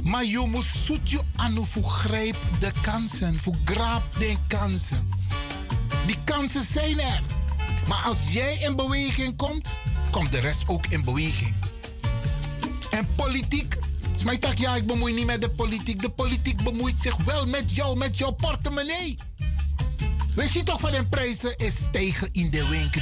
maar 0.04 0.26
je 0.26 0.48
moet 0.48 0.66
zoet 0.86 1.10
je 1.10 1.20
aan 1.36 1.56
hoe 1.56 1.90
grijp 1.90 2.38
de 2.60 2.72
kansen, 2.82 3.40
voor 3.40 3.56
graap 3.66 4.04
de 4.20 4.36
kansen. 4.48 5.10
Die 6.06 6.18
kansen 6.24 6.66
zijn 6.66 7.00
er. 7.00 7.22
Maar 7.88 8.04
als 8.04 8.20
jij 8.32 8.58
in 8.58 8.76
beweging 8.76 9.36
komt, 9.36 9.76
komt 10.12 10.32
de 10.32 10.40
rest 10.40 10.64
ook 10.68 10.86
in 10.86 11.04
beweging. 11.04 11.54
En 12.90 13.08
politiek, 13.16 13.78
Smijtak, 14.16 14.58
ja, 14.58 14.76
ik 14.76 14.86
bemoei 14.86 15.14
niet 15.14 15.26
met 15.26 15.42
de 15.42 15.50
politiek. 15.50 16.02
De 16.02 16.10
politiek 16.10 16.64
bemoeit 16.64 16.96
zich 17.02 17.16
wel 17.16 17.46
met 17.46 17.76
jou, 17.76 17.98
met 17.98 18.18
jouw 18.18 18.32
portemonnee. 18.32 19.18
Weet 20.40 20.52
je 20.52 20.64
toch 20.64 20.80
van 20.80 20.92
de 20.92 21.08
prijzen 21.08 21.58
is 21.58 21.76
stijgen 21.76 22.30
in 22.32 22.50
de 22.50 22.68
winkel? 22.68 23.02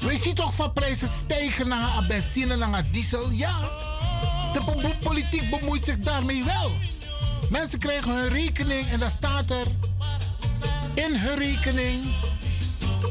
Weet 0.00 0.24
je 0.24 0.32
toch 0.32 0.54
van 0.54 0.72
prijzen 0.72 1.08
stijgen 1.08 1.68
naar 1.68 2.04
benzine, 2.08 2.56
naar 2.56 2.90
diesel? 2.90 3.30
Ja, 3.30 3.58
de 4.52 4.60
po- 4.64 4.94
politiek 5.02 5.50
bemoeit 5.50 5.84
zich 5.84 5.98
daarmee 5.98 6.44
wel. 6.44 6.70
Mensen 7.50 7.78
krijgen 7.78 8.16
hun 8.16 8.28
rekening 8.28 8.88
en 8.88 8.98
daar 8.98 9.10
staat 9.10 9.50
er 9.50 9.66
in 10.94 11.16
hun 11.16 11.38
rekening 11.38 12.04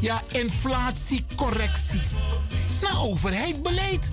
ja, 0.01 0.21
inflatiecorrectie. 0.27 2.01
Nou, 2.81 2.95
overheid 2.95 3.63
beleid. 3.63 4.11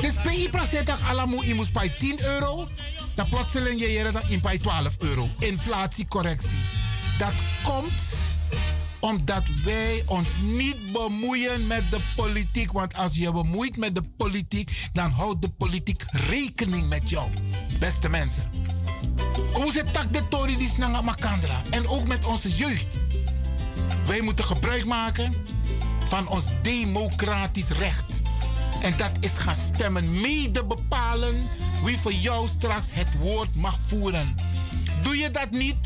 Dus 0.00 0.12
PI 0.22 0.50
zegt 0.70 0.86
dat 0.86 1.00
alamu 1.08 1.42
imus 1.42 1.70
bij 1.70 1.88
10 1.88 2.24
euro. 2.24 2.68
Dan 3.14 3.28
plotseling 3.28 3.80
je 3.80 4.10
dat 4.12 4.28
in 4.28 4.40
bij 4.40 4.58
12 4.58 4.94
euro. 4.98 5.28
Inflatiecorrectie. 5.38 6.58
Dat 7.18 7.32
komt 7.62 8.26
omdat 9.06 9.44
wij 9.64 10.02
ons 10.06 10.28
niet 10.42 10.92
bemoeien 10.92 11.66
met 11.66 11.90
de 11.90 11.98
politiek. 12.16 12.72
Want 12.72 12.94
als 12.94 13.16
je 13.16 13.32
bemoeit 13.32 13.76
met 13.76 13.94
de 13.94 14.02
politiek, 14.16 14.88
dan 14.92 15.10
houdt 15.10 15.42
de 15.42 15.48
politiek 15.48 16.04
rekening 16.10 16.88
met 16.88 17.10
jou. 17.10 17.30
Beste 17.78 18.08
mensen. 18.08 18.50
Hoe 19.52 19.72
zit 19.72 19.92
tak 19.92 20.12
de 20.12 20.28
Tory 20.28 20.56
die 20.56 20.68
snanga 20.68 21.00
makandra? 21.00 21.62
En 21.70 21.88
ook 21.88 22.08
met 22.08 22.24
onze 22.24 22.54
jeugd. 22.54 22.98
Wij 24.06 24.20
moeten 24.20 24.44
gebruik 24.44 24.84
maken 24.84 25.34
van 26.08 26.28
ons 26.28 26.44
democratisch 26.62 27.68
recht. 27.68 28.22
En 28.82 28.96
dat 28.96 29.12
is 29.20 29.36
gaan 29.36 29.54
stemmen. 29.54 30.20
Mede 30.20 30.64
bepalen 30.64 31.48
wie 31.84 31.98
voor 31.98 32.12
jou 32.12 32.48
straks 32.48 32.86
het 32.92 33.18
woord 33.18 33.56
mag 33.56 33.78
voeren. 33.86 34.34
Doe 35.02 35.16
je 35.16 35.30
dat 35.30 35.50
niet, 35.50 35.76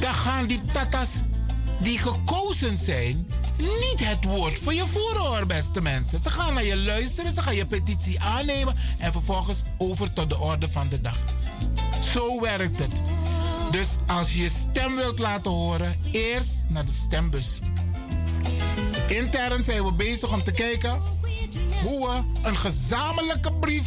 dan 0.00 0.14
gaan 0.14 0.46
die 0.46 0.64
tatas 0.72 1.08
die 1.80 1.98
gekozen 1.98 2.76
zijn 2.76 3.26
niet 3.56 4.08
het 4.08 4.24
woord 4.24 4.58
voor 4.58 4.74
je 4.74 4.86
voeren 4.86 5.20
hoor, 5.20 5.46
beste 5.46 5.80
mensen. 5.80 6.22
Ze 6.22 6.30
gaan 6.30 6.54
naar 6.54 6.64
je 6.64 6.76
luisteren, 6.76 7.32
ze 7.32 7.42
gaan 7.42 7.54
je 7.54 7.66
petitie 7.66 8.20
aannemen 8.20 8.76
en 8.98 9.12
vervolgens 9.12 9.62
over 9.76 10.12
tot 10.12 10.28
de 10.28 10.38
orde 10.38 10.70
van 10.70 10.88
de 10.88 11.00
dag. 11.00 11.18
Zo 12.12 12.40
werkt 12.40 12.78
het. 12.78 13.02
Dus 13.70 13.88
als 14.06 14.34
je 14.34 14.42
je 14.42 14.48
stem 14.48 14.96
wilt 14.96 15.18
laten 15.18 15.50
horen, 15.50 16.00
eerst 16.12 16.56
naar 16.68 16.84
de 16.84 16.92
stembus. 16.92 17.58
Intern 19.08 19.64
zijn 19.64 19.84
we 19.84 19.92
bezig 19.92 20.32
om 20.32 20.42
te 20.42 20.52
kijken 20.52 21.02
hoe 21.82 22.08
we 22.08 22.48
een 22.48 22.56
gezamenlijke 22.56 23.52
brief 23.52 23.86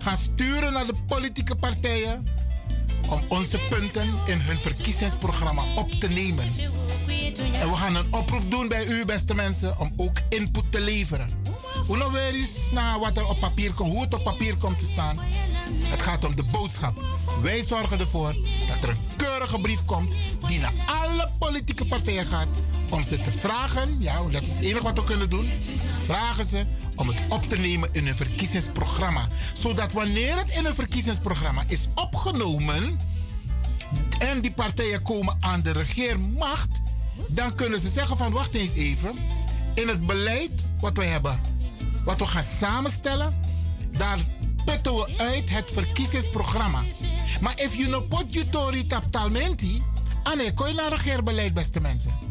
gaan 0.00 0.16
sturen 0.16 0.72
naar 0.72 0.86
de 0.86 0.94
politieke 1.06 1.56
partijen 1.56 2.26
om 3.08 3.20
onze 3.28 3.58
punten 3.70 4.08
in 4.26 4.40
hun 4.40 4.58
verkiezingsprogramma 4.58 5.62
op 5.74 5.90
te 5.90 6.08
nemen. 6.08 6.52
En 7.60 7.70
we 7.70 7.76
gaan 7.76 7.96
een 7.96 8.12
oproep 8.12 8.50
doen 8.50 8.68
bij 8.68 8.86
u, 8.86 9.04
beste 9.04 9.34
mensen, 9.34 9.78
om 9.78 9.92
ook 9.96 10.18
input 10.28 10.72
te 10.72 10.80
leveren. 10.80 11.30
Hoe 11.86 11.96
nou 11.96 12.12
weer 12.12 12.34
eens 12.34 12.70
naar 12.72 12.98
wat 12.98 13.16
er 13.16 13.26
op 13.26 13.40
papier 13.40 13.72
komt, 13.72 13.92
hoe 13.92 14.02
het 14.02 14.14
op 14.14 14.24
papier 14.24 14.56
komt 14.56 14.78
te 14.78 14.84
staan. 14.84 15.18
Het 15.82 16.02
gaat 16.02 16.24
om 16.24 16.36
de 16.36 16.44
boodschap. 16.44 17.00
Wij 17.42 17.62
zorgen 17.62 18.00
ervoor 18.00 18.32
dat 18.68 18.82
er 18.82 18.88
een 18.88 19.16
keurige 19.16 19.60
brief 19.60 19.84
komt 19.84 20.16
die 20.46 20.60
naar 20.60 20.72
alle 20.86 21.30
politieke 21.38 21.84
partijen 21.84 22.26
gaat 22.26 22.48
om 22.90 23.04
ze 23.04 23.20
te 23.20 23.30
vragen, 23.30 23.96
ja, 23.98 24.22
dat 24.22 24.42
is 24.42 24.48
het 24.48 24.60
enige 24.60 24.82
wat 24.82 24.94
we 24.94 25.04
kunnen 25.04 25.30
doen, 25.30 25.48
vragen 26.04 26.46
ze 26.46 26.64
om 26.96 27.08
het 27.08 27.18
op 27.28 27.42
te 27.42 27.58
nemen 27.58 27.88
in 27.92 28.06
hun 28.06 28.16
verkiezingsprogramma. 28.16 29.26
Zodat 29.52 29.92
wanneer 29.92 30.36
het 30.36 30.50
in 30.50 30.64
een 30.64 30.74
verkiezingsprogramma 30.74 31.64
is 31.66 31.88
opgenomen 31.94 32.98
en 34.18 34.40
die 34.40 34.52
partijen 34.52 35.02
komen 35.02 35.36
aan 35.40 35.62
de 35.62 35.72
regeermacht, 35.72 36.80
dan 37.28 37.54
kunnen 37.54 37.80
ze 37.80 37.88
zeggen 37.88 38.16
van 38.16 38.32
wacht 38.32 38.54
eens 38.54 38.74
even, 38.74 39.14
in 39.74 39.88
het 39.88 40.06
beleid 40.06 40.52
wat 40.80 40.96
we 40.96 41.04
hebben, 41.04 41.40
wat 42.04 42.18
we 42.18 42.26
gaan 42.26 42.42
samenstellen, 42.42 43.38
daar 43.92 44.18
putten 44.64 44.94
we 44.94 45.14
uit 45.16 45.50
het 45.50 45.70
verkiezingsprogramma. 45.72 46.82
Maar 47.40 47.60
if 47.60 47.74
you 47.74 47.88
no 47.88 48.00
put 48.00 48.34
you 48.34 48.48
tori 48.48 48.86
taptalmenti, 48.86 49.82
ah 50.22 50.36
nee, 50.36 50.52
kon 50.52 50.68
je 50.68 50.74
naar 50.74 50.90
regeerbeleid, 50.90 51.54
beste 51.54 51.80
mensen. 51.80 52.26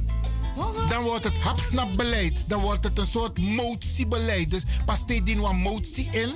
Dan 0.90 1.04
wordt 1.04 1.24
het 1.24 1.38
hapsnapbeleid. 1.38 2.44
Dan 2.48 2.62
wordt 2.62 2.84
het 2.84 3.00
een 3.00 3.06
soort 3.06 3.38
motiebeleid. 3.38 4.52
Dus 4.52 4.64
pas 4.86 5.06
die 5.06 5.24
een 5.26 5.56
motie 5.56 6.10
in. 6.12 6.34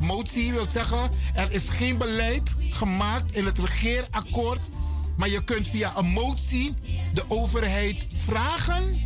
Motie 0.00 0.52
wil 0.52 0.66
zeggen, 0.70 1.10
er 1.34 1.52
is 1.52 1.68
geen 1.68 1.98
beleid 1.98 2.54
gemaakt 2.70 3.34
in 3.34 3.46
het 3.46 3.58
regeerakkoord. 3.58 4.68
Maar 5.16 5.28
je 5.28 5.44
kunt 5.44 5.68
via 5.68 5.92
een 5.96 6.06
motie 6.06 6.74
de 7.12 7.24
overheid 7.28 8.06
vragen 8.24 9.00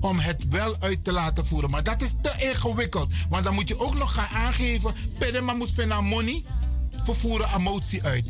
om 0.00 0.18
het 0.18 0.48
wel 0.48 0.76
uit 0.80 1.04
te 1.04 1.12
laten 1.12 1.46
voeren. 1.46 1.70
Maar 1.70 1.82
dat 1.82 2.02
is 2.02 2.14
te 2.20 2.32
ingewikkeld. 2.38 3.12
Want 3.28 3.44
dan 3.44 3.54
moet 3.54 3.68
je 3.68 3.80
ook 3.80 3.94
nog 3.94 4.14
gaan 4.14 4.28
aangeven, 4.28 4.94
Pedema 5.18 5.52
moet 5.52 5.72
vinden 5.72 6.04
money. 6.04 6.44
Vervoeren 7.04 7.54
een 7.54 7.62
motie 7.62 8.04
uit. 8.04 8.28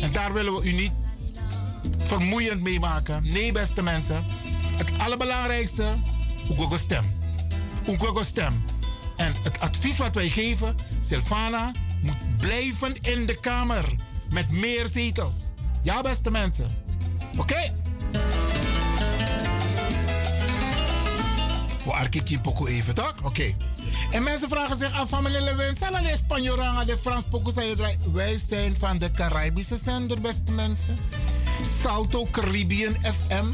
En 0.00 0.12
daar 0.12 0.32
willen 0.32 0.54
we 0.54 0.68
u 0.68 0.72
niet 0.72 0.92
vermoeiend 1.98 2.60
mee 2.60 2.80
maken. 2.80 3.32
Nee, 3.32 3.52
beste 3.52 3.82
mensen. 3.82 4.24
Het 4.76 4.90
allerbelangrijkste, 4.98 5.94
Oegogo 6.50 6.76
stem. 6.76 7.12
Oegogo 7.88 8.22
stem. 8.22 8.64
En 9.16 9.32
het 9.42 9.60
advies 9.60 9.96
wat 9.96 10.14
wij 10.14 10.28
geven, 10.28 10.74
Silvana 11.00 11.70
moet 12.02 12.36
blijven 12.38 12.94
in 13.00 13.26
de 13.26 13.40
Kamer. 13.40 13.94
Met 14.30 14.50
meer 14.50 14.88
zetels. 14.88 15.50
Ja, 15.82 16.00
beste 16.00 16.30
mensen. 16.30 16.70
Oké? 17.38 17.74
We 21.84 21.92
arkiki 21.92 22.40
poco 22.40 22.66
even, 22.66 22.94
toch? 22.94 23.14
Oké. 23.22 23.54
En 24.10 24.22
mensen 24.22 24.48
vragen 24.48 24.76
zich 24.76 24.92
af 24.92 25.08
van 25.08 25.22
meneer 25.22 25.40
Lewin, 25.40 25.76
zijn 25.76 25.92
de 25.92 26.16
Spanjoranga, 26.16 26.84
de 26.84 26.98
Frans 26.98 27.24
poco 27.24 27.50
zijn 27.50 27.76
Wij 28.12 28.38
zijn 28.38 28.76
van 28.78 28.98
de 28.98 29.10
Caribische 29.10 29.76
zender, 29.76 30.20
beste 30.20 30.52
mensen. 30.52 30.98
Salto 31.82 32.26
Caribbean 32.30 32.94
FM. 32.94 33.46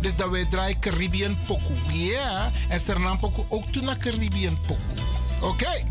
Dus 0.00 0.16
dat 0.16 0.28
wij 0.30 0.46
draaien 0.50 0.78
Caribbean 0.78 1.38
poco. 1.46 1.72
Ja. 1.92 2.50
En 2.68 2.80
Suriname 2.80 3.18
poco 3.18 3.46
ook 3.48 3.64
toen 3.72 3.84
naar 3.84 3.96
Caribbean 3.96 4.60
poco. 4.60 4.80
Oké. 5.40 5.84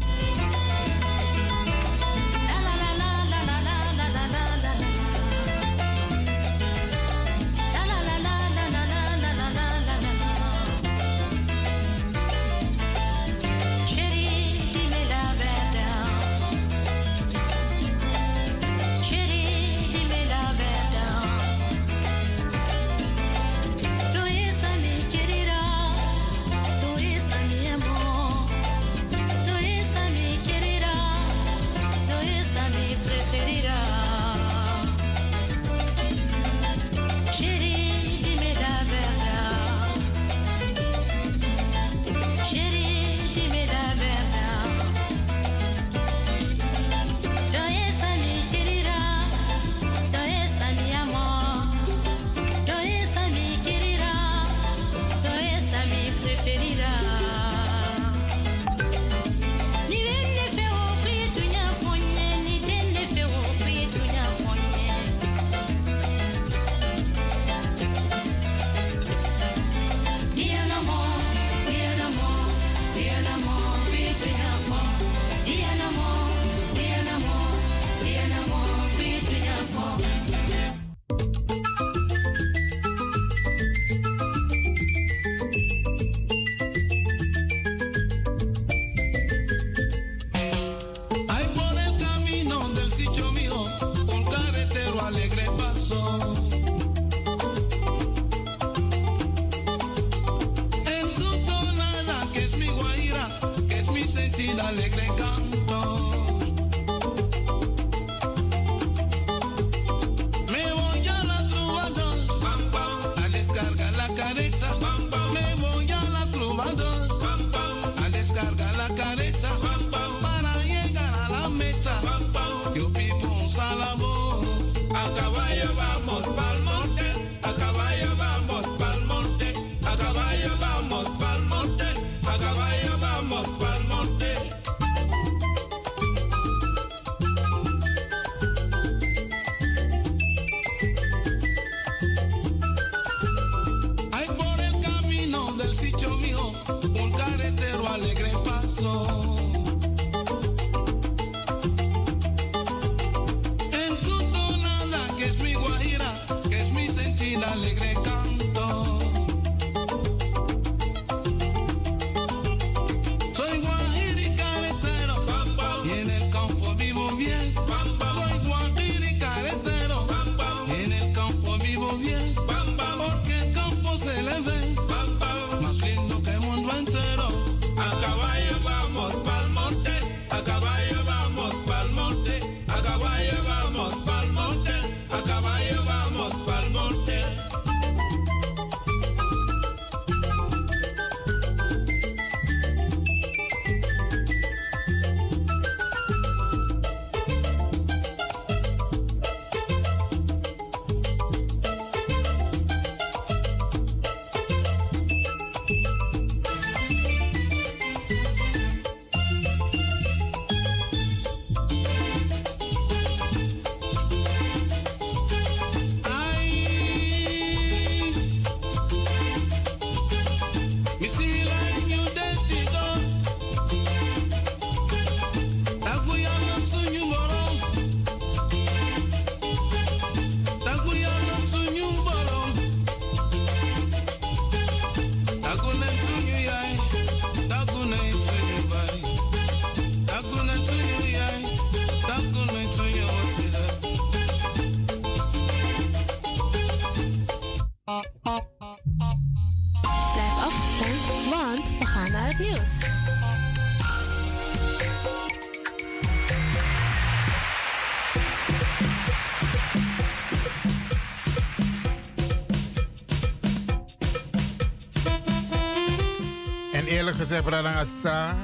zeg 267.35 267.43
Bradangasa. 267.43 268.35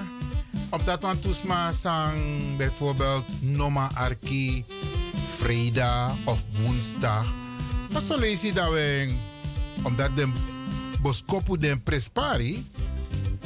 Op 0.70 0.86
dat 0.86 1.02
want 1.02 1.22
toesma 1.22 1.72
bijvoorbeeld 2.58 3.42
Noma 3.42 3.90
Arki, 3.94 4.66
Freda 5.36 6.12
of 6.24 6.40
Woensdag. 6.62 7.34
Maar 7.92 8.02
zo 8.02 8.16
lees 8.16 8.42
je 8.42 8.54
dat 8.54 8.70
we, 8.70 9.16
omdat 9.84 10.16
de 10.16 10.32
boskopu 11.02 11.58
den 11.58 11.84
prespari, 11.84 12.66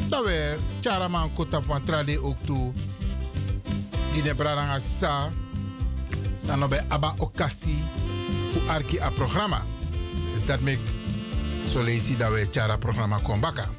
dat 0.07 0.25
we 0.25 0.57
charaman 0.81 1.33
kota 1.33 1.61
van 1.61 1.83
trade 1.83 2.21
ook 2.23 2.37
toe. 2.45 2.73
Die 4.11 4.21
de 4.21 4.35
zijn 6.37 6.57
nou 6.57 6.69
bij 6.69 6.85
Abba 6.87 7.13
Okasi, 7.17 7.83
voor 8.49 8.69
Arki 8.69 8.99
a 8.99 9.09
programma. 9.09 9.63
Dus 10.33 10.45
dat 10.45 10.59
me? 10.59 10.77
zo 11.69 11.83
lees 11.83 12.07
je 12.07 12.15
dat 12.15 12.31
we 12.31 12.47
chara 12.51 12.77
programma 12.77 13.17
kombaka. 13.23 13.69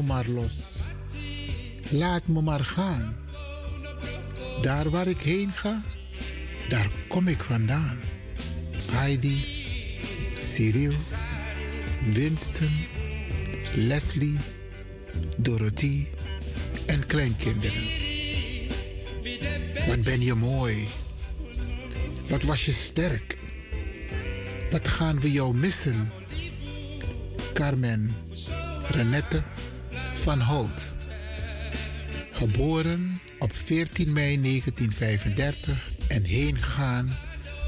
me 0.02 0.08
maar 0.08 0.28
los. 0.28 0.80
Laat 1.90 2.26
me 2.26 2.40
maar 2.40 2.64
gaan. 2.64 3.16
Daar 4.62 4.90
waar 4.90 5.06
ik 5.06 5.20
heen 5.20 5.50
ga, 5.50 5.82
daar 6.68 6.90
kom 7.08 7.28
ik 7.28 7.42
vandaan. 7.42 7.98
Heidi, 8.92 9.44
Cyril, 10.40 10.94
Winston, 12.12 12.70
Leslie, 13.74 14.36
Dorothy 15.38 16.06
en 16.86 17.06
kleinkinderen. 17.06 17.82
Wat 19.86 20.00
ben 20.00 20.20
je 20.20 20.34
mooi. 20.34 20.88
Wat 22.28 22.42
was 22.42 22.64
je 22.64 22.72
sterk. 22.72 23.38
Wat 24.70 24.88
gaan 24.88 25.20
we 25.20 25.32
jou 25.32 25.54
missen? 25.54 26.10
Carmen, 27.52 28.10
Renette, 28.90 29.42
van 30.23 30.40
Holt. 30.40 30.94
Geboren 32.31 33.20
op 33.39 33.55
14 33.55 34.12
mei 34.12 34.40
1935 34.40 35.90
en 36.09 36.24
heen 36.24 36.57
gegaan 36.57 37.09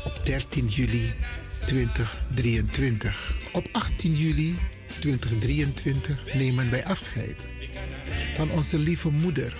op 0.05 0.21
13 0.25 0.67
juli 0.67 1.15
2023. 1.67 3.35
Op 3.53 3.69
18 3.73 4.17
juli 4.17 4.59
2023 4.99 6.35
nemen 6.35 6.71
wij 6.71 6.85
afscheid 6.85 7.49
van 8.35 8.51
onze 8.51 8.79
lieve 8.79 9.11
moeder, 9.11 9.57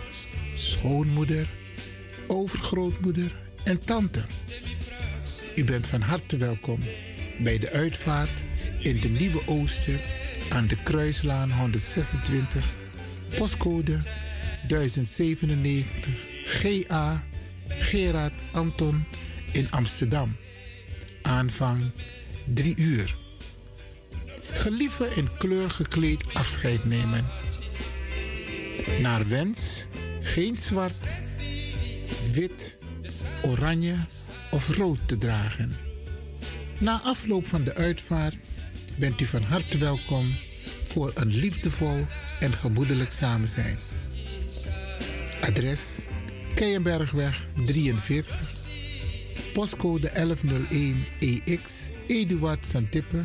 schoonmoeder, 0.57 1.47
overgrootmoeder 2.27 3.33
en 3.65 3.85
tante. 3.85 4.25
U 5.57 5.65
bent 5.65 5.87
van 5.87 6.01
harte 6.01 6.37
welkom 6.37 6.79
bij 7.39 7.59
de 7.59 7.71
uitvaart 7.71 8.43
in 8.79 9.01
de 9.01 9.09
Nieuwe 9.09 9.43
Ooster 9.47 10.01
aan 10.51 10.67
de 10.67 10.77
Kruislaan 10.83 11.53
126 11.53 12.83
postcode 13.37 13.97
1097 14.69 15.95
GA 16.45 17.25
Gerard 17.69 18.33
Anton 18.53 19.05
in 19.53 19.67
Amsterdam. 19.71 20.37
Aanvang 21.23 21.91
3 22.55 22.77
uur. 22.77 23.15
Gelieve 24.45 25.07
in 25.17 25.29
kleur 25.39 25.71
gekleed 25.71 26.35
afscheid 26.35 26.85
nemen. 26.85 27.25
Naar 29.01 29.29
wens 29.29 29.87
geen 30.21 30.59
zwart, 30.59 31.19
wit, 32.33 32.77
oranje 33.43 33.97
of 34.51 34.69
rood 34.69 34.99
te 35.07 35.19
dragen. 35.19 35.73
Na 36.79 37.01
afloop 37.03 37.47
van 37.47 37.65
de 37.65 37.75
uitvaart 37.75 38.37
bent 38.99 39.21
u 39.21 39.25
van 39.25 39.43
harte 39.43 39.79
welkom 39.79 40.27
voor 40.95 41.13
een 41.15 41.35
liefdevol 41.35 42.07
en 42.41 42.53
gemoedelijk 42.53 43.11
samen 43.11 43.49
zijn. 43.49 43.77
Adres 45.41 46.05
Keienbergweg 46.55 47.47
43, 47.65 48.65
postcode 49.53 50.11
1101 50.13 51.05
EX 51.19 51.91
Eduard 52.07 52.67
Santippe 52.67 53.25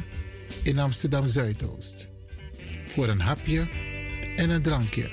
in 0.64 0.80
Amsterdam 0.80 1.26
Zuidoost. 1.26 2.10
Voor 2.86 3.08
een 3.08 3.22
hapje 3.22 3.68
en 4.36 4.50
een 4.50 4.62
drankje. 4.62 5.10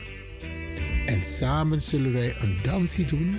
En 1.07 1.25
samen 1.25 1.81
zullen 1.81 2.13
wij 2.13 2.37
een 2.41 2.59
dansie 2.63 3.05
doen. 3.05 3.39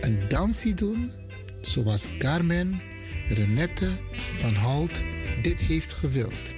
Een 0.00 0.28
dansie 0.28 0.74
doen 0.74 1.12
zoals 1.60 2.06
Carmen 2.18 2.80
Renette 3.28 3.90
van 4.36 4.54
Holt 4.54 5.02
dit 5.42 5.60
heeft 5.60 5.92
gewild. 5.92 6.54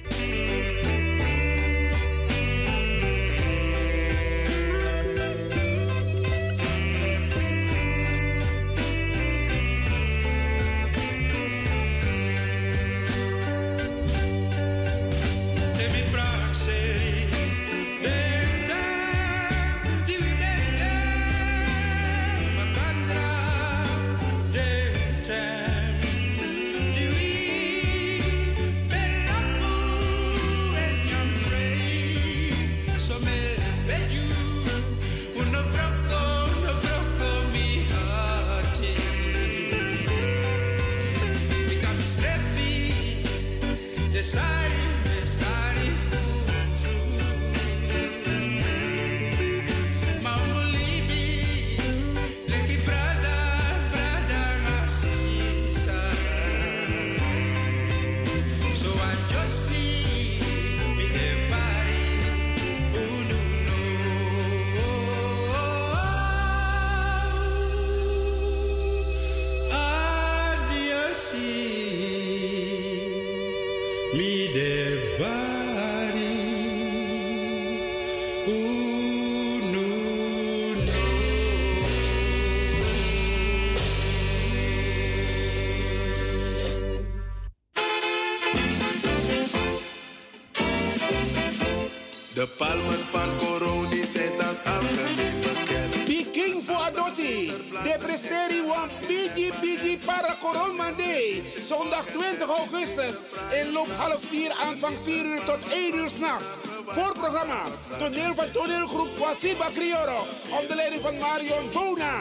Monday. 100.51 101.41
Zondag 101.67 102.05
20 102.05 102.47
augustus. 102.47 103.15
In 103.61 103.71
loop 103.71 103.87
half 103.97 104.19
4 104.29 104.51
aanvang 104.51 104.95
4 105.03 105.25
uur 105.25 105.43
tot 105.43 105.59
1 105.69 105.95
uur 105.95 106.09
s'nachts. 106.09 106.55
Voorprogramma. 106.85 107.63
Toneel 107.99 108.33
van 108.33 108.51
toneelgroep 108.51 109.17
Wasiba 109.17 109.67
Crioro. 109.73 110.25
Onder 110.59 110.75
leiding 110.75 111.01
van 111.01 111.17
Marion 111.17 111.69
Bona. 111.73 112.15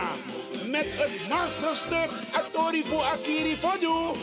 Met 0.67 0.87
het 0.89 1.29
machtige 1.29 1.77
stuk 1.77 2.11
Atori 2.33 2.85
Akiri 3.13 3.57
Fodu. 3.57 4.15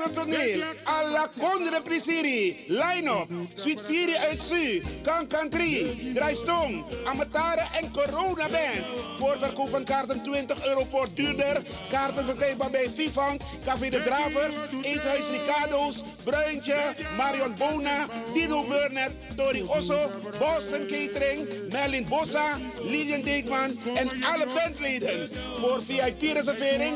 Efter 0.00 0.14
toneel, 0.14 0.64
alla 0.84 1.28
Condre 1.38 1.80
Prisiri, 1.82 2.64
line-up, 2.66 3.28
Suite 3.54 3.82
4 3.82 4.16
uit 4.16 4.40
Su, 4.40 4.80
Kankan 5.02 5.50
3, 5.50 6.12
Draaistong, 6.14 6.84
Amatare 7.04 7.66
en 7.80 7.90
Corona 7.92 8.48
Band. 8.48 8.84
Voorverkoop 9.18 9.68
van 9.68 9.84
kaarten 9.84 10.22
20 10.22 10.66
euro 10.66 10.84
per 10.84 11.08
duurder. 11.14 11.62
Kaarten 11.90 12.24
verkrijgbaar 12.24 12.70
bij 12.70 12.90
Vivant, 12.94 13.42
Café 13.64 13.90
de 13.90 14.02
Dravers, 14.02 14.54
Eethuis 14.82 15.26
Ricardo's, 15.28 16.02
Bruintje, 16.24 16.94
Marion 17.16 17.54
Bona, 17.58 18.06
Dino 18.34 18.64
Burnett, 18.64 19.12
Tori 19.36 19.62
Osso, 19.62 20.10
Boston 20.38 20.86
Catering, 20.86 21.48
Merlin 21.72 22.06
Bossa, 22.08 22.58
Lilian 22.82 23.22
Deekman 23.22 23.78
en 23.94 24.24
alle 24.24 24.46
bandleden. 24.54 25.30
Voor 25.58 25.82
VIP-reservering 25.82 26.94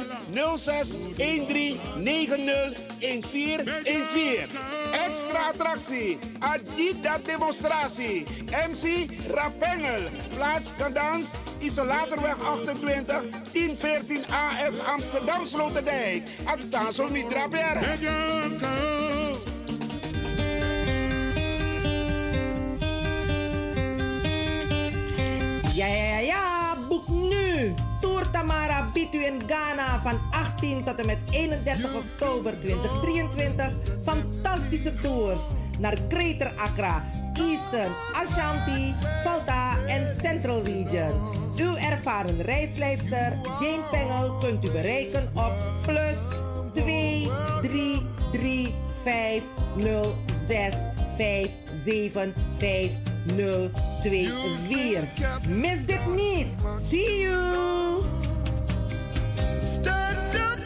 06 0.57 0.89
13 1.17 1.81
90 2.03 2.93
1414. 3.05 4.49
Extra 5.07 5.49
attractie, 5.49 6.19
Adidas 6.41 7.23
demonstratie. 7.23 8.25
MC 8.69 9.09
Rapengel, 9.29 10.09
plaats 10.37 10.73
Kadans, 10.79 11.33
Isolatorweg 11.59 12.37
28, 12.43 13.23
1014 13.53 14.25
AS 14.31 14.81
Amsterdam 14.81 15.47
Sloterdijk. 15.47 16.23
Atansel 16.45 17.09
Mitra 17.11 17.49
ja, 25.75 25.87
ja, 25.87 26.19
ja. 26.21 26.77
Boek 26.89 27.09
nu. 27.09 27.75
Tamara 28.35 28.91
biedt 28.93 29.15
u 29.15 29.25
in 29.25 29.43
Ghana 29.47 30.01
van 30.03 30.21
18 30.31 30.85
tot 30.85 30.95
en 30.95 31.07
met 31.07 31.19
31 31.31 31.95
oktober 31.95 32.61
2023 32.61 33.73
fantastische 34.05 34.95
tours 34.95 35.41
naar 35.79 35.97
Greater 36.09 36.53
Accra, 36.57 37.05
Eastern, 37.35 37.93
Ashanti, 38.13 38.95
Volta 39.25 39.77
en 39.87 40.09
Central 40.23 40.63
Region. 40.63 41.13
Uw 41.57 41.77
ervaren 41.77 42.43
reisleidster 42.43 43.39
Jane 43.61 43.85
Pengel 43.91 44.35
kunt 44.35 44.65
u 44.65 44.71
bereiken 44.71 45.31
op 45.35 45.53
plus 45.87 46.29
2 46.73 47.29
3 47.63 48.07
3 48.33 48.75
5 49.03 49.43
0 49.77 50.15
6 50.47 50.75
5 51.17 51.51
7 51.73 52.35
5 52.59 53.14
024. 53.27 55.49
Mis 55.49 55.87
dit 55.87 56.07
niet. 56.07 56.47
See 56.91 57.21
you. 57.21 58.03
Stand 59.65 60.35
up! 60.35 60.59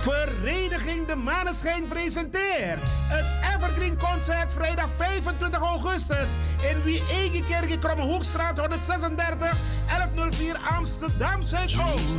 Vereniging 0.00 1.06
De 1.06 1.16
Maneschijn 1.16 1.88
presenteert 1.88 2.78
het 3.08 3.56
Evergreen 3.56 3.98
Concert 3.98 4.52
vrijdag 4.52 4.88
25 4.96 5.60
augustus 5.60 6.28
in 6.70 6.82
Wie 6.82 7.02
in 7.08 7.78
Kromme 7.78 8.02
Hoekstraat 8.02 8.58
136 8.58 9.56
1104 9.86 10.56
Amsterdam 10.76 11.42
Zuidoost. 11.42 12.18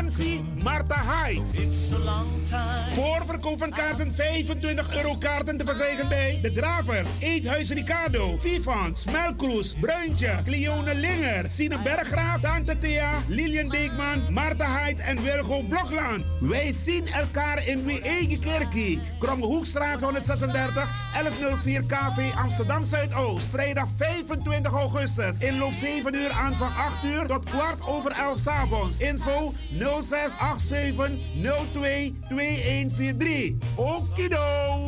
MC 0.00 0.40
Marta 0.62 0.96
Hyde. 1.10 1.42
Voorverkoop 2.94 3.58
van 3.58 3.70
kaarten 3.70 4.14
25 4.14 4.96
euro 4.96 5.16
kaarten 5.16 5.56
te 5.56 5.64
verkrijgen 5.64 6.08
bij 6.08 6.38
De 6.42 6.52
Dravers, 6.52 7.10
Eethuis 7.18 7.70
Ricardo, 7.70 8.38
Vivans, 8.38 9.04
Melkroes, 9.04 9.74
Bruintje, 9.80 10.40
Cleone 10.44 10.94
Linger, 10.94 11.50
Sine 11.50 11.78
Berggraaf, 11.82 12.40
Tante 12.40 12.78
Thea, 12.78 13.10
Lilian 13.28 13.68
Deekman, 13.68 14.22
Marta 14.30 14.78
Hyde 14.78 15.02
en 15.02 15.22
Wilgo 15.22 15.62
Blokland. 15.62 16.24
Wij 16.40 16.72
zien 16.72 17.06
elkaar 17.06 17.66
in 17.66 17.84
Wie 17.84 18.00
Eigen 18.00 18.40
Kerkie, 18.40 19.00
Kromme 19.18 19.46
Hoekstraat 19.46 20.00
136, 20.00 21.10
1104 21.12 21.82
KV 21.82 22.34
Amsterdam 22.36 22.84
Zuidoost. 22.84 23.46
Vrijdag 23.46 23.88
25 23.96 24.72
augustus. 24.72 25.40
Inloop 25.40 25.72
7 25.72 26.14
uur 26.14 26.30
aan 26.30 26.54
van 26.56 26.74
8 26.74 27.04
uur 27.04 27.26
tot 27.26 27.44
kwart 27.44 27.86
over 27.86 28.12
11 28.12 28.38
's 28.38 28.46
avonds. 28.46 28.98
Info 28.98 29.52
0687 29.82 31.18
02 31.72 32.14
2143. 32.28 33.54
Okido! 33.76 34.84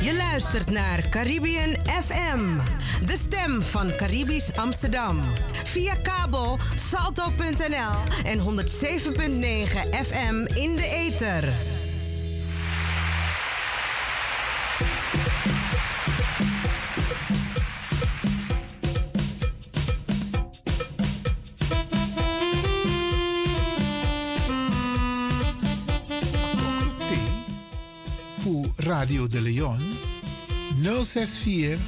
Je 0.00 0.16
luistert 0.16 0.70
naar 0.70 1.08
Caribbean 1.08 1.76
FM, 1.84 2.58
de 3.06 3.16
stem 3.16 3.62
van 3.62 3.96
Caribisch 3.96 4.56
Amsterdam. 4.56 5.20
Via 5.64 5.94
kabel 5.94 6.58
salto.nl 6.90 8.24
en 8.24 8.38
107.9 8.38 8.44
FM 10.06 10.46
in 10.54 10.76
de 10.76 10.88
ether. 10.94 11.77
Radio 28.88 29.26
de 29.26 29.40
Leon 29.40 29.80
064 31.04 31.78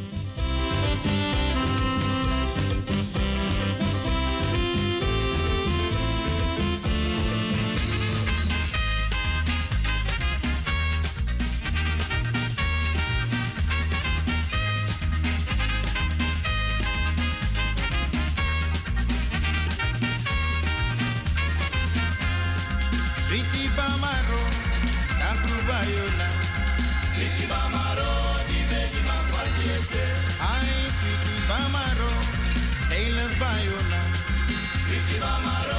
Sweetie 35.32 35.71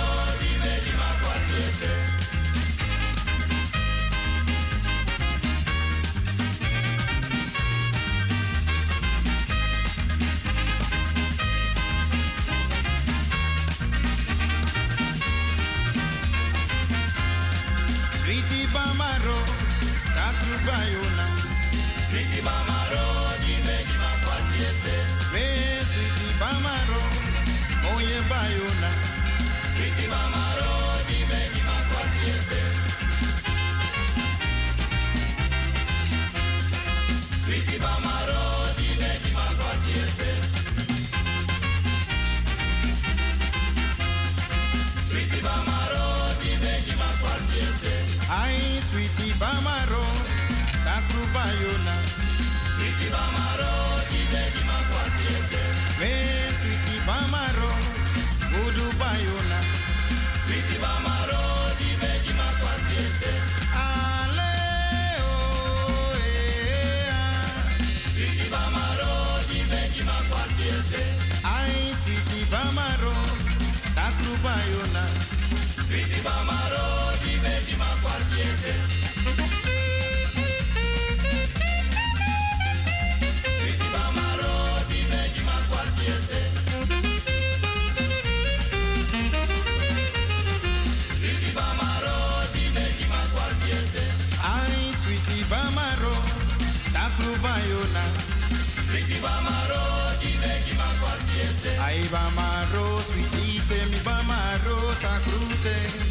Ay, 101.80 102.08
Bamaro. 102.10 103.02
Sweetie 103.02 103.62
temi 103.68 104.00
Bamaro, 104.04 104.78
Takrute. 105.02 106.03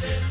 Kwaliete. 0.00 0.18
ja 0.24 0.27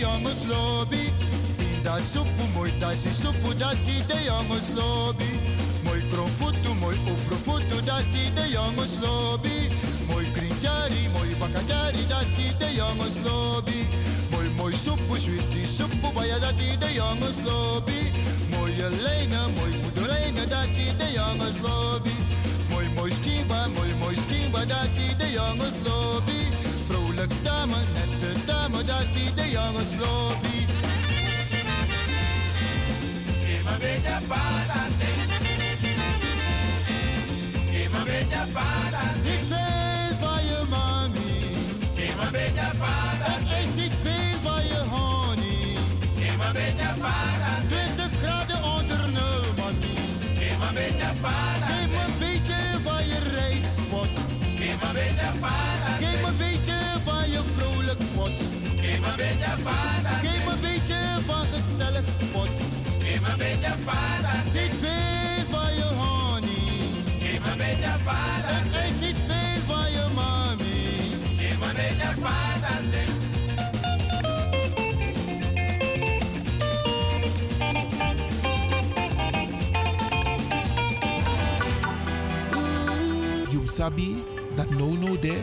de 0.00 0.06
jongens 0.06 0.46
lobby. 0.46 1.12
Pinda 1.56 2.00
soepu, 2.00 2.44
mooi 2.54 2.72
tassie 2.78 3.12
soepu 3.12 3.54
dat 3.58 3.76
die 3.84 4.06
de 4.06 4.22
jongens 4.24 4.68
lobby. 4.74 5.32
Mooi 5.84 6.02
kromfutu, 6.10 6.74
mooi 6.80 6.96
oprofutu 7.12 7.84
dat 7.84 8.04
die 8.12 8.32
de 8.32 8.48
jongens 8.48 8.96
lobby. 9.00 9.58
Mooi 10.08 10.30
krintjari, 10.32 11.08
mooi 11.12 11.36
bakatjari 11.38 12.06
dat 12.08 12.28
die 12.36 12.56
de 12.58 12.74
jongens 12.74 13.18
lobby. 13.24 13.80
Mooi 14.30 14.48
mooi 14.56 14.74
soepu, 14.74 15.18
sweetie 15.18 15.66
soepu, 15.66 16.08
baya 16.14 16.38
dat 16.38 16.56
die 16.58 16.78
de 16.78 16.92
jongens 16.92 17.40
lobby. 17.44 18.00
Mooie 18.50 18.88
lijnen, 19.02 19.46
mooi 19.56 19.72
voedolijnen 19.82 20.48
dat 20.48 20.68
die 20.76 20.96
de 20.96 21.08
jongens 21.12 21.58
lobby. 21.62 22.14
Mooi 22.70 22.88
mooi 22.96 23.12
stimba, 23.12 23.66
mooi 23.76 23.94
mooi 24.00 24.16
stimba 24.16 24.64
dat 24.64 24.88
die 24.96 25.16
de 25.16 25.30
jongens 25.30 25.78
lobby. 25.84 26.39
Jongens 29.80 29.96
lobby. 29.96 30.66
Ima 33.52 33.76
bella 33.78 34.20
parante. 34.28 35.08
Ima 37.72 38.04
bella 38.04 38.44
parante. 38.52 39.30
Niet 39.30 39.46
veel 39.48 40.16
van 40.20 40.44
je 40.44 40.62
mami. 40.68 41.30
Ima 41.94 42.30
bella 42.30 42.70
parante. 42.78 43.52
Het 43.54 43.68
is 43.68 43.82
niet 43.82 43.96
veel 44.02 44.38
van 44.42 44.62
je 44.64 44.82
honey. 44.90 45.76
Ima 46.28 46.52
bella 46.52 46.90
parante. 47.00 47.80
20 47.96 48.10
graden 48.22 48.64
onder 48.64 49.02
nul, 49.16 49.44
mami. 49.58 49.94
Ima 50.50 50.72
bella 50.72 51.10
parante. 51.20 51.72
Geef 51.72 51.90
me 51.90 52.02
een 52.06 52.18
beetje 52.18 52.58
van 52.84 53.06
je 53.06 53.18
rijstpot. 53.36 54.14
Ima 54.68 54.90
bella 54.92 55.30
parante. 55.40 56.04
Geef 56.04 56.20
me 56.20 56.28
een 56.28 56.36
beetje 56.36 56.78
van 57.04 57.30
je 57.30 57.40
vrolijk 57.56 57.98
pot. 58.14 58.69
Ima 59.10 59.16
bella 59.16 59.56
parante. 59.64 60.26
Geef 60.28 60.44
me 60.44 60.52
een 60.52 60.60
beetje 60.60 60.94
van 61.26 61.46
gezellig 61.52 62.04
pot. 62.32 62.50
Ima 63.14 63.36
bella 63.36 63.74
parante. 63.84 64.58
Niet 64.60 64.74
veel 64.80 65.44
van 65.50 65.74
je 65.74 65.88
honey. 66.00 67.34
Ima 67.34 67.56
bella 67.56 67.96
parante. 68.04 68.78
Het 68.78 68.92
is 68.92 69.06
niet 69.06 69.16
veel 69.26 69.60
van 69.66 69.90
je 69.90 70.06
mami. 70.14 70.78
Ima 71.50 71.72
bella 71.72 72.10
parante. 72.22 73.02
You 83.50 83.66
sabi 83.66 84.22
that 84.56 84.70
no 84.70 84.94
no 84.94 85.16
there, 85.16 85.42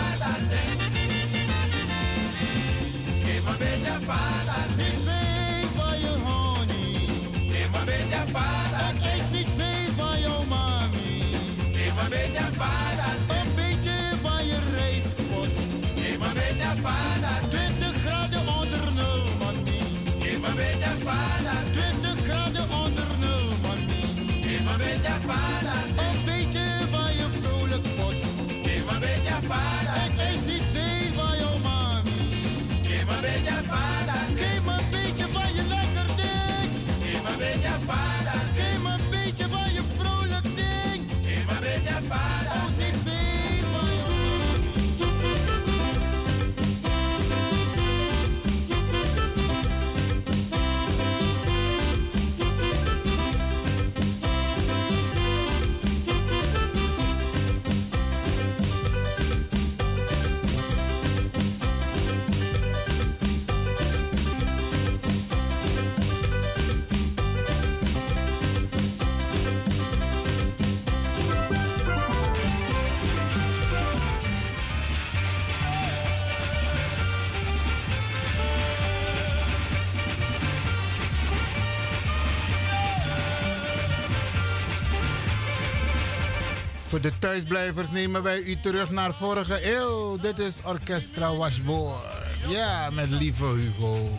Thuisblijvers 87.31 87.91
nemen 87.91 88.23
wij 88.23 88.41
u 88.41 88.57
terug 88.59 88.89
naar 88.89 89.13
vorige 89.13 89.75
eeuw. 89.75 90.17
Dit 90.17 90.39
is 90.39 90.59
Orchestra 90.63 91.35
Washboard. 91.35 92.03
Ja, 92.47 92.89
met 92.89 93.09
lieve 93.09 93.45
Hugo. 93.45 94.09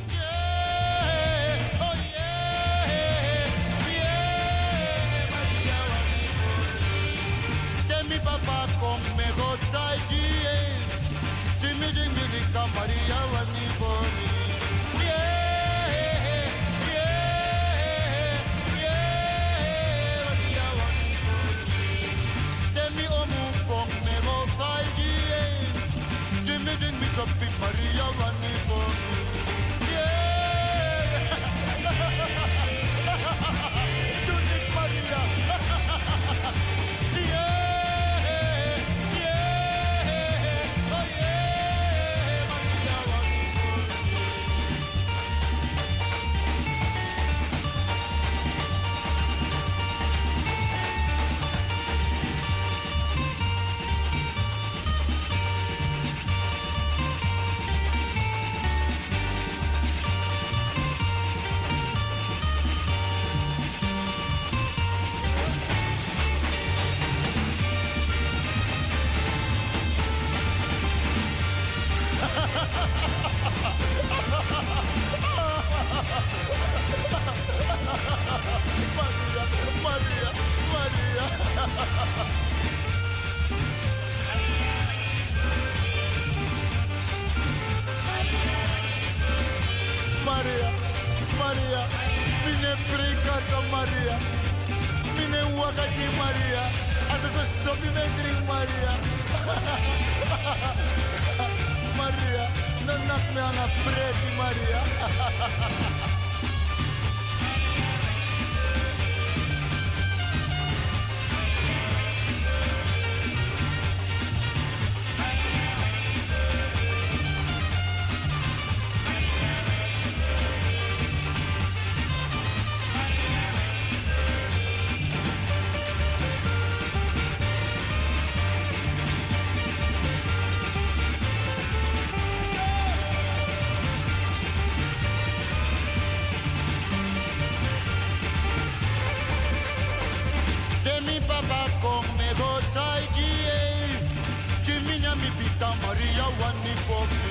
Maria 146.03 146.25
one 146.41 147.22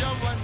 your 0.00 0.08
one 0.24 0.39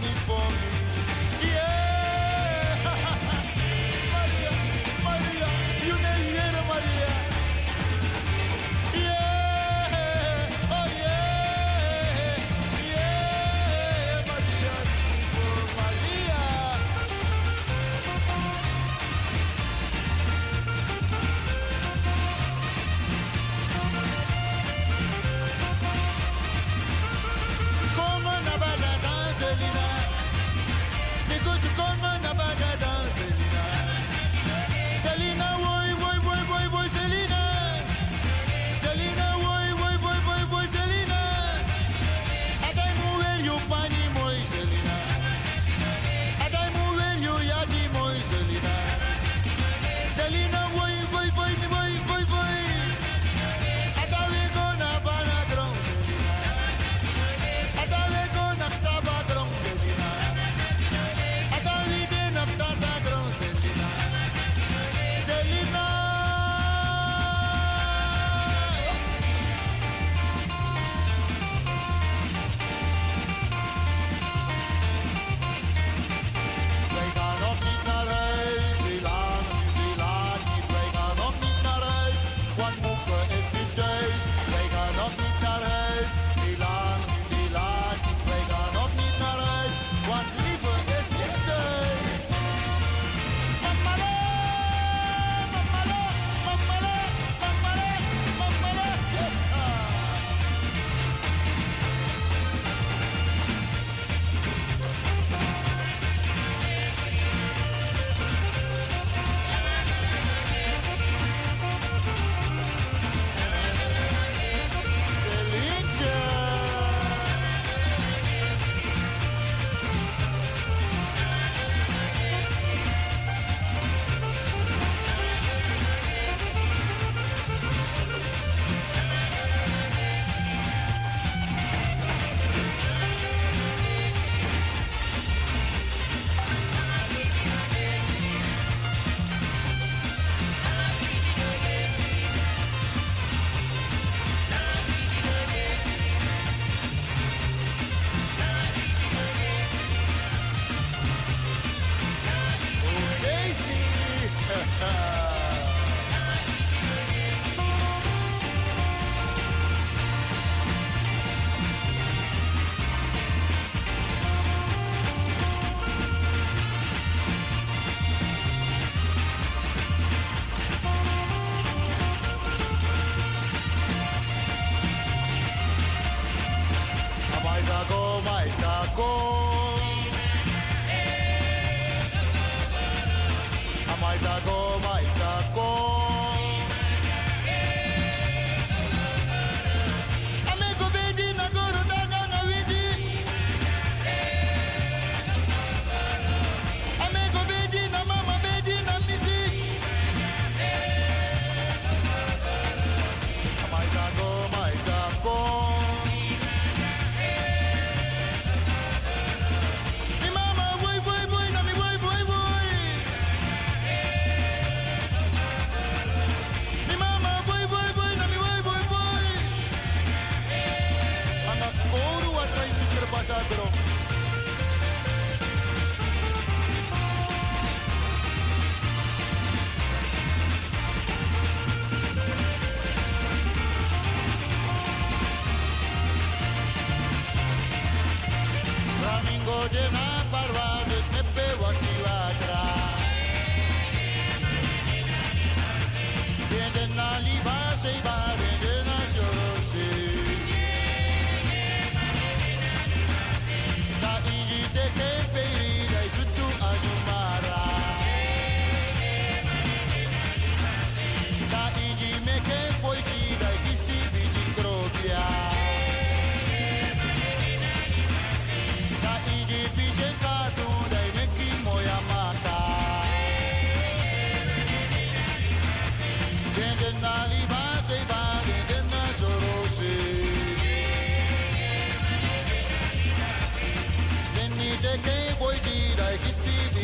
see 286.46 286.75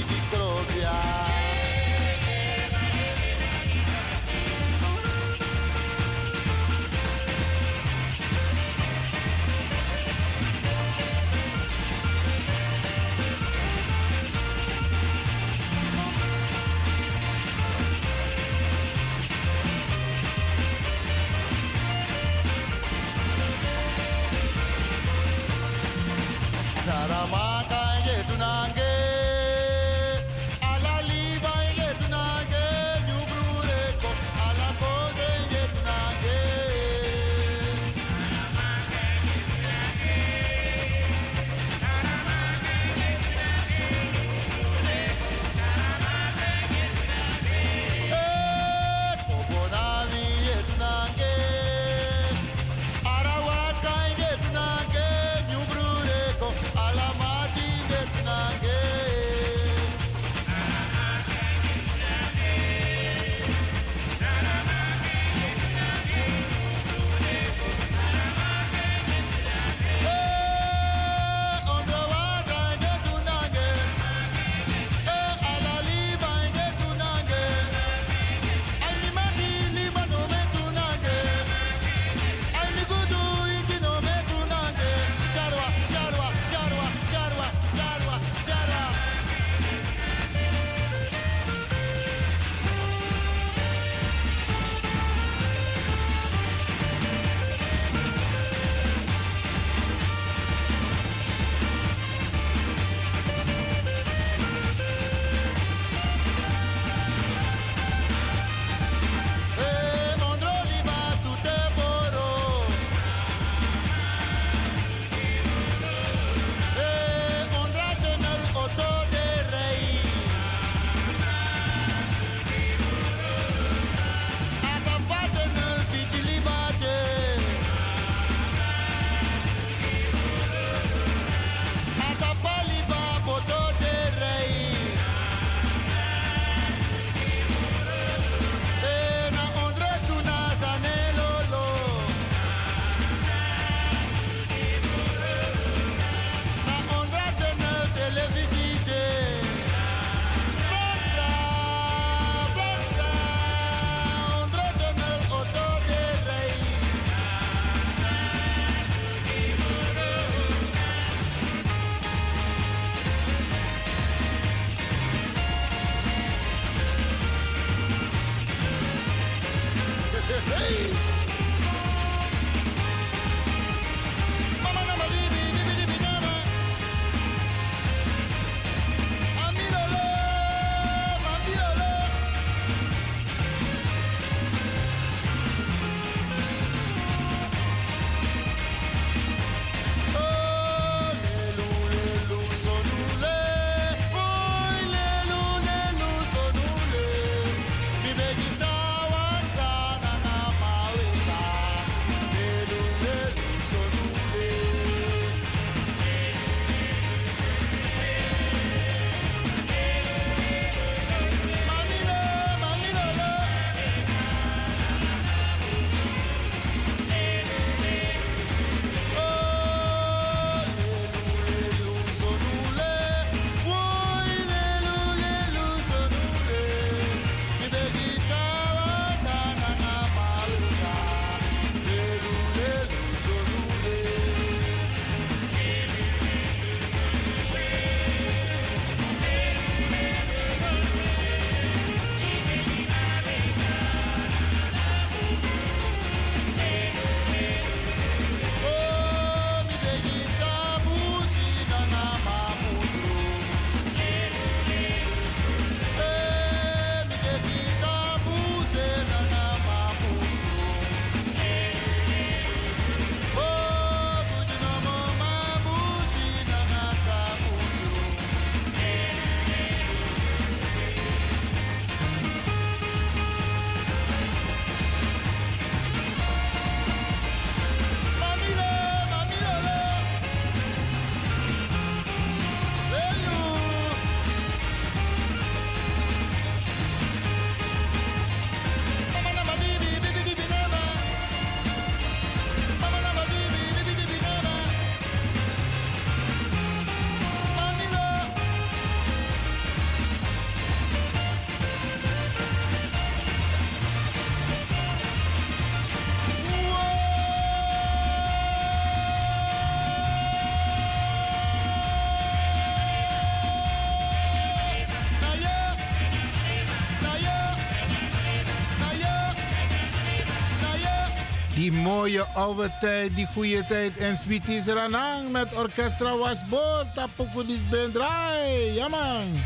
Die 321.63 321.73
mooie 321.73 322.25
oude 322.35 322.71
tijd, 322.81 323.15
die 323.15 323.27
goede 323.27 323.65
tijd. 323.67 323.97
En 323.97 324.17
Sweeties 324.17 324.67
Ranang 324.67 325.31
met 325.31 325.55
Orchestra 325.55 326.17
Wasboord. 326.17 326.95
Tapokudis 326.95 327.59
Bendraai. 327.71 328.75
Ja 328.75 328.89
man. 328.89 329.39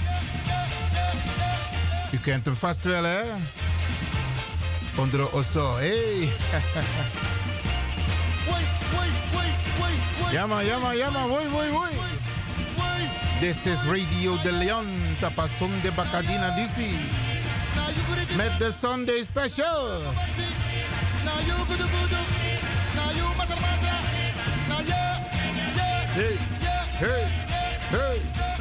U 2.13 2.19
kent 2.19 2.47
hem 2.47 2.57
vast 2.57 2.85
wel 2.85 3.05
hè? 3.05 3.21
Ondro 4.95 5.29
Osso, 5.33 5.75
hey. 5.77 6.29
Ja 10.33 10.47
man, 10.47 10.65
ja. 10.65 10.79
Woi, 11.29 11.49
woi, 11.49 11.71
woi. 11.71 11.91
This 13.41 13.67
is 13.73 13.83
Radio 13.85 14.37
de 14.43 14.53
Leon. 14.53 14.87
Tapasong 15.21 15.83
de 15.83 15.93
Bacadina 15.93 16.51
DC. 16.51 16.77
Met 18.37 18.59
de 18.59 18.73
Sunday 18.81 19.23
Special. 19.23 20.01
Now 21.27 21.41
you 21.41 21.55
good 21.67 21.81
good. 21.81 22.27
You 23.17 23.27
yeah, 24.87 25.19
yeah. 25.77 26.07
Hey, 26.15 26.37
hey, 27.03 27.29
hey. 27.91 28.56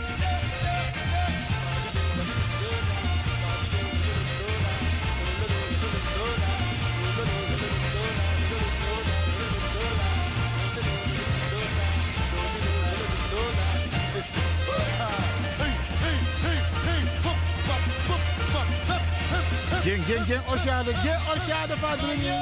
Jeng, 19.96 20.04
jeng, 20.08 20.26
jeng, 20.28 20.44
Oshade, 20.52 20.92
jeng, 21.04 21.22
Oshade, 21.32 21.76
vaderingen. 21.80 22.42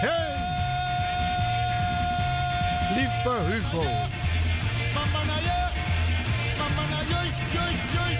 Hey! 0.00 0.32
Lieve 2.94 3.36
Hugo. 3.48 3.84
Mama 4.94 5.20
na 5.28 5.36
yeah. 5.44 5.68
Mama 6.58 6.82
na 6.88 7.00
yoy 7.12 7.28
yoy 7.52 8.11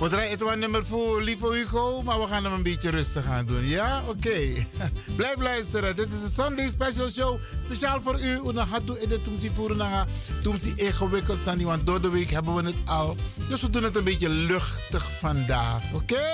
We 0.00 0.08
draaien 0.08 0.30
het 0.30 0.40
een 0.40 0.58
nummer 0.58 0.86
voor 0.86 1.22
lieve 1.22 1.52
Hugo, 1.52 2.02
maar 2.02 2.20
we 2.20 2.26
gaan 2.26 2.44
hem 2.44 2.52
een 2.52 2.62
beetje 2.62 2.90
rustig 2.90 3.26
aan 3.26 3.46
doen. 3.46 3.66
Ja, 3.66 4.02
oké. 4.06 4.66
Blijf 5.16 5.36
luisteren. 5.36 5.96
Dit 5.96 6.10
is 6.10 6.22
een 6.22 6.28
Sunday 6.28 6.68
Special 6.68 7.10
Show. 7.10 7.38
Speciaal 7.64 8.00
voor 8.02 8.20
u. 8.20 8.40
Una 8.46 8.66
hatu 8.66 8.94
edit 8.94 9.24
tumsi 9.24 9.50
voeren 9.54 10.08
tumsi 10.42 10.72
ingewikkeld 10.76 11.42
zijn, 11.42 11.62
want 11.62 11.86
door 11.86 12.02
de 12.02 12.10
week 12.10 12.30
hebben 12.30 12.54
we 12.54 12.62
het 12.62 12.76
al. 12.84 13.16
Dus 13.48 13.60
we 13.60 13.70
doen 13.70 13.82
het 13.82 13.96
een 13.96 14.04
beetje 14.04 14.28
luchtig 14.28 15.10
vandaag. 15.18 15.82
Oké? 15.94 16.26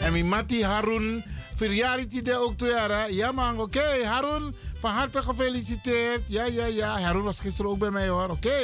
En 0.00 0.12
mijn 0.12 0.28
Mati 0.28 0.64
Harun, 0.64 1.24
verjaardag 1.54 2.06
de 2.06 2.36
ook 2.36 2.56
toe. 2.56 3.06
Ja 3.10 3.32
man, 3.32 3.60
oké. 3.60 4.04
Harun, 4.04 4.54
van 4.78 4.90
harte 4.90 5.22
gefeliciteerd. 5.22 6.22
Ja, 6.26 6.44
ja, 6.44 6.66
ja. 6.66 7.00
Harun 7.00 7.22
was 7.22 7.40
gisteren 7.40 7.70
ook 7.70 7.78
bij 7.78 7.90
mij 7.90 8.08
hoor. 8.08 8.28
Oké. 8.28 8.60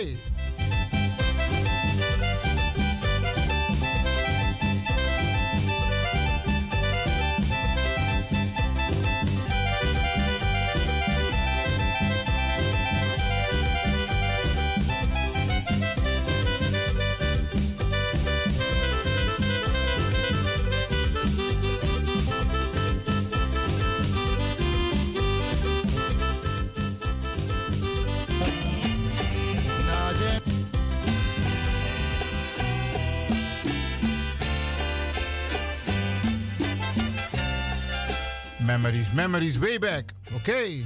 Memories, 39.18 39.58
way 39.58 39.78
back. 39.78 40.14
Okay. 40.36 40.84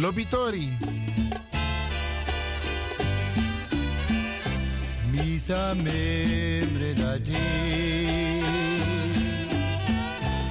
Lobitori. 0.00 0.76
Misa 5.12 5.72
membre 5.74 6.94
da 6.94 7.16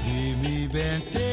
Di 0.02 0.36
mi 0.40 0.66
bente 0.72 1.33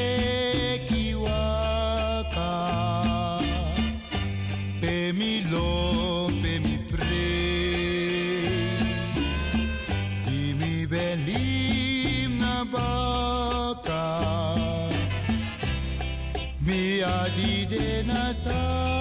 nasa 18.14 18.99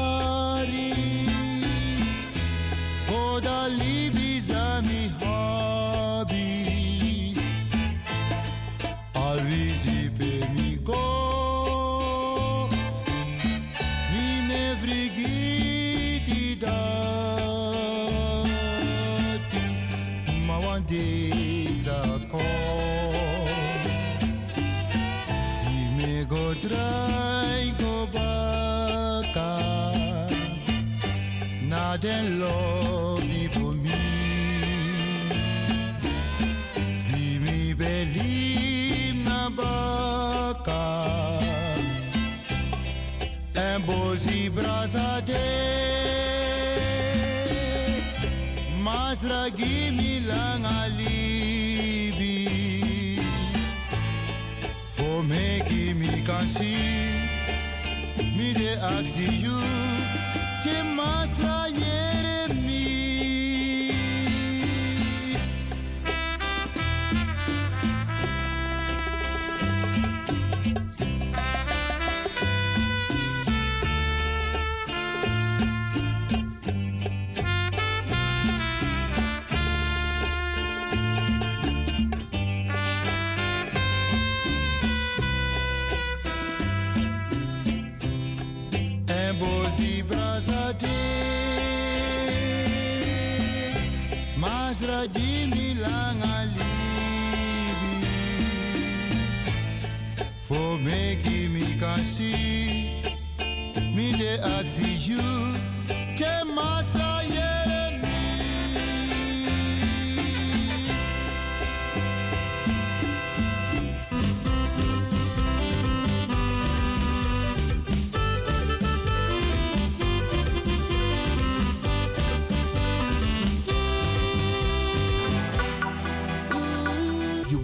gimilang 49.57 50.65
alibi 50.65 52.35
For 54.95 55.23
making 55.23 55.99
me 55.99 56.21
can 56.25 56.45
see 56.45 57.29
Me 58.37 58.53
de 58.53 58.77
ask 58.81 59.17
you 59.17 59.59
Te 60.63 60.83
mas 60.95 61.37
rayere 61.39 62.38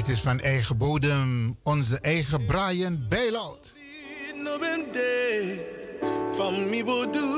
Dit 0.00 0.08
is 0.08 0.20
van 0.20 0.40
eigen 0.40 0.76
bodem, 0.76 1.56
onze 1.62 1.98
eigen 2.00 2.46
Brian 2.46 3.06
Bailout. 3.08 3.74
Van 6.30 6.68
mi 6.68 6.84
bodu, 6.84 7.28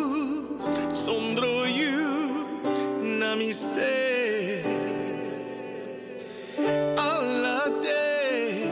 sondro 0.92 1.66
you, 1.66 2.44
namise. 3.18 4.60
Alla 6.94 7.68
day, 7.80 8.70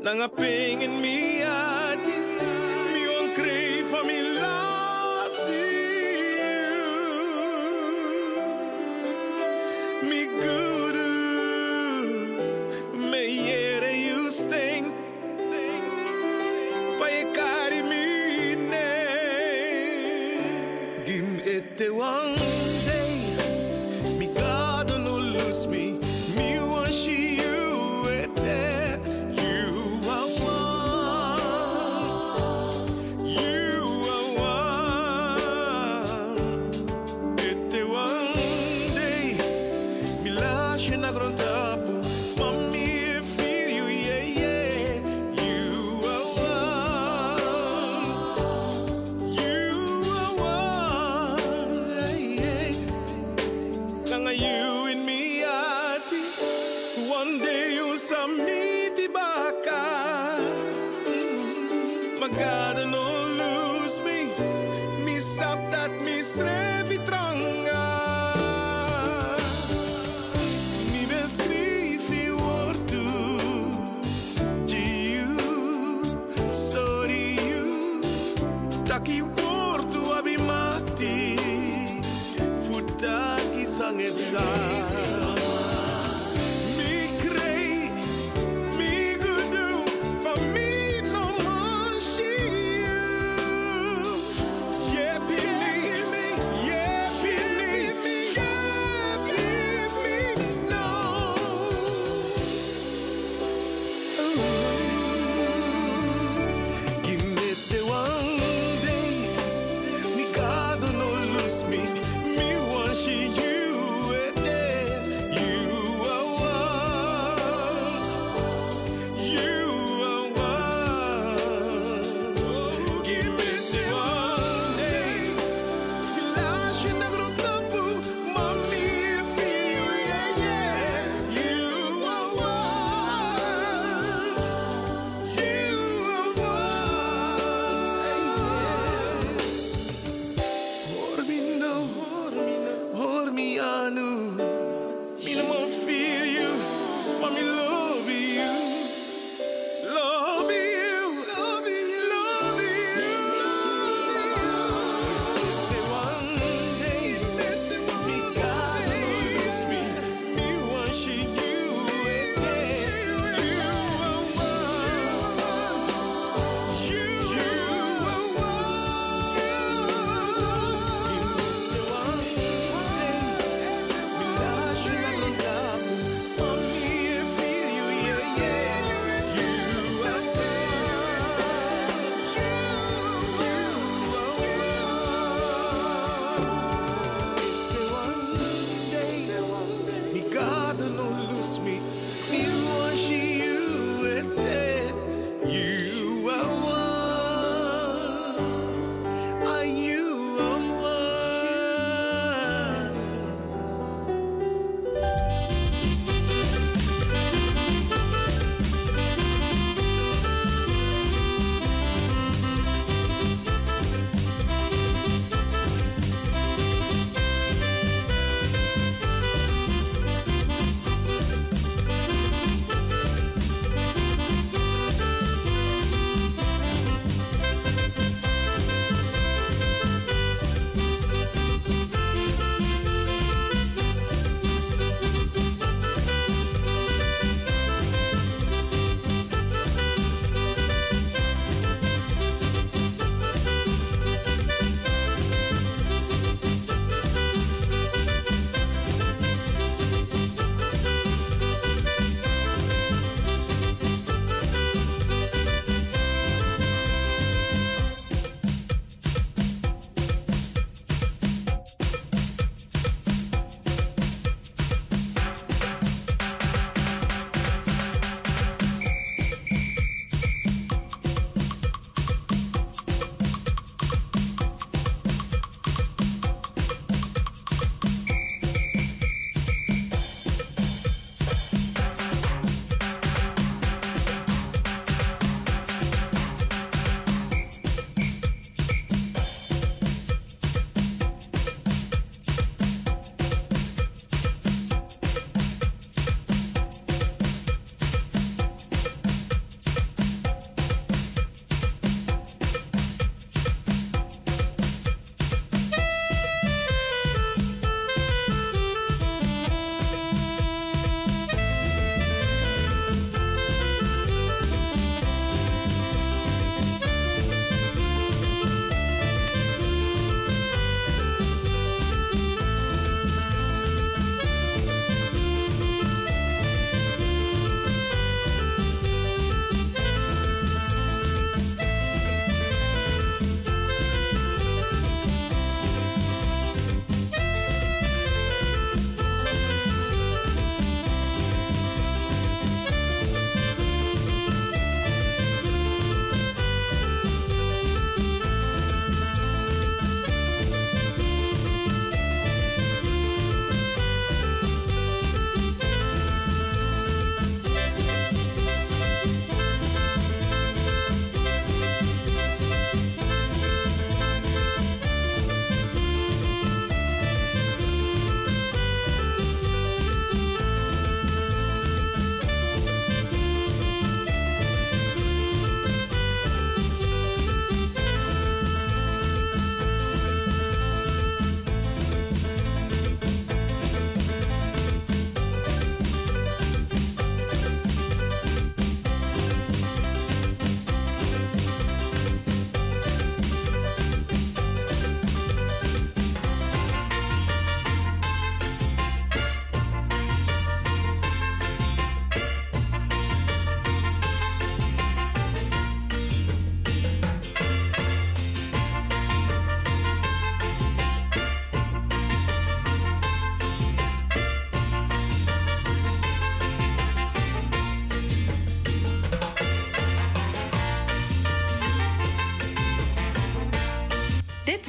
langa 0.00 0.28
ping 0.28 0.82
in 0.82 1.00
me. 1.00 1.37